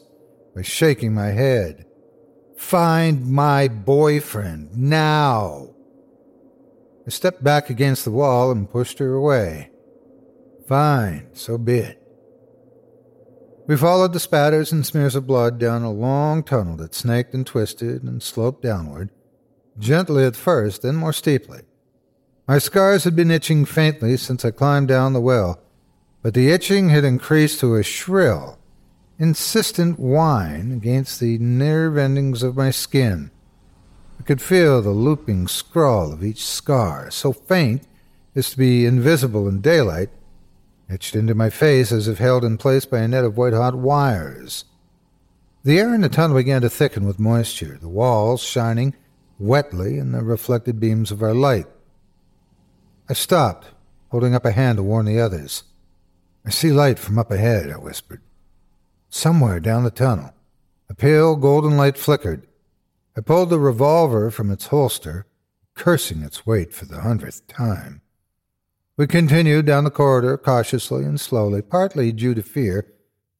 by 0.54 0.62
shaking 0.62 1.14
my 1.14 1.28
head. 1.28 1.84
Find 2.56 3.26
my 3.26 3.68
boyfriend 3.68 4.76
now. 4.76 5.74
I 7.08 7.10
stepped 7.10 7.42
back 7.42 7.70
against 7.70 8.04
the 8.04 8.10
wall 8.10 8.50
and 8.50 8.68
pushed 8.68 8.98
her 8.98 9.14
away. 9.14 9.70
Fine, 10.66 11.28
so 11.32 11.56
be 11.56 11.78
it. 11.78 12.02
We 13.66 13.78
followed 13.78 14.12
the 14.12 14.20
spatters 14.20 14.72
and 14.72 14.84
smears 14.84 15.14
of 15.14 15.26
blood 15.26 15.58
down 15.58 15.84
a 15.84 15.90
long 15.90 16.42
tunnel 16.42 16.76
that 16.76 16.94
snaked 16.94 17.32
and 17.32 17.46
twisted 17.46 18.02
and 18.02 18.22
sloped 18.22 18.60
downward, 18.62 19.08
gently 19.78 20.22
at 20.26 20.36
first, 20.36 20.82
then 20.82 20.96
more 20.96 21.14
steeply. 21.14 21.60
My 22.46 22.58
scars 22.58 23.04
had 23.04 23.16
been 23.16 23.30
itching 23.30 23.64
faintly 23.64 24.18
since 24.18 24.44
I 24.44 24.50
climbed 24.50 24.88
down 24.88 25.14
the 25.14 25.20
well, 25.22 25.62
but 26.20 26.34
the 26.34 26.50
itching 26.50 26.90
had 26.90 27.04
increased 27.04 27.58
to 27.60 27.76
a 27.76 27.82
shrill, 27.82 28.58
insistent 29.18 29.98
whine 29.98 30.72
against 30.72 31.20
the 31.20 31.38
nerve 31.38 31.96
endings 31.96 32.42
of 32.42 32.54
my 32.54 32.70
skin. 32.70 33.30
I 34.18 34.22
could 34.22 34.42
feel 34.42 34.82
the 34.82 34.90
looping 34.90 35.48
scrawl 35.48 36.12
of 36.12 36.24
each 36.24 36.44
scar, 36.44 37.10
so 37.10 37.32
faint 37.32 37.86
as 38.34 38.50
to 38.50 38.58
be 38.58 38.86
invisible 38.86 39.48
in 39.48 39.60
daylight, 39.60 40.10
etched 40.90 41.14
into 41.14 41.34
my 41.34 41.50
face 41.50 41.92
as 41.92 42.08
if 42.08 42.18
held 42.18 42.44
in 42.44 42.58
place 42.58 42.84
by 42.84 43.00
a 43.00 43.08
net 43.08 43.24
of 43.24 43.36
white 43.36 43.52
hot 43.52 43.74
wires. 43.74 44.64
The 45.64 45.78
air 45.78 45.94
in 45.94 46.00
the 46.00 46.08
tunnel 46.08 46.36
began 46.36 46.62
to 46.62 46.70
thicken 46.70 47.06
with 47.06 47.18
moisture, 47.18 47.78
the 47.80 47.88
walls 47.88 48.42
shining 48.42 48.94
wetly 49.38 49.98
in 49.98 50.12
the 50.12 50.22
reflected 50.22 50.80
beams 50.80 51.10
of 51.10 51.22
our 51.22 51.34
light. 51.34 51.66
I 53.08 53.12
stopped, 53.12 53.68
holding 54.10 54.34
up 54.34 54.44
a 54.44 54.52
hand 54.52 54.78
to 54.78 54.82
warn 54.82 55.06
the 55.06 55.20
others. 55.20 55.64
I 56.44 56.50
see 56.50 56.70
light 56.70 56.98
from 56.98 57.18
up 57.18 57.30
ahead, 57.30 57.70
I 57.70 57.76
whispered. 57.76 58.20
Somewhere 59.10 59.60
down 59.60 59.84
the 59.84 59.90
tunnel. 59.90 60.32
A 60.90 60.94
pale 60.94 61.36
golden 61.36 61.76
light 61.76 61.98
flickered. 61.98 62.47
I 63.18 63.20
pulled 63.20 63.50
the 63.50 63.58
revolver 63.58 64.30
from 64.30 64.48
its 64.48 64.68
holster, 64.68 65.26
cursing 65.74 66.22
its 66.22 66.46
weight 66.46 66.72
for 66.72 66.84
the 66.84 67.00
hundredth 67.00 67.48
time. 67.48 68.00
We 68.96 69.08
continued 69.08 69.66
down 69.66 69.82
the 69.82 69.90
corridor 69.90 70.38
cautiously 70.38 71.02
and 71.02 71.20
slowly, 71.20 71.60
partly 71.60 72.12
due 72.12 72.32
to 72.34 72.44
fear, 72.44 72.86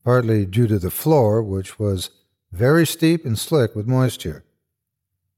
partly 0.04 0.46
due 0.46 0.66
to 0.66 0.80
the 0.80 0.90
floor, 0.90 1.44
which 1.44 1.78
was 1.78 2.10
very 2.50 2.84
steep 2.84 3.24
and 3.24 3.38
slick 3.38 3.76
with 3.76 3.86
moisture. 3.86 4.44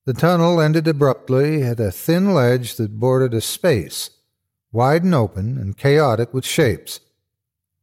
The 0.06 0.14
tunnel 0.14 0.58
ended 0.58 0.88
abruptly 0.88 1.62
at 1.62 1.78
a 1.78 1.92
thin 1.92 2.32
ledge 2.32 2.76
that 2.76 2.98
bordered 2.98 3.34
a 3.34 3.42
space 3.42 4.08
wide 4.72 5.04
and 5.04 5.14
open 5.14 5.58
and 5.58 5.76
chaotic 5.76 6.32
with 6.32 6.46
shapes. 6.46 7.00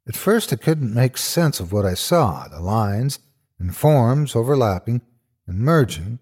At 0.08 0.16
first 0.16 0.52
I 0.52 0.56
couldn't 0.56 0.92
make 0.92 1.20
sense 1.20 1.60
of 1.60 1.72
what 1.72 1.86
I 1.86 1.94
saw, 1.94 2.48
the 2.48 2.62
lines 2.62 3.20
and 3.60 3.78
forms 3.78 4.36
overlapping 4.36 5.02
and 5.46 5.60
merging, 5.60 6.18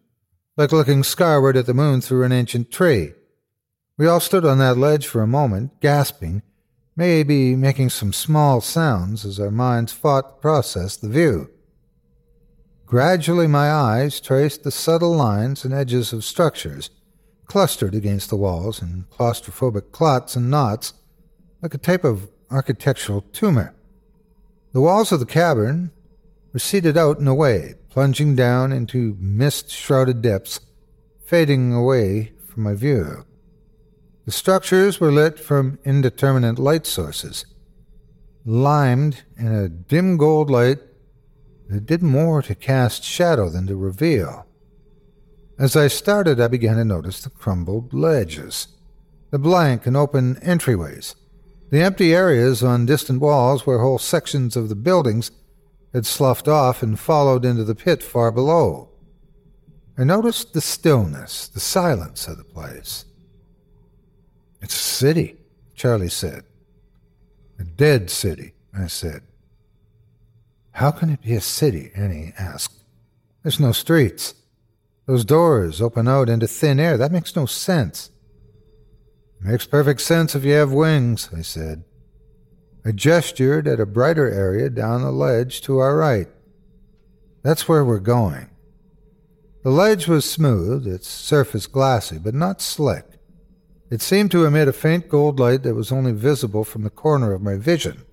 like 0.58 0.72
looking 0.72 1.03
skyward 1.03 1.58
at 1.58 1.66
the 1.66 1.74
moon 1.74 2.01
through 2.01 2.24
an 2.24 2.32
ancient 2.32 2.72
tree. 2.72 3.14
We 3.97 4.08
all 4.08 4.20
stood 4.20 4.45
on 4.45 4.58
that 4.60 4.78
ledge 4.78 5.08
for 5.08 5.22
a 5.22 5.28
moment, 5.28 5.80
gasping, 5.82 6.41
maybe 6.95 7.56
making 7.56 7.89
some 7.89 8.14
small 8.14 8.62
sounds 8.62 9.26
as 9.26 9.39
our 9.39 9.51
minds 9.51 9.91
fought 9.91 10.38
to 10.38 10.41
process 10.41 10.95
the 10.95 11.10
view. 11.10 11.49
Gradually 12.86 13.47
my 13.47 13.72
eyes 13.72 14.22
traced 14.22 14.64
the 14.64 14.72
subtle 14.72 15.16
lines 15.16 15.66
and 15.66 15.74
edges 15.74 16.14
of 16.14 16.24
structures 16.24 16.89
clustered 17.45 17.95
against 17.95 18.30
the 18.30 18.36
walls 18.36 18.82
in 18.82 19.06
claustrophobic 19.12 19.91
clots 19.91 20.36
and 20.36 20.49
knots, 20.49 20.93
like 21.62 21.74
a 21.74 21.80
type 21.80 22.03
of 22.03 22.30
architectural 22.51 23.22
tumor. 23.34 23.74
The 24.74 24.82
walls 24.82 25.12
of 25.12 25.20
the 25.20 25.26
cavern 25.26 25.91
receded 26.53 26.97
out 26.97 27.20
and 27.20 27.28
away, 27.28 27.76
plunging 27.96 28.36
down 28.36 28.74
into 28.74 29.16
mist 29.22 29.72
shrouded 29.72 30.22
depths, 30.22 30.60
fading 31.26 31.72
away 31.72 32.34
from 32.46 32.64
my 32.64 32.74
view. 32.74 33.26
The 34.26 34.34
structures 34.34 35.00
were 35.00 35.14
lit 35.14 35.39
from 35.39 35.80
indeterminate 35.86 36.60
light 36.60 36.86
sources, 36.86 37.46
limed 38.43 39.24
in 39.38 39.48
a 39.48 39.70
dim 39.70 40.18
gold 40.18 40.50
light 40.50 40.80
that 41.70 41.86
did 41.86 42.04
more 42.04 42.41
to 42.41 42.54
cast 42.54 43.06
shadow 43.06 43.48
than 43.50 43.66
to 43.68 43.78
reveal. 43.78 44.46
As 45.58 45.78
I 45.78 45.88
started, 45.88 46.41
I 46.41 46.50
began 46.50 46.76
to 46.76 46.84
notice 46.84 47.22
the 47.22 47.30
crumbled 47.30 47.93
ledges, 47.93 48.68
the 49.32 49.39
blank 49.39 49.86
and 49.86 49.96
open 49.96 50.36
entryways, 50.41 51.16
the 51.70 51.82
empty 51.82 52.14
areas 52.14 52.62
on 52.62 52.86
distant 52.86 53.22
walls 53.22 53.66
where 53.66 53.80
whole 53.80 54.00
sections 54.00 54.58
of 54.58 54.68
the 54.68 54.76
buildings 54.76 55.32
had 55.96 56.06
sloughed 56.06 56.50
off 56.50 56.84
and 56.84 57.00
followed 57.00 57.46
into 57.46 57.64
the 57.64 57.74
pit 57.74 58.04
far 58.04 58.30
below. 58.30 58.89
I 59.98 60.04
noticed 60.04 60.52
the 60.52 60.60
stillness, 60.60 61.48
the 61.48 61.62
silence 61.62 62.28
of 62.28 62.38
the 62.38 62.43
place. 62.43 63.06
It's 64.62 64.76
a 64.76 64.78
city, 64.78 65.38
Charlie 65.74 66.10
said. 66.10 66.43
A 67.60 67.64
dead 67.64 68.10
city, 68.10 68.54
I 68.78 68.88
said. 68.88 69.22
How 70.72 70.91
can 70.91 71.10
it 71.10 71.22
be 71.22 71.34
a 71.34 71.39
city? 71.39 71.91
Annie 71.96 72.34
asked. 72.38 72.84
There's 73.43 73.62
no 73.62 73.72
streets. 73.72 74.36
Those 75.06 75.24
doors 75.24 75.82
open 75.82 76.10
out 76.10 76.28
into 76.28 76.46
thin 76.48 76.78
air. 76.78 76.98
That 76.98 77.14
makes 77.14 77.38
no 77.38 77.46
sense. 77.46 78.12
Makes 79.39 79.68
perfect 79.68 80.02
sense 80.02 80.36
if 80.36 80.43
you 80.43 80.54
have 80.54 80.74
wings, 80.74 81.30
I 81.34 81.41
said. 81.41 81.86
I 82.88 82.92
gestured 82.92 83.68
at 83.68 83.80
a 83.80 83.86
brighter 83.88 84.30
area 84.30 84.70
down 84.70 85.02
the 85.02 85.12
ledge 85.12 85.62
to 85.62 85.80
our 85.80 85.98
right. 85.98 86.28
That's 87.42 87.68
where 87.68 87.84
we're 87.84 88.00
going. 88.00 88.52
The 89.64 89.72
ledge 89.72 90.08
was 90.08 90.30
smooth, 90.30 90.86
its 90.86 91.08
surface 91.08 91.66
glassy, 91.66 92.20
but 92.20 92.36
not 92.36 92.62
slick. 92.62 93.06
It 93.90 94.02
seemed 94.02 94.30
to 94.32 94.46
emit 94.46 94.68
a 94.68 94.74
faint 94.74 95.10
gold 95.10 95.40
light 95.40 95.64
that 95.64 95.74
was 95.74 95.92
only 95.92 96.12
visible 96.12 96.64
from 96.64 96.84
the 96.84 96.92
corner 96.92 97.34
of 97.34 97.42
my 97.42 97.56
vision. 97.56 98.04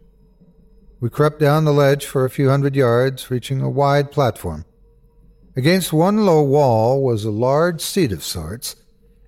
We 1.01 1.11
crept 1.11 1.41
down 1.41 1.64
the 1.64 1.73
ledge 1.73 2.07
for 2.07 2.25
a 2.25 2.31
few 2.31 2.49
hundred 2.49 2.77
yards, 2.77 3.31
reaching 3.31 3.61
a 3.61 3.68
wide 3.68 4.11
platform. 4.12 4.64
Against 5.57 5.93
one 5.93 6.25
low 6.25 6.43
wall 6.43 7.03
was 7.03 7.25
a 7.25 7.31
large 7.31 7.81
seat 7.83 8.12
of 8.12 8.23
sorts, 8.23 8.77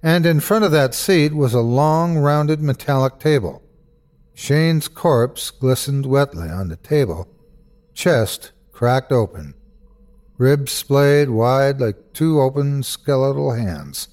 and 0.02 0.24
in 0.24 0.40
front 0.40 0.64
of 0.64 0.70
that 0.70 0.94
seat 0.94 1.34
was 1.34 1.52
a 1.52 1.60
long, 1.60 2.16
rounded 2.16 2.62
metallic 2.62 3.18
table. 3.18 3.63
Shane's 4.34 4.88
corpse 4.88 5.50
glistened 5.52 6.06
wetly 6.06 6.48
on 6.50 6.68
the 6.68 6.76
table, 6.76 7.28
chest 7.94 8.50
cracked 8.72 9.12
open, 9.12 9.54
ribs 10.36 10.72
splayed 10.72 11.30
wide 11.30 11.80
like 11.80 12.12
two 12.12 12.40
open 12.40 12.82
skeletal 12.82 13.52
hands. 13.52 14.08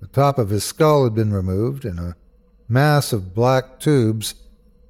The 0.00 0.06
top 0.08 0.38
of 0.38 0.48
his 0.48 0.64
skull 0.64 1.04
had 1.04 1.14
been 1.14 1.32
removed, 1.32 1.84
and 1.84 2.00
a 2.00 2.16
mass 2.68 3.12
of 3.12 3.34
black 3.34 3.78
tubes 3.78 4.34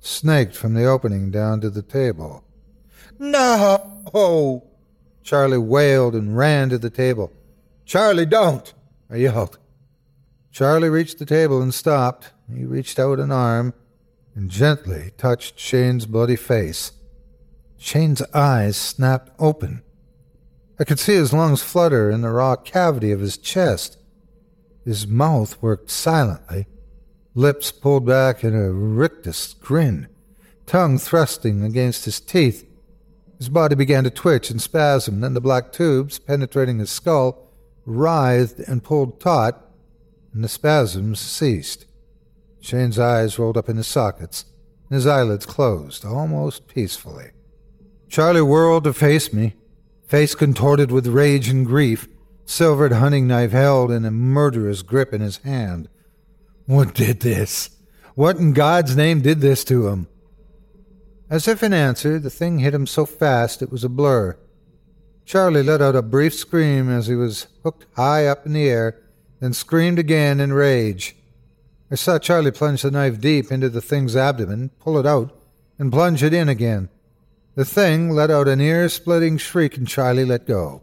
snaked 0.01 0.55
from 0.55 0.75
the 0.75 0.85
opening 0.85 1.31
down 1.31 1.61
to 1.61 1.71
the 1.71 1.83
table. 1.83 2.45
No! 3.19 4.63
Charlie 5.23 5.59
wailed 5.59 6.15
and 6.15 6.37
ran 6.37 6.69
to 6.69 6.79
the 6.79 6.91
table. 6.91 7.33
Charlie, 7.85 8.27
don't! 8.27 8.73
I 9.11 9.17
yelled. 9.17 9.59
Charlie 10.53 10.89
reached 10.89 11.19
the 11.19 11.27
table 11.27 11.61
and 11.61 11.75
stopped. 11.75 12.33
He 12.55 12.65
reached 12.65 12.99
out 12.99 13.19
an 13.19 13.33
arm 13.33 13.75
and 14.35 14.51
gently 14.51 15.13
touched 15.17 15.59
Shane's 15.59 16.07
bloody 16.07 16.37
face. 16.37 16.93
Shane's 17.77 18.23
eyes 18.33 18.77
snapped 18.77 19.31
open. 19.39 19.83
I 20.79 20.85
could 20.85 20.99
see 20.99 21.15
his 21.15 21.33
lungs 21.33 21.63
flutter 21.63 22.11
in 22.11 22.23
the 22.23 22.31
raw 22.31 22.57
cavity 22.57 23.13
of 23.13 23.21
his 23.21 23.39
chest. 23.39 23.99
His 24.85 25.07
mouth 25.07 25.61
worked 25.63 25.91
silently, 25.91 26.67
lips 27.35 27.71
pulled 27.73 28.07
back 28.07 28.43
in 28.43 28.55
a 28.55 28.71
rictus 28.71 29.55
grin, 29.55 30.09
tongue 30.67 30.99
thrusting 30.99 31.63
against 31.63 32.05
his 32.05 32.21
teeth. 32.21 32.69
His 33.39 33.49
body 33.49 33.75
began 33.75 34.05
to 34.05 34.11
twitch 34.11 34.51
and 34.51 34.61
spasm, 34.61 35.21
then 35.21 35.35
the 35.35 35.41
black 35.41 35.73
tubes, 35.73 36.19
penetrating 36.19 36.79
his 36.79 36.91
skull, 36.91 37.51
writhed 37.87 38.61
and 38.61 38.83
pulled 38.83 39.21
taut, 39.21 39.61
and 40.33 40.43
the 40.43 40.49
spasms 40.49 41.21
ceased. 41.21 41.87
Shane's 42.65 42.99
eyes 42.99 43.39
rolled 43.39 43.59
up 43.59 43.69
in 43.69 43.77
his 43.77 43.87
sockets, 43.87 44.47
and 44.89 44.95
his 44.95 45.07
eyelids 45.07 45.45
closed 45.45 46.07
almost 46.07 46.67
peacefully. 46.67 47.33
Charlie 48.09 48.41
whirled 48.41 48.85
to 48.85 48.95
face 48.95 49.35
me, 49.35 49.53
face 50.07 50.35
contorted 50.35 50.91
with 50.91 51.07
rage 51.07 51.49
and 51.49 51.67
grief, 51.67 52.09
silvered 52.47 52.93
hunting 52.93 53.27
knife 53.27 53.53
held 53.53 53.91
in 53.91 54.07
a 54.07 54.11
murderous 54.11 54.81
grip 54.81 55.13
in 55.13 55.21
his 55.21 55.37
hand. 55.39 55.91
What 56.65 56.95
did 56.95 57.21
this? 57.21 57.69
What 58.15 58.37
in 58.37 58.55
God's 58.55 58.97
name 58.97 59.21
did 59.21 59.43
this 59.43 59.63
to 59.65 59.89
him? 59.89 60.07
As 61.29 61.47
if 61.47 61.63
in 61.63 61.75
answer, 61.75 62.19
the 62.19 62.31
thing 62.31 62.61
hit 62.61 62.73
him 62.73 62.87
so 62.87 63.05
fast 63.05 63.61
it 63.61 63.71
was 63.71 63.85
a 63.85 63.91
blur. 63.91 64.39
Charlie 65.27 65.63
let 65.63 65.83
out 65.83 65.97
a 65.97 66.03
brief 66.03 66.33
scream 66.33 66.89
as 66.89 67.09
he 67.09 67.15
was 67.15 67.47
hooked 67.63 67.85
high 67.95 68.27
up 68.27 68.47
in 68.47 68.55
the 68.55 68.71
air, 68.71 69.03
then 69.41 69.53
screamed 69.53 69.99
again 69.99 70.41
in 70.41 70.55
rage. 70.55 71.15
I 71.95 71.97
saw 71.97 72.19
Charlie 72.19 72.51
plunge 72.51 72.83
the 72.83 72.91
knife 72.91 73.21
deep 73.21 73.53
into 73.53 73.69
the 73.69 73.81
thing's 73.81 74.17
abdomen, 74.17 74.73
pull 74.81 74.99
it 74.99 75.07
out, 75.07 75.31
and 75.79 75.93
plunge 75.93 76.25
it 76.25 76.35
in 76.35 76.49
again. 76.49 76.89
The 77.55 77.65
thing 77.65 78.11
let 78.11 78.33
out 78.33 78.49
an 78.49 78.61
ear 78.61 78.89
splitting 78.89 79.37
shriek, 79.37 79.77
and 79.77 79.87
Charlie 79.87 80.25
let 80.25 80.45
go. 80.45 80.83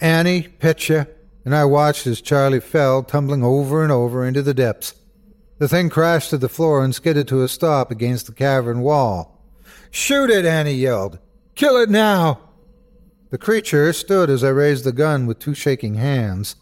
Annie, 0.00 0.42
Petya, 0.46 1.08
and 1.44 1.52
I 1.52 1.64
watched 1.64 2.06
as 2.06 2.20
Charlie 2.20 2.60
fell, 2.60 3.02
tumbling 3.02 3.42
over 3.42 3.82
and 3.82 3.90
over 3.90 4.24
into 4.24 4.40
the 4.40 4.54
depths. 4.54 4.94
The 5.58 5.66
thing 5.66 5.90
crashed 5.90 6.30
to 6.30 6.38
the 6.38 6.48
floor 6.48 6.84
and 6.84 6.94
skidded 6.94 7.26
to 7.26 7.42
a 7.42 7.48
stop 7.48 7.90
against 7.90 8.28
the 8.28 8.32
cavern 8.32 8.82
wall. 8.82 9.44
Shoot 9.90 10.30
it, 10.30 10.44
Annie 10.44 10.74
yelled. 10.74 11.18
Kill 11.56 11.76
it 11.76 11.90
now! 11.90 12.38
The 13.30 13.38
creature 13.38 13.92
stood 13.92 14.30
as 14.30 14.44
I 14.44 14.50
raised 14.50 14.84
the 14.84 14.92
gun 14.92 15.26
with 15.26 15.40
two 15.40 15.54
shaking 15.54 15.94
hands. 15.94 16.54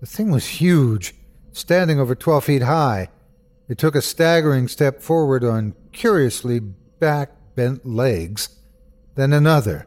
The 0.00 0.06
thing 0.06 0.30
was 0.30 0.60
huge, 0.60 1.14
standing 1.56 1.98
over 1.98 2.14
twelve 2.14 2.44
feet 2.44 2.62
high. 2.62 3.08
It 3.68 3.78
took 3.78 3.94
a 3.94 4.02
staggering 4.02 4.68
step 4.68 5.00
forward 5.00 5.42
on 5.42 5.74
curiously 5.92 6.60
back 6.60 7.32
bent 7.54 7.86
legs, 7.86 8.50
then 9.14 9.32
another. 9.32 9.86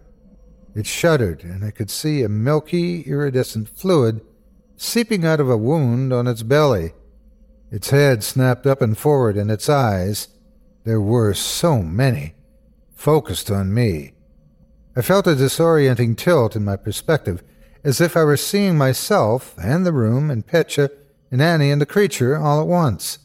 It 0.75 0.85
shuddered, 0.85 1.43
and 1.43 1.63
I 1.63 1.71
could 1.71 1.89
see 1.89 2.23
a 2.23 2.29
milky, 2.29 3.01
iridescent 3.01 3.69
fluid 3.69 4.21
seeping 4.77 5.25
out 5.25 5.39
of 5.39 5.49
a 5.49 5.57
wound 5.57 6.13
on 6.13 6.25
its 6.25 6.41
belly. 6.41 6.93
Its 7.71 7.89
head 7.89 8.23
snapped 8.23 8.65
up 8.65 8.81
and 8.81 8.97
forward, 8.97 9.37
and 9.37 9.51
its 9.51 9.69
eyes, 9.69 10.29
there 10.85 11.01
were 11.01 11.33
so 11.33 11.83
many, 11.83 12.33
focused 12.95 13.51
on 13.51 13.73
me. 13.73 14.13
I 14.95 15.01
felt 15.01 15.27
a 15.27 15.35
disorienting 15.35 16.17
tilt 16.17 16.55
in 16.55 16.65
my 16.65 16.77
perspective, 16.77 17.43
as 17.83 18.01
if 18.01 18.17
I 18.17 18.23
were 18.23 18.37
seeing 18.37 18.77
myself 18.77 19.53
and 19.61 19.85
the 19.85 19.93
room 19.93 20.31
and 20.31 20.45
Petya 20.45 20.89
and 21.31 21.41
Annie 21.41 21.71
and 21.71 21.81
the 21.81 21.85
creature 21.85 22.37
all 22.37 22.61
at 22.61 22.67
once. 22.67 23.19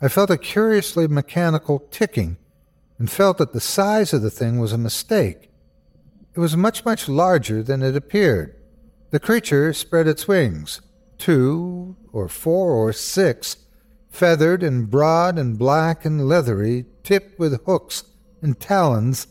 I 0.00 0.08
felt 0.08 0.30
a 0.30 0.38
curiously 0.38 1.06
mechanical 1.06 1.80
ticking 1.90 2.36
and 2.98 3.10
felt 3.10 3.38
that 3.38 3.52
the 3.52 3.60
size 3.60 4.12
of 4.12 4.22
the 4.22 4.30
thing 4.30 4.58
was 4.58 4.72
a 4.72 4.78
mistake. 4.78 5.50
It 6.34 6.40
was 6.40 6.56
much, 6.56 6.84
much 6.84 7.08
larger 7.08 7.62
than 7.62 7.82
it 7.82 7.96
appeared. 7.96 8.56
The 9.10 9.20
creature 9.20 9.72
spread 9.72 10.06
its 10.06 10.26
wings, 10.26 10.80
two 11.18 11.96
or 12.12 12.28
four 12.28 12.72
or 12.72 12.92
six, 12.92 13.58
feathered 14.10 14.62
and 14.62 14.90
broad 14.90 15.38
and 15.38 15.58
black 15.58 16.04
and 16.04 16.26
leathery, 16.26 16.86
tipped 17.02 17.38
with 17.38 17.64
hooks 17.64 18.04
and 18.40 18.58
talons, 18.58 19.26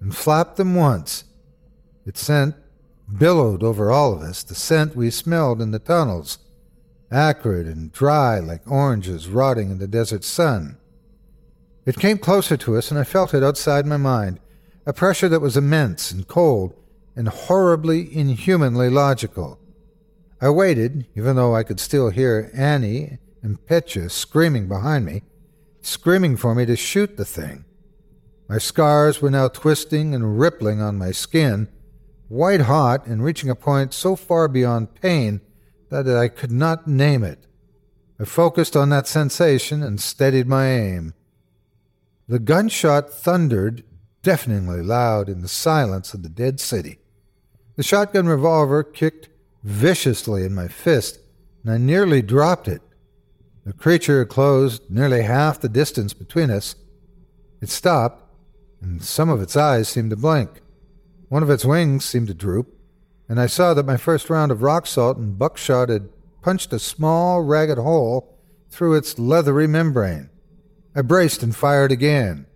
and 0.00 0.16
flapped 0.16 0.56
them 0.56 0.74
once. 0.74 1.24
Its 2.04 2.20
scent 2.20 2.54
billowed 3.18 3.62
over 3.62 3.90
all 3.90 4.12
of 4.12 4.22
us, 4.22 4.42
the 4.42 4.54
scent 4.54 4.96
we 4.96 5.10
smelled 5.10 5.60
in 5.60 5.70
the 5.70 5.78
tunnels, 5.78 6.38
acrid 7.10 7.66
and 7.66 7.92
dry 7.92 8.38
like 8.38 8.70
oranges 8.70 9.28
rotting 9.28 9.70
in 9.70 9.78
the 9.78 9.88
desert 9.88 10.24
sun. 10.24 10.78
It 11.86 11.98
came 11.98 12.18
closer 12.18 12.56
to 12.58 12.76
us, 12.76 12.90
and 12.90 13.00
I 13.00 13.04
felt 13.04 13.34
it 13.34 13.42
outside 13.42 13.86
my 13.86 13.96
mind 13.96 14.40
a 14.86 14.92
pressure 14.92 15.28
that 15.28 15.40
was 15.40 15.56
immense 15.56 16.10
and 16.10 16.26
cold 16.26 16.74
and 17.14 17.28
horribly, 17.28 18.14
inhumanly 18.16 18.88
logical. 18.88 19.58
I 20.40 20.50
waited, 20.50 21.06
even 21.14 21.36
though 21.36 21.54
I 21.54 21.62
could 21.62 21.78
still 21.78 22.10
hear 22.10 22.50
Annie 22.54 23.18
and 23.42 23.64
Petya 23.66 24.08
screaming 24.08 24.68
behind 24.68 25.04
me, 25.04 25.22
screaming 25.82 26.36
for 26.36 26.54
me 26.54 26.64
to 26.66 26.76
shoot 26.76 27.16
the 27.16 27.24
thing. 27.24 27.64
My 28.48 28.58
scars 28.58 29.20
were 29.20 29.30
now 29.30 29.48
twisting 29.48 30.14
and 30.14 30.40
rippling 30.40 30.80
on 30.80 30.98
my 30.98 31.12
skin, 31.12 31.68
white 32.28 32.62
hot 32.62 33.06
and 33.06 33.22
reaching 33.22 33.50
a 33.50 33.54
point 33.54 33.92
so 33.92 34.16
far 34.16 34.48
beyond 34.48 34.94
pain 34.94 35.40
that 35.90 36.08
I 36.08 36.28
could 36.28 36.52
not 36.52 36.86
name 36.86 37.22
it. 37.22 37.46
I 38.18 38.24
focused 38.24 38.76
on 38.76 38.88
that 38.90 39.06
sensation 39.06 39.82
and 39.82 40.00
steadied 40.00 40.46
my 40.46 40.66
aim. 40.68 41.14
The 42.28 42.38
gunshot 42.38 43.12
thundered 43.12 43.82
deafeningly 44.22 44.82
loud 44.82 45.28
in 45.28 45.40
the 45.40 45.48
silence 45.48 46.14
of 46.14 46.22
the 46.22 46.28
dead 46.28 46.60
city. 46.60 46.98
The 47.76 47.82
shotgun 47.82 48.26
revolver 48.26 48.82
kicked 48.82 49.28
viciously 49.62 50.44
in 50.44 50.54
my 50.54 50.68
fist, 50.68 51.18
and 51.62 51.72
I 51.72 51.78
nearly 51.78 52.22
dropped 52.22 52.68
it. 52.68 52.82
The 53.64 53.72
creature 53.72 54.24
closed 54.24 54.90
nearly 54.90 55.22
half 55.22 55.60
the 55.60 55.68
distance 55.68 56.12
between 56.12 56.50
us. 56.50 56.74
It 57.60 57.68
stopped, 57.68 58.22
and 58.80 59.02
some 59.02 59.28
of 59.28 59.42
its 59.42 59.56
eyes 59.56 59.88
seemed 59.88 60.10
to 60.10 60.16
blink. 60.16 60.60
One 61.28 61.42
of 61.42 61.50
its 61.50 61.64
wings 61.64 62.04
seemed 62.04 62.28
to 62.28 62.34
droop, 62.34 62.79
and 63.30 63.40
I 63.40 63.46
saw 63.46 63.74
that 63.74 63.86
my 63.86 63.96
first 63.96 64.28
round 64.28 64.50
of 64.50 64.60
rock 64.60 64.88
salt 64.88 65.16
and 65.16 65.38
buckshot 65.38 65.88
had 65.88 66.08
punched 66.42 66.72
a 66.72 66.80
small, 66.80 67.42
ragged 67.42 67.78
hole 67.78 68.36
through 68.70 68.96
its 68.96 69.20
leathery 69.20 69.68
membrane. 69.68 70.30
I 70.96 71.02
braced 71.02 71.40
and 71.44 71.54
fired 71.54 71.92
again. 71.92 72.46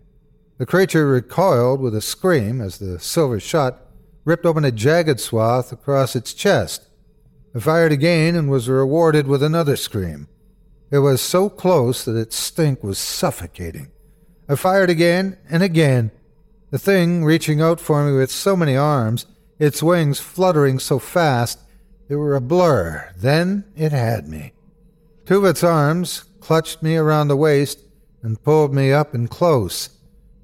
The 0.59 0.67
creature 0.67 1.07
recoiled 1.07 1.81
with 1.81 1.95
a 1.95 2.01
scream 2.01 2.61
as 2.61 2.79
the 2.79 2.99
silver 2.99 3.39
shot 3.39 3.83
ripped 4.25 4.45
open 4.45 4.65
a 4.65 4.73
jagged 4.73 5.21
swath 5.21 5.71
across 5.71 6.17
its 6.17 6.35
chest. 6.35 6.89
I 7.55 7.61
fired 7.61 7.93
again 7.93 8.35
and 8.35 8.51
was 8.51 8.69
rewarded 8.69 9.29
with 9.29 9.45
another 9.45 9.77
scream. 9.77 10.27
It 10.91 10.99
was 10.99 11.21
so 11.21 11.49
close 11.49 12.05
that 12.05 12.17
its 12.17 12.35
stink 12.35 12.83
was 12.83 12.99
suffocating. 12.99 13.93
I 14.49 14.57
fired 14.57 14.91
again 14.91 15.39
and 15.49 15.63
again, 15.63 16.11
the 16.73 16.79
thing 16.81 17.25
reaching 17.25 17.61
out 17.61 17.79
for 17.79 18.05
me 18.05 18.17
with 18.17 18.33
so 18.33 18.57
many 18.57 18.77
arms, 18.77 19.27
its 19.59 19.83
wings 19.83 20.21
fluttering 20.21 20.79
so 20.79 20.99
fast, 20.99 21.61
they 22.09 22.17
were 22.17 22.35
a 22.35 22.41
blur. 22.41 23.13
Then 23.17 23.65
it 23.77 23.93
had 23.93 24.29
me. 24.29 24.53
Two 25.27 25.39
of 25.39 25.45
its 25.45 25.65
arms 25.65 26.25
clutched 26.41 26.83
me 26.83 26.97
around 26.97 27.29
the 27.29 27.37
waist 27.37 27.81
and 28.23 28.43
pulled 28.43 28.75
me 28.75 28.93
up 28.93 29.15
and 29.15 29.31
close. 29.31 29.91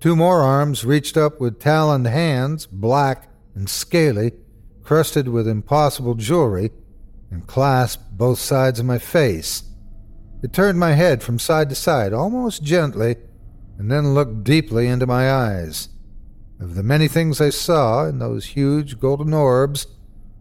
Two 0.01 0.17
more 0.17 0.41
arms 0.41 0.85
reached 0.85 1.17
up 1.17 1.41
with 1.41 1.61
taloned 1.61 2.07
hands, 2.07 2.67
black 2.67 3.29
and 3.55 3.69
scaly, 3.69 4.33
crusted 4.83 5.29
with 5.29 5.47
impossible 5.47 6.15
jewelry, 6.15 6.71
and 7.31 7.47
clasped 7.47 8.17
both 8.17 8.39
sides 8.39 8.81
of 8.81 8.87
my 8.87 8.99
face. 8.99 9.63
It 10.43 10.53
turned 10.53 10.81
my 10.81 10.93
head 10.93 11.23
from 11.23 11.39
side 11.39 11.69
to 11.69 11.75
side, 11.75 12.13
almost 12.13 12.63
gently, 12.63 13.17
and 13.79 13.91
then 13.91 14.15
looked 14.15 14.43
deeply 14.43 14.87
into 14.87 15.07
my 15.07 15.31
eyes. 15.31 15.89
Of 16.61 16.75
the 16.75 16.83
many 16.83 17.09
things 17.09 17.41
I 17.41 17.49
saw 17.49 18.05
in 18.05 18.19
those 18.19 18.45
huge 18.45 19.01
golden 19.01 19.33
orbs, 19.33 19.87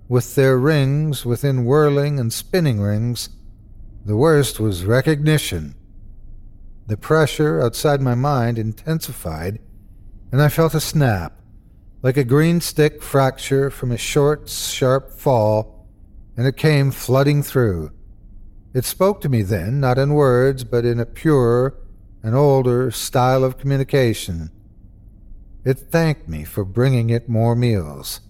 with 0.10 0.36
their 0.36 0.58
rings 0.58 1.26
within 1.26 1.64
whirling 1.64 2.20
and 2.20 2.34
spinning 2.34 2.82
rings, 2.82 3.30
the 4.06 4.18
worst 4.18 4.60
was 4.60 4.84
recognition. 4.84 5.76
The 6.88 6.98
pressure 6.98 7.62
outside 7.62 8.02
my 8.02 8.16
mind 8.16 8.60
intensified, 8.60 9.60
and 10.30 10.42
I 10.42 10.50
felt 10.50 10.74
a 10.74 10.82
snap, 10.82 11.40
like 12.02 12.18
a 12.18 12.26
green 12.26 12.60
stick 12.60 13.02
fracture 13.02 13.70
from 13.70 13.94
a 13.94 13.98
short, 13.98 14.50
sharp 14.50 15.12
fall, 15.12 15.88
and 16.36 16.46
it 16.46 16.58
came 16.58 16.92
flooding 16.92 17.44
through. 17.44 17.92
It 18.74 18.84
spoke 18.84 19.22
to 19.22 19.30
me 19.30 19.42
then, 19.42 19.80
not 19.80 19.98
in 19.98 20.14
words, 20.14 20.66
but 20.66 20.84
in 20.84 21.00
a 21.00 21.06
purer 21.06 21.78
and 22.22 22.36
older 22.36 22.92
style 22.92 23.46
of 23.46 23.58
communication. 23.58 24.52
It 25.66 25.78
thanked 25.78 26.30
me 26.30 26.46
for 26.46 26.64
bringing 26.64 27.10
it 27.10 27.28
more 27.28 27.56
meals, 27.56 28.22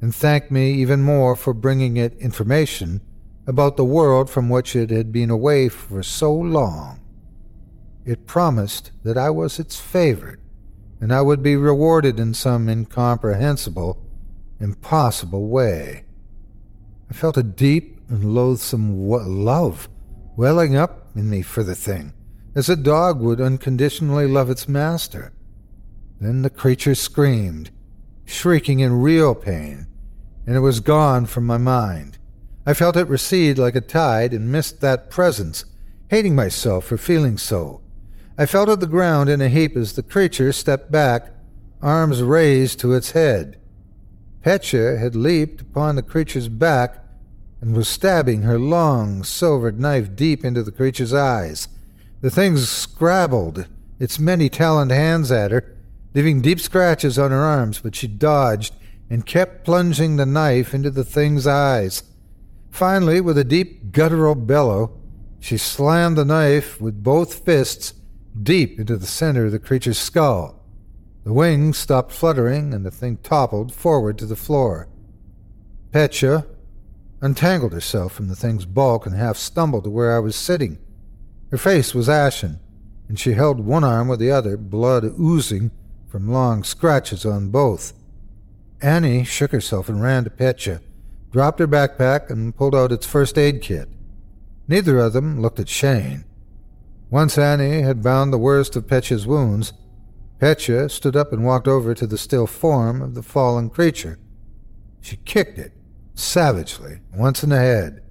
and 0.00 0.14
thanked 0.14 0.50
me 0.50 0.72
even 0.72 1.02
more 1.02 1.36
for 1.36 1.54
bringing 1.54 1.96
it 1.96 2.18
information 2.18 3.00
about 3.46 3.76
the 3.76 3.84
world 3.84 4.28
from 4.28 4.48
which 4.48 4.74
it 4.74 4.90
had 4.90 5.12
been 5.12 5.30
away 5.30 5.68
for 5.68 6.02
so 6.02 6.32
long. 6.32 7.00
It 8.04 8.26
promised 8.26 8.90
that 9.04 9.16
I 9.16 9.30
was 9.30 9.58
its 9.58 9.78
favorite, 9.78 10.40
and 11.00 11.12
I 11.12 11.22
would 11.22 11.42
be 11.42 11.56
rewarded 11.56 12.18
in 12.18 12.34
some 12.34 12.68
incomprehensible, 12.68 14.02
impossible 14.58 15.48
way. 15.48 16.04
I 17.08 17.14
felt 17.14 17.36
a 17.36 17.42
deep 17.42 18.00
and 18.08 18.34
loathsome 18.34 19.08
love 19.08 19.88
welling 20.36 20.74
up 20.76 21.08
in 21.14 21.30
me 21.30 21.42
for 21.42 21.62
the 21.62 21.74
thing, 21.74 22.12
as 22.54 22.68
a 22.68 22.76
dog 22.76 23.20
would 23.20 23.40
unconditionally 23.40 24.26
love 24.26 24.50
its 24.50 24.68
master. 24.68 25.32
Then 26.24 26.40
the 26.40 26.48
creature 26.48 26.94
screamed, 26.94 27.70
shrieking 28.24 28.80
in 28.80 29.02
real 29.02 29.34
pain, 29.34 29.86
and 30.46 30.56
it 30.56 30.60
was 30.60 30.80
gone 30.80 31.26
from 31.26 31.44
my 31.44 31.58
mind. 31.58 32.16
I 32.64 32.72
felt 32.72 32.96
it 32.96 33.08
recede 33.08 33.58
like 33.58 33.76
a 33.76 33.82
tide 33.82 34.32
and 34.32 34.50
missed 34.50 34.80
that 34.80 35.10
presence, 35.10 35.66
hating 36.08 36.34
myself 36.34 36.86
for 36.86 36.96
feeling 36.96 37.36
so. 37.36 37.82
I 38.38 38.46
fell 38.46 38.64
to 38.64 38.76
the 38.76 38.86
ground 38.86 39.28
in 39.28 39.42
a 39.42 39.50
heap 39.50 39.76
as 39.76 39.92
the 39.92 40.02
creature 40.02 40.50
stepped 40.52 40.90
back, 40.90 41.30
arms 41.82 42.22
raised 42.22 42.80
to 42.80 42.94
its 42.94 43.10
head. 43.10 43.60
Petya 44.40 44.96
had 44.96 45.14
leaped 45.14 45.60
upon 45.60 45.94
the 45.94 46.02
creature's 46.02 46.48
back 46.48 47.04
and 47.60 47.76
was 47.76 47.86
stabbing 47.86 48.42
her 48.44 48.58
long, 48.58 49.24
silvered 49.24 49.78
knife 49.78 50.16
deep 50.16 50.42
into 50.42 50.62
the 50.62 50.72
creature's 50.72 51.12
eyes. 51.12 51.68
The 52.22 52.30
thing 52.30 52.56
scrabbled 52.56 53.66
its 53.98 54.18
many 54.18 54.48
taloned 54.48 54.90
hands 54.90 55.30
at 55.30 55.50
her, 55.50 55.70
leaving 56.14 56.40
deep 56.40 56.60
scratches 56.60 57.18
on 57.18 57.30
her 57.30 57.42
arms, 57.42 57.80
but 57.80 57.94
she 57.94 58.06
dodged 58.06 58.74
and 59.10 59.26
kept 59.26 59.64
plunging 59.64 60.16
the 60.16 60.26
knife 60.26 60.72
into 60.72 60.90
the 60.90 61.04
thing's 61.04 61.46
eyes. 61.46 62.04
Finally, 62.70 63.20
with 63.20 63.36
a 63.36 63.44
deep 63.44 63.92
guttural 63.92 64.34
bellow, 64.34 64.98
she 65.40 65.58
slammed 65.58 66.16
the 66.16 66.24
knife 66.24 66.80
with 66.80 67.02
both 67.02 67.44
fists 67.44 67.94
deep 68.42 68.78
into 68.80 68.96
the 68.96 69.06
center 69.06 69.46
of 69.46 69.52
the 69.52 69.58
creature's 69.58 69.98
skull. 69.98 70.60
The 71.24 71.32
wings 71.32 71.78
stopped 71.78 72.12
fluttering, 72.12 72.74
and 72.74 72.84
the 72.84 72.90
thing 72.90 73.18
toppled 73.18 73.72
forward 73.72 74.18
to 74.18 74.26
the 74.26 74.36
floor. 74.36 74.88
Petya 75.92 76.46
untangled 77.20 77.72
herself 77.72 78.12
from 78.12 78.28
the 78.28 78.36
thing's 78.36 78.66
bulk 78.66 79.06
and 79.06 79.14
half 79.14 79.36
stumbled 79.36 79.84
to 79.84 79.90
where 79.90 80.14
I 80.14 80.18
was 80.18 80.36
sitting. 80.36 80.78
Her 81.50 81.56
face 81.56 81.94
was 81.94 82.08
ashen, 82.08 82.58
and 83.08 83.18
she 83.18 83.32
held 83.32 83.60
one 83.60 83.84
arm 83.84 84.08
with 84.08 84.18
the 84.18 84.30
other, 84.30 84.56
blood 84.56 85.04
oozing 85.18 85.70
from 86.14 86.28
long 86.28 86.62
scratches 86.62 87.26
on 87.26 87.48
both. 87.48 87.92
Annie 88.80 89.24
shook 89.24 89.50
herself 89.50 89.88
and 89.88 90.00
ran 90.00 90.22
to 90.22 90.30
Petya, 90.30 90.80
dropped 91.32 91.58
her 91.58 91.66
backpack, 91.66 92.30
and 92.30 92.56
pulled 92.56 92.72
out 92.72 92.92
its 92.92 93.04
first 93.04 93.36
aid 93.36 93.60
kit. 93.60 93.88
Neither 94.68 94.96
of 95.00 95.12
them 95.12 95.42
looked 95.42 95.58
at 95.58 95.68
Shane. 95.68 96.24
Once 97.10 97.36
Annie 97.36 97.82
had 97.82 98.04
bound 98.04 98.32
the 98.32 98.38
worst 98.38 98.76
of 98.76 98.86
Petya's 98.86 99.26
wounds, 99.26 99.72
Petya 100.38 100.88
stood 100.88 101.16
up 101.16 101.32
and 101.32 101.44
walked 101.44 101.66
over 101.66 101.94
to 101.94 102.06
the 102.06 102.16
still 102.16 102.46
form 102.46 103.02
of 103.02 103.16
the 103.16 103.22
fallen 103.24 103.68
creature. 103.68 104.20
She 105.00 105.16
kicked 105.16 105.58
it, 105.58 105.72
savagely, 106.14 107.00
once 107.12 107.42
in 107.42 107.50
the 107.50 107.58
head. 107.58 108.04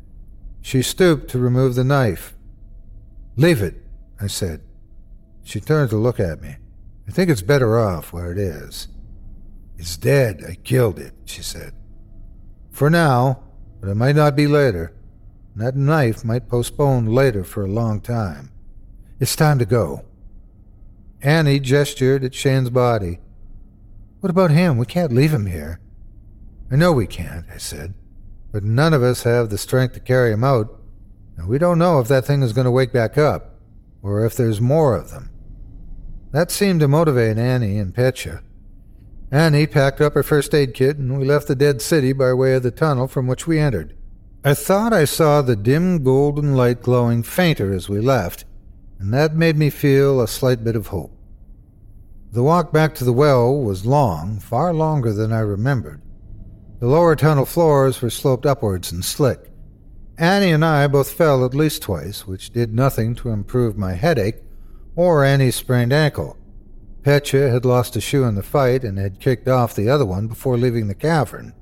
She 0.61 0.81
stooped 0.81 1.29
to 1.29 1.39
remove 1.39 1.75
the 1.75 1.85
knife. 1.85 2.35
Leave 3.37 3.61
it, 3.61 3.75
I 4.19 4.27
said. 4.27 4.59
She 5.45 5.61
turned 5.61 5.89
to 5.91 5.95
look 5.95 6.19
at 6.19 6.41
me. 6.41 6.57
I 7.07 7.11
think 7.11 7.29
it's 7.29 7.41
better 7.41 7.77
off 7.77 8.13
where 8.13 8.31
it 8.31 8.37
is. 8.37 8.87
It's 9.77 9.97
dead. 9.97 10.43
I 10.47 10.55
killed 10.55 10.99
it, 10.99 11.13
she 11.25 11.41
said. 11.41 11.73
For 12.71 12.89
now, 12.89 13.43
but 13.79 13.89
it 13.89 13.95
might 13.95 14.15
not 14.15 14.35
be 14.35 14.47
later. 14.47 14.93
That 15.55 15.75
knife 15.75 16.23
might 16.23 16.49
postpone 16.49 17.05
later 17.07 17.43
for 17.43 17.63
a 17.63 17.71
long 17.71 18.01
time. 18.01 18.51
It's 19.19 19.35
time 19.35 19.59
to 19.59 19.65
go. 19.65 20.05
Annie 21.21 21.59
gestured 21.59 22.23
at 22.23 22.33
Shane's 22.33 22.69
body. 22.69 23.19
What 24.19 24.29
about 24.29 24.51
him? 24.51 24.77
We 24.77 24.85
can't 24.85 25.11
leave 25.11 25.33
him 25.33 25.45
here. 25.45 25.79
I 26.71 26.75
know 26.75 26.91
we 26.91 27.05
can't, 27.05 27.45
I 27.53 27.57
said, 27.57 27.93
but 28.51 28.63
none 28.63 28.93
of 28.93 29.03
us 29.03 29.23
have 29.23 29.49
the 29.49 29.57
strength 29.57 29.93
to 29.93 29.99
carry 29.99 30.31
him 30.31 30.43
out, 30.43 30.79
and 31.37 31.47
we 31.47 31.57
don't 31.57 31.77
know 31.77 31.99
if 31.99 32.07
that 32.07 32.25
thing 32.25 32.41
is 32.41 32.53
going 32.53 32.65
to 32.65 32.71
wake 32.71 32.91
back 32.91 33.17
up, 33.17 33.59
or 34.01 34.25
if 34.25 34.35
there's 34.35 34.59
more 34.59 34.95
of 34.95 35.11
them. 35.11 35.29
That 36.33 36.49
seemed 36.49 36.79
to 36.79 36.87
motivate 36.87 37.37
Annie 37.37 37.77
and 37.77 37.93
Petya. 37.93 38.41
Annie 39.31 39.67
packed 39.67 40.01
up 40.01 40.15
her 40.15 40.23
first 40.23 40.55
aid 40.55 40.73
kit, 40.73 40.97
and 40.97 41.19
we 41.19 41.25
left 41.25 41.47
the 41.47 41.55
dead 41.55 41.79
city 41.79 42.11
by 42.11 42.33
way 42.33 42.55
of 42.55 42.63
the 42.63 42.71
tunnel 42.71 43.07
from 43.07 43.27
which 43.27 43.45
we 43.45 43.59
entered. 43.59 43.95
I 44.43 44.55
thought 44.55 44.93
I 44.93 45.05
saw 45.05 45.43
the 45.43 45.55
dim 45.55 46.03
golden 46.03 46.55
light 46.55 46.81
glowing 46.81 47.21
fainter 47.21 47.71
as 47.71 47.87
we 47.87 47.99
left, 47.99 48.45
and 48.97 49.13
that 49.13 49.35
made 49.35 49.57
me 49.57 49.69
feel 49.69 50.19
a 50.19 50.27
slight 50.27 50.63
bit 50.63 50.75
of 50.75 50.87
hope. 50.87 51.15
The 52.31 52.41
walk 52.41 52.73
back 52.73 52.95
to 52.95 53.03
the 53.03 53.13
well 53.13 53.55
was 53.55 53.85
long, 53.85 54.39
far 54.39 54.73
longer 54.73 55.13
than 55.13 55.31
I 55.31 55.39
remembered. 55.39 56.01
The 56.79 56.87
lower 56.87 57.15
tunnel 57.15 57.45
floors 57.45 58.01
were 58.01 58.09
sloped 58.09 58.47
upwards 58.47 58.91
and 58.91 59.05
slick. 59.05 59.51
Annie 60.17 60.51
and 60.51 60.65
I 60.65 60.87
both 60.87 61.11
fell 61.11 61.45
at 61.45 61.53
least 61.53 61.83
twice, 61.83 62.25
which 62.25 62.49
did 62.49 62.73
nothing 62.73 63.13
to 63.15 63.29
improve 63.29 63.77
my 63.77 63.93
headache 63.93 64.41
or 64.95 65.23
Annie's 65.23 65.55
sprained 65.55 65.93
ankle. 65.93 66.37
Petya 67.03 67.49
had 67.49 67.65
lost 67.65 67.95
a 67.95 68.01
shoe 68.01 68.23
in 68.23 68.35
the 68.35 68.43
fight 68.43 68.83
and 68.83 68.97
had 68.97 69.19
kicked 69.19 69.47
off 69.47 69.75
the 69.75 69.89
other 69.89 70.05
one 70.05 70.27
before 70.27 70.57
leaving 70.57 70.87
the 70.87 70.95
cavern. 70.95 71.53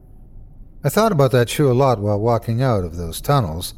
I 0.83 0.89
thought 0.89 1.11
about 1.11 1.31
that 1.31 1.49
shoe 1.49 1.71
a 1.71 1.73
lot 1.73 1.99
while 1.99 2.19
walking 2.19 2.61
out 2.61 2.83
of 2.83 2.95
those 2.95 3.21
tunnels. 3.21 3.73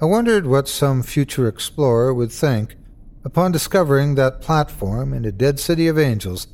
I 0.00 0.06
wondered 0.06 0.46
what 0.46 0.68
some 0.68 1.02
future 1.02 1.48
explorer 1.48 2.12
would 2.12 2.32
think 2.32 2.76
upon 3.24 3.52
discovering 3.52 4.14
that 4.14 4.40
platform 4.40 5.14
in 5.14 5.24
a 5.24 5.32
dead 5.32 5.58
city 5.58 5.88
of 5.88 5.98
angels, 5.98 6.46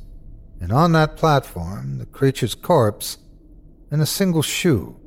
and 0.59 0.71
on 0.71 0.93
that 0.93 1.17
platform 1.17 1.97
the 1.97 2.05
creature's 2.05 2.55
corpse 2.55 3.17
and 3.89 4.01
a 4.01 4.05
single 4.05 4.41
shoe. 4.41 4.97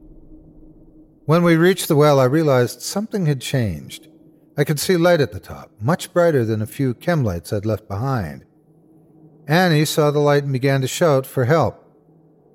When 1.24 1.42
we 1.42 1.56
reached 1.56 1.88
the 1.88 1.96
well, 1.96 2.20
I 2.20 2.24
realized 2.24 2.82
something 2.82 3.24
had 3.24 3.40
changed. 3.40 4.08
I 4.56 4.64
could 4.64 4.78
see 4.78 4.96
light 4.96 5.20
at 5.20 5.32
the 5.32 5.40
top, 5.40 5.70
much 5.80 6.12
brighter 6.12 6.44
than 6.44 6.62
a 6.62 6.66
few 6.66 6.94
chem 6.94 7.24
lights 7.24 7.52
I'd 7.52 7.66
left 7.66 7.88
behind. 7.88 8.44
Annie 9.48 9.84
saw 9.84 10.10
the 10.10 10.20
light 10.20 10.44
and 10.44 10.52
began 10.52 10.80
to 10.80 10.88
shout 10.88 11.26
for 11.26 11.44
help. 11.44 11.80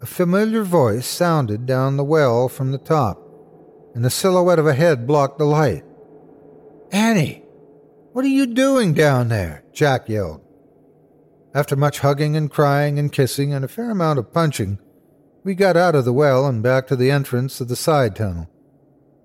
A 0.02 0.06
familiar 0.06 0.64
voice 0.64 1.06
sounded 1.06 1.66
down 1.66 1.98
the 1.98 2.04
well 2.04 2.48
from 2.48 2.72
the 2.72 2.78
top, 2.78 3.22
and 3.94 4.06
the 4.06 4.10
silhouette 4.10 4.60
of 4.60 4.68
a 4.68 4.74
head 4.74 5.06
blocked 5.06 5.38
the 5.38 5.46
light. 5.46 5.84
Annie, 6.92 7.44
what 8.14 8.24
are 8.24 8.30
you 8.30 8.48
doing 8.48 8.94
down 8.94 9.28
there? 9.28 9.64
Jack 9.74 10.08
yelled. 10.08 10.42
After 11.54 11.76
much 11.76 12.00
hugging 12.00 12.36
and 12.36 12.50
crying 12.50 12.98
and 12.98 13.12
kissing 13.12 13.54
and 13.54 13.66
a 13.66 13.68
fair 13.68 13.92
amount 13.92 14.20
of 14.20 14.32
punching, 14.32 14.80
we 15.44 15.54
got 15.54 15.76
out 15.76 15.96
of 15.96 16.06
the 16.06 16.14
well 16.14 16.48
and 16.48 16.64
back 16.64 16.88
to 16.88 16.96
the 16.96 17.12
entrance 17.12 17.60
of 17.60 17.68
the 17.68 17.76
side 17.76 18.16
tunnel. 18.16 18.50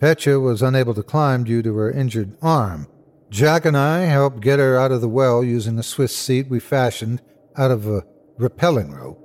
Petya 0.00 0.38
was 0.38 0.62
unable 0.62 0.94
to 0.94 1.02
climb 1.02 1.44
due 1.44 1.62
to 1.62 1.74
her 1.76 1.90
injured 1.90 2.36
arm. 2.42 2.88
Jack 3.30 3.64
and 3.64 3.76
I 3.76 4.00
helped 4.00 4.40
get 4.40 4.58
her 4.58 4.78
out 4.78 4.92
of 4.92 5.00
the 5.00 5.08
well 5.08 5.42
using 5.42 5.78
a 5.78 5.82
Swiss 5.82 6.14
seat 6.16 6.48
we 6.48 6.60
fashioned 6.60 7.22
out 7.56 7.70
of 7.70 7.86
a 7.86 8.04
rappelling 8.38 8.92
rope. 8.92 9.20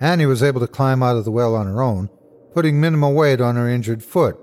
Annie 0.00 0.26
was 0.26 0.42
able 0.42 0.60
to 0.60 0.66
climb 0.66 1.02
out 1.02 1.16
of 1.16 1.24
the 1.24 1.30
well 1.30 1.54
on 1.54 1.66
her 1.66 1.82
own, 1.82 2.08
putting 2.54 2.80
minimal 2.80 3.14
weight 3.14 3.40
on 3.40 3.56
her 3.56 3.68
injured 3.68 4.02
foot. 4.02 4.38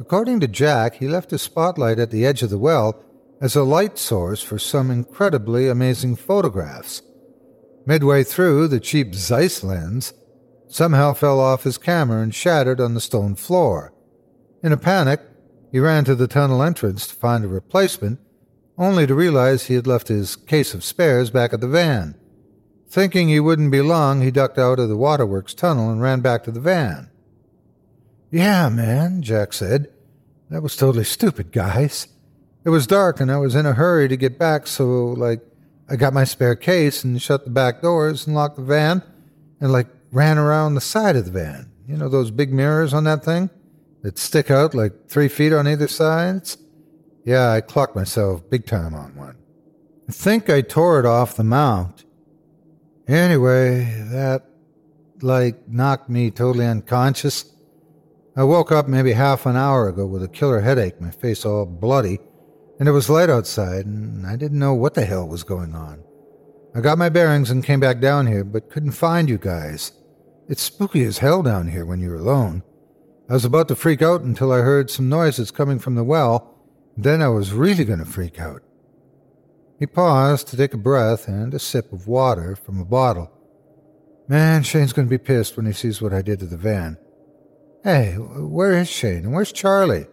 According 0.00 0.40
to 0.40 0.48
Jack, 0.48 0.96
he 0.96 1.08
left 1.08 1.32
a 1.32 1.38
spotlight 1.38 1.98
at 1.98 2.10
the 2.10 2.24
edge 2.24 2.42
of 2.42 2.50
the 2.50 2.58
well 2.58 3.02
as 3.40 3.56
a 3.56 3.62
light 3.62 3.98
source 3.98 4.42
for 4.42 4.58
some 4.58 4.90
incredibly 4.90 5.68
amazing 5.68 6.16
photographs. 6.16 7.02
Midway 7.86 8.22
through, 8.24 8.68
the 8.68 8.80
cheap 8.80 9.14
Zeiss 9.14 9.64
lens 9.64 10.12
somehow 10.66 11.14
fell 11.14 11.40
off 11.40 11.62
his 11.62 11.78
camera 11.78 12.20
and 12.20 12.34
shattered 12.34 12.80
on 12.80 12.94
the 12.94 13.00
stone 13.00 13.34
floor. 13.34 13.92
In 14.60 14.72
a 14.72 14.76
panic, 14.76 15.20
he 15.70 15.78
ran 15.78 16.04
to 16.04 16.16
the 16.16 16.26
tunnel 16.26 16.62
entrance 16.62 17.06
to 17.06 17.14
find 17.14 17.44
a 17.44 17.48
replacement, 17.48 18.18
only 18.76 19.06
to 19.06 19.14
realize 19.14 19.66
he 19.66 19.74
had 19.74 19.86
left 19.86 20.08
his 20.08 20.34
case 20.34 20.74
of 20.74 20.82
spares 20.82 21.30
back 21.30 21.52
at 21.52 21.60
the 21.60 21.68
van. 21.68 22.16
Thinking 22.88 23.28
he 23.28 23.38
wouldn't 23.38 23.70
be 23.70 23.82
long, 23.82 24.22
he 24.22 24.30
ducked 24.30 24.58
out 24.58 24.80
of 24.80 24.88
the 24.88 24.96
waterworks 24.96 25.54
tunnel 25.54 25.90
and 25.90 26.00
ran 26.00 26.20
back 26.20 26.42
to 26.44 26.50
the 26.50 26.60
van. 26.60 27.10
Yeah, 28.30 28.68
man, 28.68 29.22
Jack 29.22 29.52
said. 29.52 29.92
That 30.50 30.62
was 30.62 30.76
totally 30.76 31.04
stupid, 31.04 31.52
guys. 31.52 32.08
It 32.64 32.70
was 32.70 32.86
dark 32.86 33.20
and 33.20 33.30
I 33.30 33.36
was 33.36 33.54
in 33.54 33.66
a 33.66 33.74
hurry 33.74 34.08
to 34.08 34.16
get 34.16 34.38
back, 34.38 34.66
so, 34.66 35.06
like, 35.06 35.40
I 35.88 35.96
got 35.96 36.12
my 36.12 36.24
spare 36.24 36.56
case 36.56 37.04
and 37.04 37.20
shut 37.22 37.44
the 37.44 37.50
back 37.50 37.80
doors 37.80 38.26
and 38.26 38.34
locked 38.34 38.56
the 38.56 38.62
van 38.62 39.02
and, 39.60 39.70
like, 39.70 39.86
ran 40.10 40.36
around 40.36 40.74
the 40.74 40.80
side 40.80 41.14
of 41.14 41.26
the 41.26 41.30
van. 41.30 41.70
You 41.86 41.96
know 41.96 42.08
those 42.08 42.30
big 42.30 42.52
mirrors 42.52 42.92
on 42.92 43.04
that 43.04 43.24
thing 43.24 43.50
that 44.02 44.18
stick 44.18 44.50
out 44.50 44.74
like 44.74 45.08
three 45.08 45.28
feet 45.28 45.52
on 45.52 45.66
either 45.68 45.88
sides? 45.88 46.58
Yeah, 47.24 47.50
I 47.52 47.60
clocked 47.60 47.96
myself 47.96 48.48
big 48.48 48.66
time 48.66 48.94
on 48.94 49.14
one. 49.16 49.36
I 50.08 50.12
think 50.12 50.48
I 50.48 50.62
tore 50.62 50.98
it 50.98 51.06
off 51.06 51.36
the 51.36 51.44
mount. 51.44 52.04
Anyway, 53.06 53.84
that, 54.10 54.46
like, 55.20 55.68
knocked 55.68 56.08
me 56.08 56.30
totally 56.30 56.66
unconscious. 56.66 57.44
I 58.36 58.44
woke 58.44 58.70
up 58.70 58.86
maybe 58.88 59.12
half 59.12 59.46
an 59.46 59.56
hour 59.56 59.88
ago 59.88 60.06
with 60.06 60.22
a 60.22 60.28
killer 60.28 60.60
headache, 60.60 61.00
my 61.00 61.10
face 61.10 61.44
all 61.44 61.66
bloody, 61.66 62.18
and 62.78 62.88
it 62.88 62.92
was 62.92 63.10
light 63.10 63.28
outside, 63.28 63.84
and 63.84 64.26
I 64.26 64.36
didn't 64.36 64.58
know 64.58 64.74
what 64.74 64.94
the 64.94 65.04
hell 65.04 65.26
was 65.26 65.42
going 65.42 65.74
on. 65.74 66.02
I 66.74 66.80
got 66.80 66.98
my 66.98 67.08
bearings 67.08 67.50
and 67.50 67.64
came 67.64 67.80
back 67.80 68.00
down 68.00 68.26
here, 68.26 68.44
but 68.44 68.70
couldn't 68.70 68.92
find 68.92 69.28
you 69.28 69.38
guys. 69.38 69.92
It's 70.48 70.62
spooky 70.62 71.04
as 71.04 71.18
hell 71.18 71.42
down 71.42 71.68
here 71.68 71.84
when 71.84 72.00
you're 72.00 72.16
alone. 72.16 72.62
I 73.28 73.34
was 73.34 73.44
about 73.44 73.68
to 73.68 73.76
freak 73.76 74.00
out 74.00 74.22
until 74.22 74.50
I 74.50 74.60
heard 74.60 74.90
some 74.90 75.10
noises 75.10 75.50
coming 75.50 75.78
from 75.78 75.96
the 75.96 76.04
well. 76.04 76.54
Then 76.96 77.20
I 77.20 77.28
was 77.28 77.52
really 77.52 77.84
going 77.84 77.98
to 77.98 78.06
freak 78.06 78.40
out. 78.40 78.62
He 79.78 79.86
paused 79.86 80.48
to 80.48 80.56
take 80.56 80.72
a 80.72 80.78
breath 80.78 81.28
and 81.28 81.52
a 81.52 81.58
sip 81.58 81.92
of 81.92 82.08
water 82.08 82.56
from 82.56 82.80
a 82.80 82.86
bottle. 82.86 83.30
Man, 84.28 84.62
Shane's 84.62 84.92
going 84.92 85.06
to 85.06 85.10
be 85.10 85.22
pissed 85.22 85.56
when 85.56 85.66
he 85.66 85.72
sees 85.72 86.00
what 86.00 86.14
I 86.14 86.22
did 86.22 86.40
to 86.40 86.46
the 86.46 86.56
van. 86.56 86.96
Hey, 87.84 88.14
where 88.14 88.72
is 88.72 88.88
Shane 88.88 89.24
and 89.24 89.32
where's 89.32 89.52
Charlie? 89.52 90.06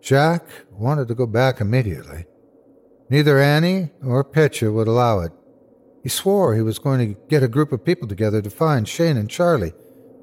Jack 0.00 0.44
wanted 0.72 1.06
to 1.08 1.14
go 1.14 1.26
back 1.26 1.60
immediately. 1.60 2.24
Neither 3.10 3.38
Annie 3.38 3.90
or 4.02 4.24
Petya 4.24 4.72
would 4.72 4.88
allow 4.88 5.20
it. 5.20 5.32
He 6.02 6.08
swore 6.08 6.54
he 6.54 6.62
was 6.62 6.78
going 6.78 7.14
to 7.14 7.20
get 7.28 7.42
a 7.42 7.48
group 7.48 7.72
of 7.72 7.84
people 7.84 8.08
together 8.08 8.40
to 8.40 8.50
find 8.50 8.88
Shane 8.88 9.18
and 9.18 9.28
Charlie, 9.28 9.74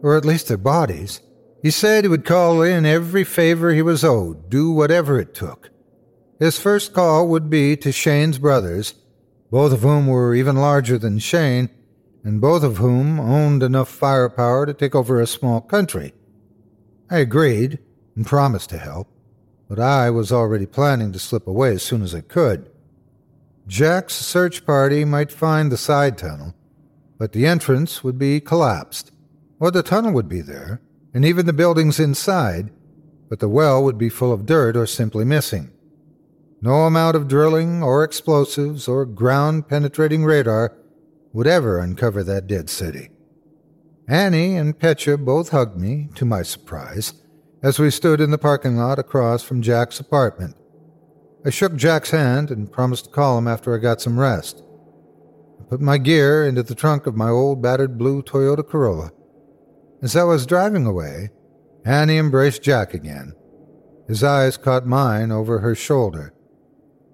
or 0.02 0.18
at 0.18 0.26
least 0.26 0.48
their 0.48 0.58
bodies. 0.58 1.22
He 1.62 1.72
said 1.72 2.04
he 2.04 2.08
would 2.08 2.26
call 2.26 2.62
in 2.62 2.86
every 2.86 3.24
favor 3.24 3.72
he 3.72 3.82
was 3.82 4.04
owed, 4.04 4.50
do 4.50 4.72
whatever 4.72 5.20
it 5.20 5.34
took. 5.34 5.72
His 6.40 6.60
first 6.60 6.94
call 6.94 7.28
would 7.28 7.50
be 7.50 7.76
to 7.78 7.92
Shane's 7.92 8.38
brothers, 8.38 8.94
both 9.50 9.74
of 9.74 9.82
whom 9.82 10.08
were 10.08 10.36
even 10.36 10.56
larger 10.56 10.98
than 10.98 11.20
Shane, 11.20 11.70
and 12.24 12.40
both 12.40 12.62
of 12.64 12.78
whom 12.78 13.20
owned 13.20 13.64
enough 13.64 13.90
firepower 13.90 14.66
to 14.66 14.74
take 14.74 14.94
over 14.94 15.20
a 15.20 15.26
small 15.26 15.62
country. 15.62 16.14
I 17.10 17.20
agreed 17.20 17.80
and 18.16 18.26
promised 18.26 18.70
to 18.72 18.78
help, 18.78 19.08
but 19.68 19.80
I 19.80 20.10
was 20.10 20.32
already 20.32 20.66
planning 20.66 21.12
to 21.14 21.20
slip 21.20 21.48
away 21.48 21.74
as 21.74 21.84
soon 21.84 22.02
as 22.04 22.14
I 22.14 22.22
could. 22.22 22.70
Jack's 23.66 24.14
search 24.14 24.66
party 24.66 25.06
might 25.06 25.32
find 25.32 25.72
the 25.72 25.78
side 25.78 26.18
tunnel, 26.18 26.54
but 27.18 27.32
the 27.32 27.48
entrance 27.48 28.04
would 28.04 28.20
be 28.20 28.40
collapsed, 28.40 29.12
or 29.60 29.72
the 29.72 29.84
tunnel 29.84 30.12
would 30.14 30.30
be 30.30 30.42
there, 30.42 30.82
and 31.14 31.26
even 31.26 31.46
the 31.46 31.54
buildings 31.54 32.00
inside, 32.00 32.70
but 33.30 33.40
the 33.40 33.50
well 33.50 33.84
would 33.84 33.98
be 33.98 34.10
full 34.10 34.32
of 34.32 34.46
dirt 34.46 34.78
or 34.78 34.86
simply 34.86 35.26
missing. 35.26 35.72
No 36.62 36.86
amount 36.86 37.16
of 37.16 37.28
drilling 37.28 37.84
or 37.84 38.04
explosives 38.04 38.88
or 38.88 39.06
ground 39.06 39.68
penetrating 39.68 40.26
radar 40.26 40.76
would 41.34 41.48
ever 41.48 41.80
uncover 41.80 42.24
that 42.24 42.48
dead 42.48 42.70
city. 42.70 43.10
Annie 44.08 44.56
and 44.56 44.80
Petya 44.80 45.18
both 45.18 45.50
hugged 45.50 45.80
me, 45.80 46.10
to 46.16 46.26
my 46.26 46.42
surprise, 46.42 47.14
as 47.62 47.78
we 47.78 47.92
stood 47.92 48.22
in 48.22 48.32
the 48.32 48.38
parking 48.38 48.78
lot 48.78 48.98
across 48.98 49.44
from 49.44 49.62
Jack's 49.62 50.00
apartment. 50.00 50.56
I 51.46 51.50
shook 51.50 51.76
Jack's 51.76 52.12
hand 52.12 52.50
and 52.50 52.72
promised 52.72 53.06
to 53.06 53.12
call 53.12 53.38
him 53.38 53.48
after 53.48 53.76
I 53.76 53.80
got 53.80 54.02
some 54.02 54.20
rest. 54.20 54.64
I 55.60 55.64
put 55.70 55.82
my 55.82 55.98
gear 55.98 56.48
into 56.48 56.64
the 56.64 56.76
trunk 56.76 57.06
of 57.06 57.16
my 57.16 57.30
old 57.30 57.62
battered 57.62 57.98
blue 57.98 58.22
Toyota 58.22 58.68
Corolla. 58.68 59.12
As 60.02 60.16
I 60.16 60.24
was 60.24 60.46
driving 60.46 60.86
away, 60.86 61.32
Annie 61.84 62.18
embraced 62.18 62.62
Jack 62.62 62.94
again. 62.94 63.34
His 64.08 64.24
eyes 64.24 64.58
caught 64.58 64.86
mine 64.86 65.32
over 65.32 65.60
her 65.60 65.74
shoulder. 65.74 66.34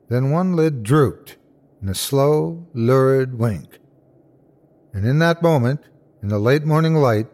Then 0.10 0.32
one 0.32 0.56
lid 0.56 0.84
drooped 0.84 1.38
in 1.82 1.90
a 1.90 1.96
slow, 1.96 2.68
lurid 2.74 3.40
wink. 3.40 3.80
And 4.94 5.06
in 5.06 5.20
that 5.20 5.42
moment, 5.42 5.82
in 6.22 6.28
the 6.28 6.40
late 6.40 6.66
morning 6.66 6.96
light, 6.96 7.28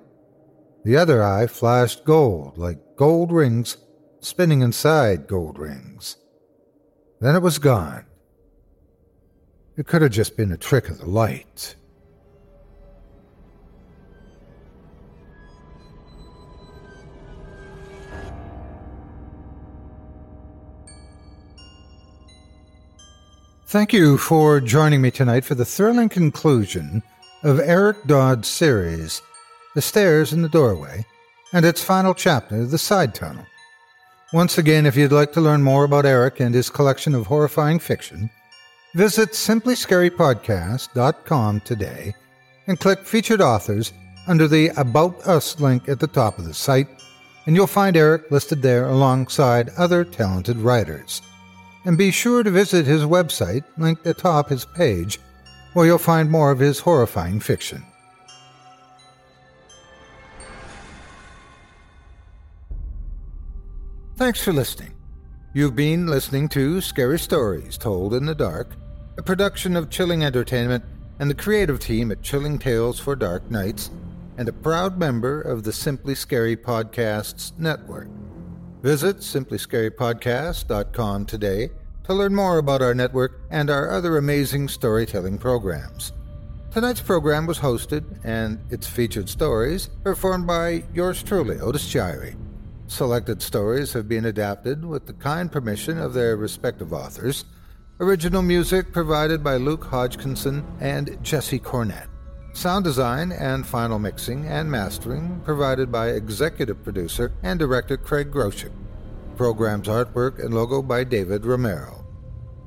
the 0.83 0.95
other 0.95 1.23
eye 1.23 1.47
flashed 1.47 2.05
gold 2.05 2.57
like 2.57 2.95
gold 2.95 3.31
rings 3.31 3.77
spinning 4.21 4.61
inside 4.61 5.27
gold 5.27 5.57
rings. 5.57 6.17
Then 7.19 7.35
it 7.35 7.41
was 7.41 7.57
gone. 7.57 8.05
It 9.77 9.87
could 9.87 10.01
have 10.01 10.11
just 10.11 10.37
been 10.37 10.51
a 10.51 10.57
trick 10.57 10.89
of 10.89 10.99
the 10.99 11.05
light. 11.05 11.75
Thank 23.69 23.93
you 23.93 24.17
for 24.17 24.59
joining 24.59 24.99
me 24.99 25.11
tonight 25.11 25.45
for 25.45 25.53
the 25.53 25.63
thrilling 25.63 26.09
conclusion 26.09 27.03
of 27.43 27.59
Eric 27.59 28.03
Dodd's 28.07 28.47
series, 28.47 29.21
The 29.75 29.81
Stairs 29.83 30.33
and 30.33 30.43
the 30.43 30.49
Doorway, 30.49 31.05
and 31.53 31.63
its 31.63 31.83
final 31.83 32.15
chapter, 32.15 32.65
The 32.65 32.79
Side 32.79 33.13
Tunnel. 33.13 33.45
Once 34.33 34.57
again, 34.57 34.87
if 34.87 34.97
you'd 34.97 35.11
like 35.11 35.31
to 35.33 35.41
learn 35.41 35.61
more 35.61 35.83
about 35.83 36.07
Eric 36.07 36.39
and 36.39 36.55
his 36.55 36.71
collection 36.71 37.13
of 37.13 37.27
horrifying 37.27 37.77
fiction, 37.77 38.31
visit 38.95 39.33
simplyscarypodcast.com 39.33 41.59
today 41.59 42.15
and 42.65 42.79
click 42.79 43.05
Featured 43.05 43.39
Authors 43.39 43.93
under 44.25 44.47
the 44.47 44.69
About 44.77 45.27
Us 45.27 45.59
link 45.59 45.87
at 45.87 45.99
the 45.99 46.07
top 46.07 46.39
of 46.39 46.45
the 46.45 46.55
site, 46.55 46.87
and 47.45 47.55
you'll 47.55 47.67
find 47.67 47.95
Eric 47.95 48.31
listed 48.31 48.63
there 48.63 48.89
alongside 48.89 49.69
other 49.77 50.03
talented 50.03 50.57
writers. 50.57 51.21
And 51.85 51.97
be 51.97 52.11
sure 52.11 52.43
to 52.43 52.51
visit 52.51 52.85
his 52.85 53.03
website, 53.03 53.63
linked 53.77 54.05
atop 54.05 54.49
his 54.49 54.65
page, 54.65 55.19
where 55.73 55.85
you'll 55.85 55.97
find 55.97 56.29
more 56.29 56.51
of 56.51 56.59
his 56.59 56.79
horrifying 56.79 57.39
fiction. 57.39 57.83
Thanks 64.17 64.43
for 64.43 64.51
listening. 64.51 64.93
You've 65.53 65.75
been 65.75 66.05
listening 66.05 66.49
to 66.49 66.81
Scary 66.81 67.17
Stories 67.17 67.77
Told 67.77 68.13
in 68.13 68.25
the 68.25 68.35
Dark, 68.35 68.75
a 69.17 69.23
production 69.23 69.77
of 69.77 69.89
Chilling 69.89 70.23
Entertainment 70.23 70.83
and 71.19 71.29
the 71.29 71.35
creative 71.35 71.79
team 71.79 72.11
at 72.11 72.21
Chilling 72.21 72.59
Tales 72.59 72.99
for 72.99 73.15
Dark 73.15 73.49
Nights, 73.49 73.89
and 74.37 74.47
a 74.47 74.53
proud 74.53 74.97
member 74.97 75.41
of 75.41 75.63
the 75.63 75.73
Simply 75.73 76.15
Scary 76.15 76.55
Podcasts 76.55 77.57
network. 77.57 78.07
Visit 78.81 79.17
simplyscarypodcast.com 79.17 81.25
today 81.25 81.69
to 82.03 82.13
learn 82.13 82.33
more 82.33 82.57
about 82.57 82.81
our 82.81 82.95
network 82.95 83.41
and 83.51 83.69
our 83.69 83.91
other 83.91 84.17
amazing 84.17 84.69
storytelling 84.69 85.37
programs. 85.37 86.13
Tonight's 86.71 87.01
program 87.01 87.45
was 87.45 87.59
hosted 87.59 88.05
and 88.23 88.57
its 88.69 88.87
featured 88.87 89.27
stories 89.27 89.87
performed 90.03 90.47
by 90.47 90.85
yours 90.93 91.21
truly, 91.21 91.59
Otis 91.59 91.93
Jiry. 91.93 92.37
Selected 92.87 93.41
stories 93.41 93.91
have 93.93 94.07
been 94.07 94.23
adapted 94.25 94.85
with 94.85 95.05
the 95.05 95.13
kind 95.13 95.51
permission 95.51 95.99
of 95.99 96.13
their 96.13 96.37
respective 96.37 96.93
authors. 96.93 97.43
Original 97.99 98.41
music 98.41 98.93
provided 98.93 99.43
by 99.43 99.57
Luke 99.57 99.83
Hodgkinson 99.85 100.65
and 100.79 101.21
Jesse 101.21 101.59
Cornett. 101.59 102.08
Sound 102.53 102.83
design 102.83 103.31
and 103.31 103.65
final 103.65 103.99
mixing 103.99 104.45
and 104.45 104.69
mastering 104.69 105.41
provided 105.45 105.91
by 105.91 106.09
executive 106.09 106.83
producer 106.83 107.31
and 107.43 107.59
director 107.59 107.95
Craig 107.95 108.31
Groshek. 108.31 108.71
program's 109.37 109.87
artwork 109.87 110.43
and 110.43 110.53
logo 110.53 110.81
by 110.81 111.01
David 111.01 111.45
Romero. 111.45 112.03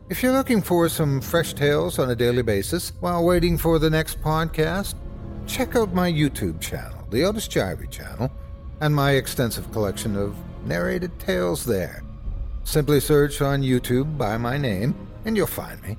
If 0.09 0.23
you're 0.23 0.33
looking 0.33 0.63
for 0.63 0.89
some 0.89 1.21
fresh 1.21 1.53
tales 1.53 1.99
on 1.99 2.11
a 2.11 2.17
daily 2.17 2.41
basis 2.43 2.93
while 3.01 3.23
waiting 3.25 3.59
for 3.59 3.79
the 3.79 3.91
next 3.91 4.23
podcast, 4.23 4.95
check 5.47 5.77
out 5.77 5.93
my 5.93 6.11
YouTube 6.11 6.61
channel, 6.63 7.07
the 7.11 7.25
Otis 7.25 7.47
Jiry 7.47 7.91
channel, 7.91 8.31
and 8.81 8.95
my 8.95 9.13
extensive 9.13 9.71
collection 9.71 10.17
of 10.17 10.35
narrated 10.65 11.19
tales 11.19 11.67
there. 11.67 12.03
Simply 12.65 13.01
search 13.01 13.43
on 13.43 13.63
YouTube 13.63 14.17
by 14.17 14.39
my 14.39 14.57
name, 14.57 14.95
and 15.27 15.37
you'll 15.37 15.47
find 15.47 15.83
me. 15.83 15.99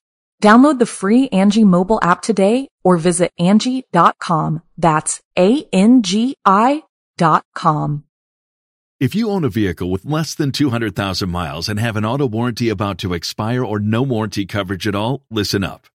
Download 0.41 0.79
the 0.79 0.87
free 0.87 1.29
Angi 1.29 1.63
mobile 1.63 1.99
app 2.01 2.23
today 2.23 2.67
or 2.83 2.97
visit 2.97 3.31
Angi.com. 3.39 4.63
That's 4.75 5.21
A-N-G-I 5.37 6.83
dot 7.17 7.45
com. 7.53 8.05
If 8.99 9.15
you 9.15 9.29
own 9.29 9.43
a 9.43 9.49
vehicle 9.49 9.89
with 9.89 10.05
less 10.05 10.35
than 10.35 10.51
200,000 10.51 11.29
miles 11.29 11.69
and 11.69 11.79
have 11.79 11.95
an 11.95 12.05
auto 12.05 12.27
warranty 12.27 12.69
about 12.69 12.99
to 12.99 13.13
expire 13.13 13.65
or 13.65 13.79
no 13.79 14.03
warranty 14.03 14.45
coverage 14.45 14.87
at 14.87 14.93
all, 14.93 15.25
listen 15.31 15.63
up. 15.63 15.87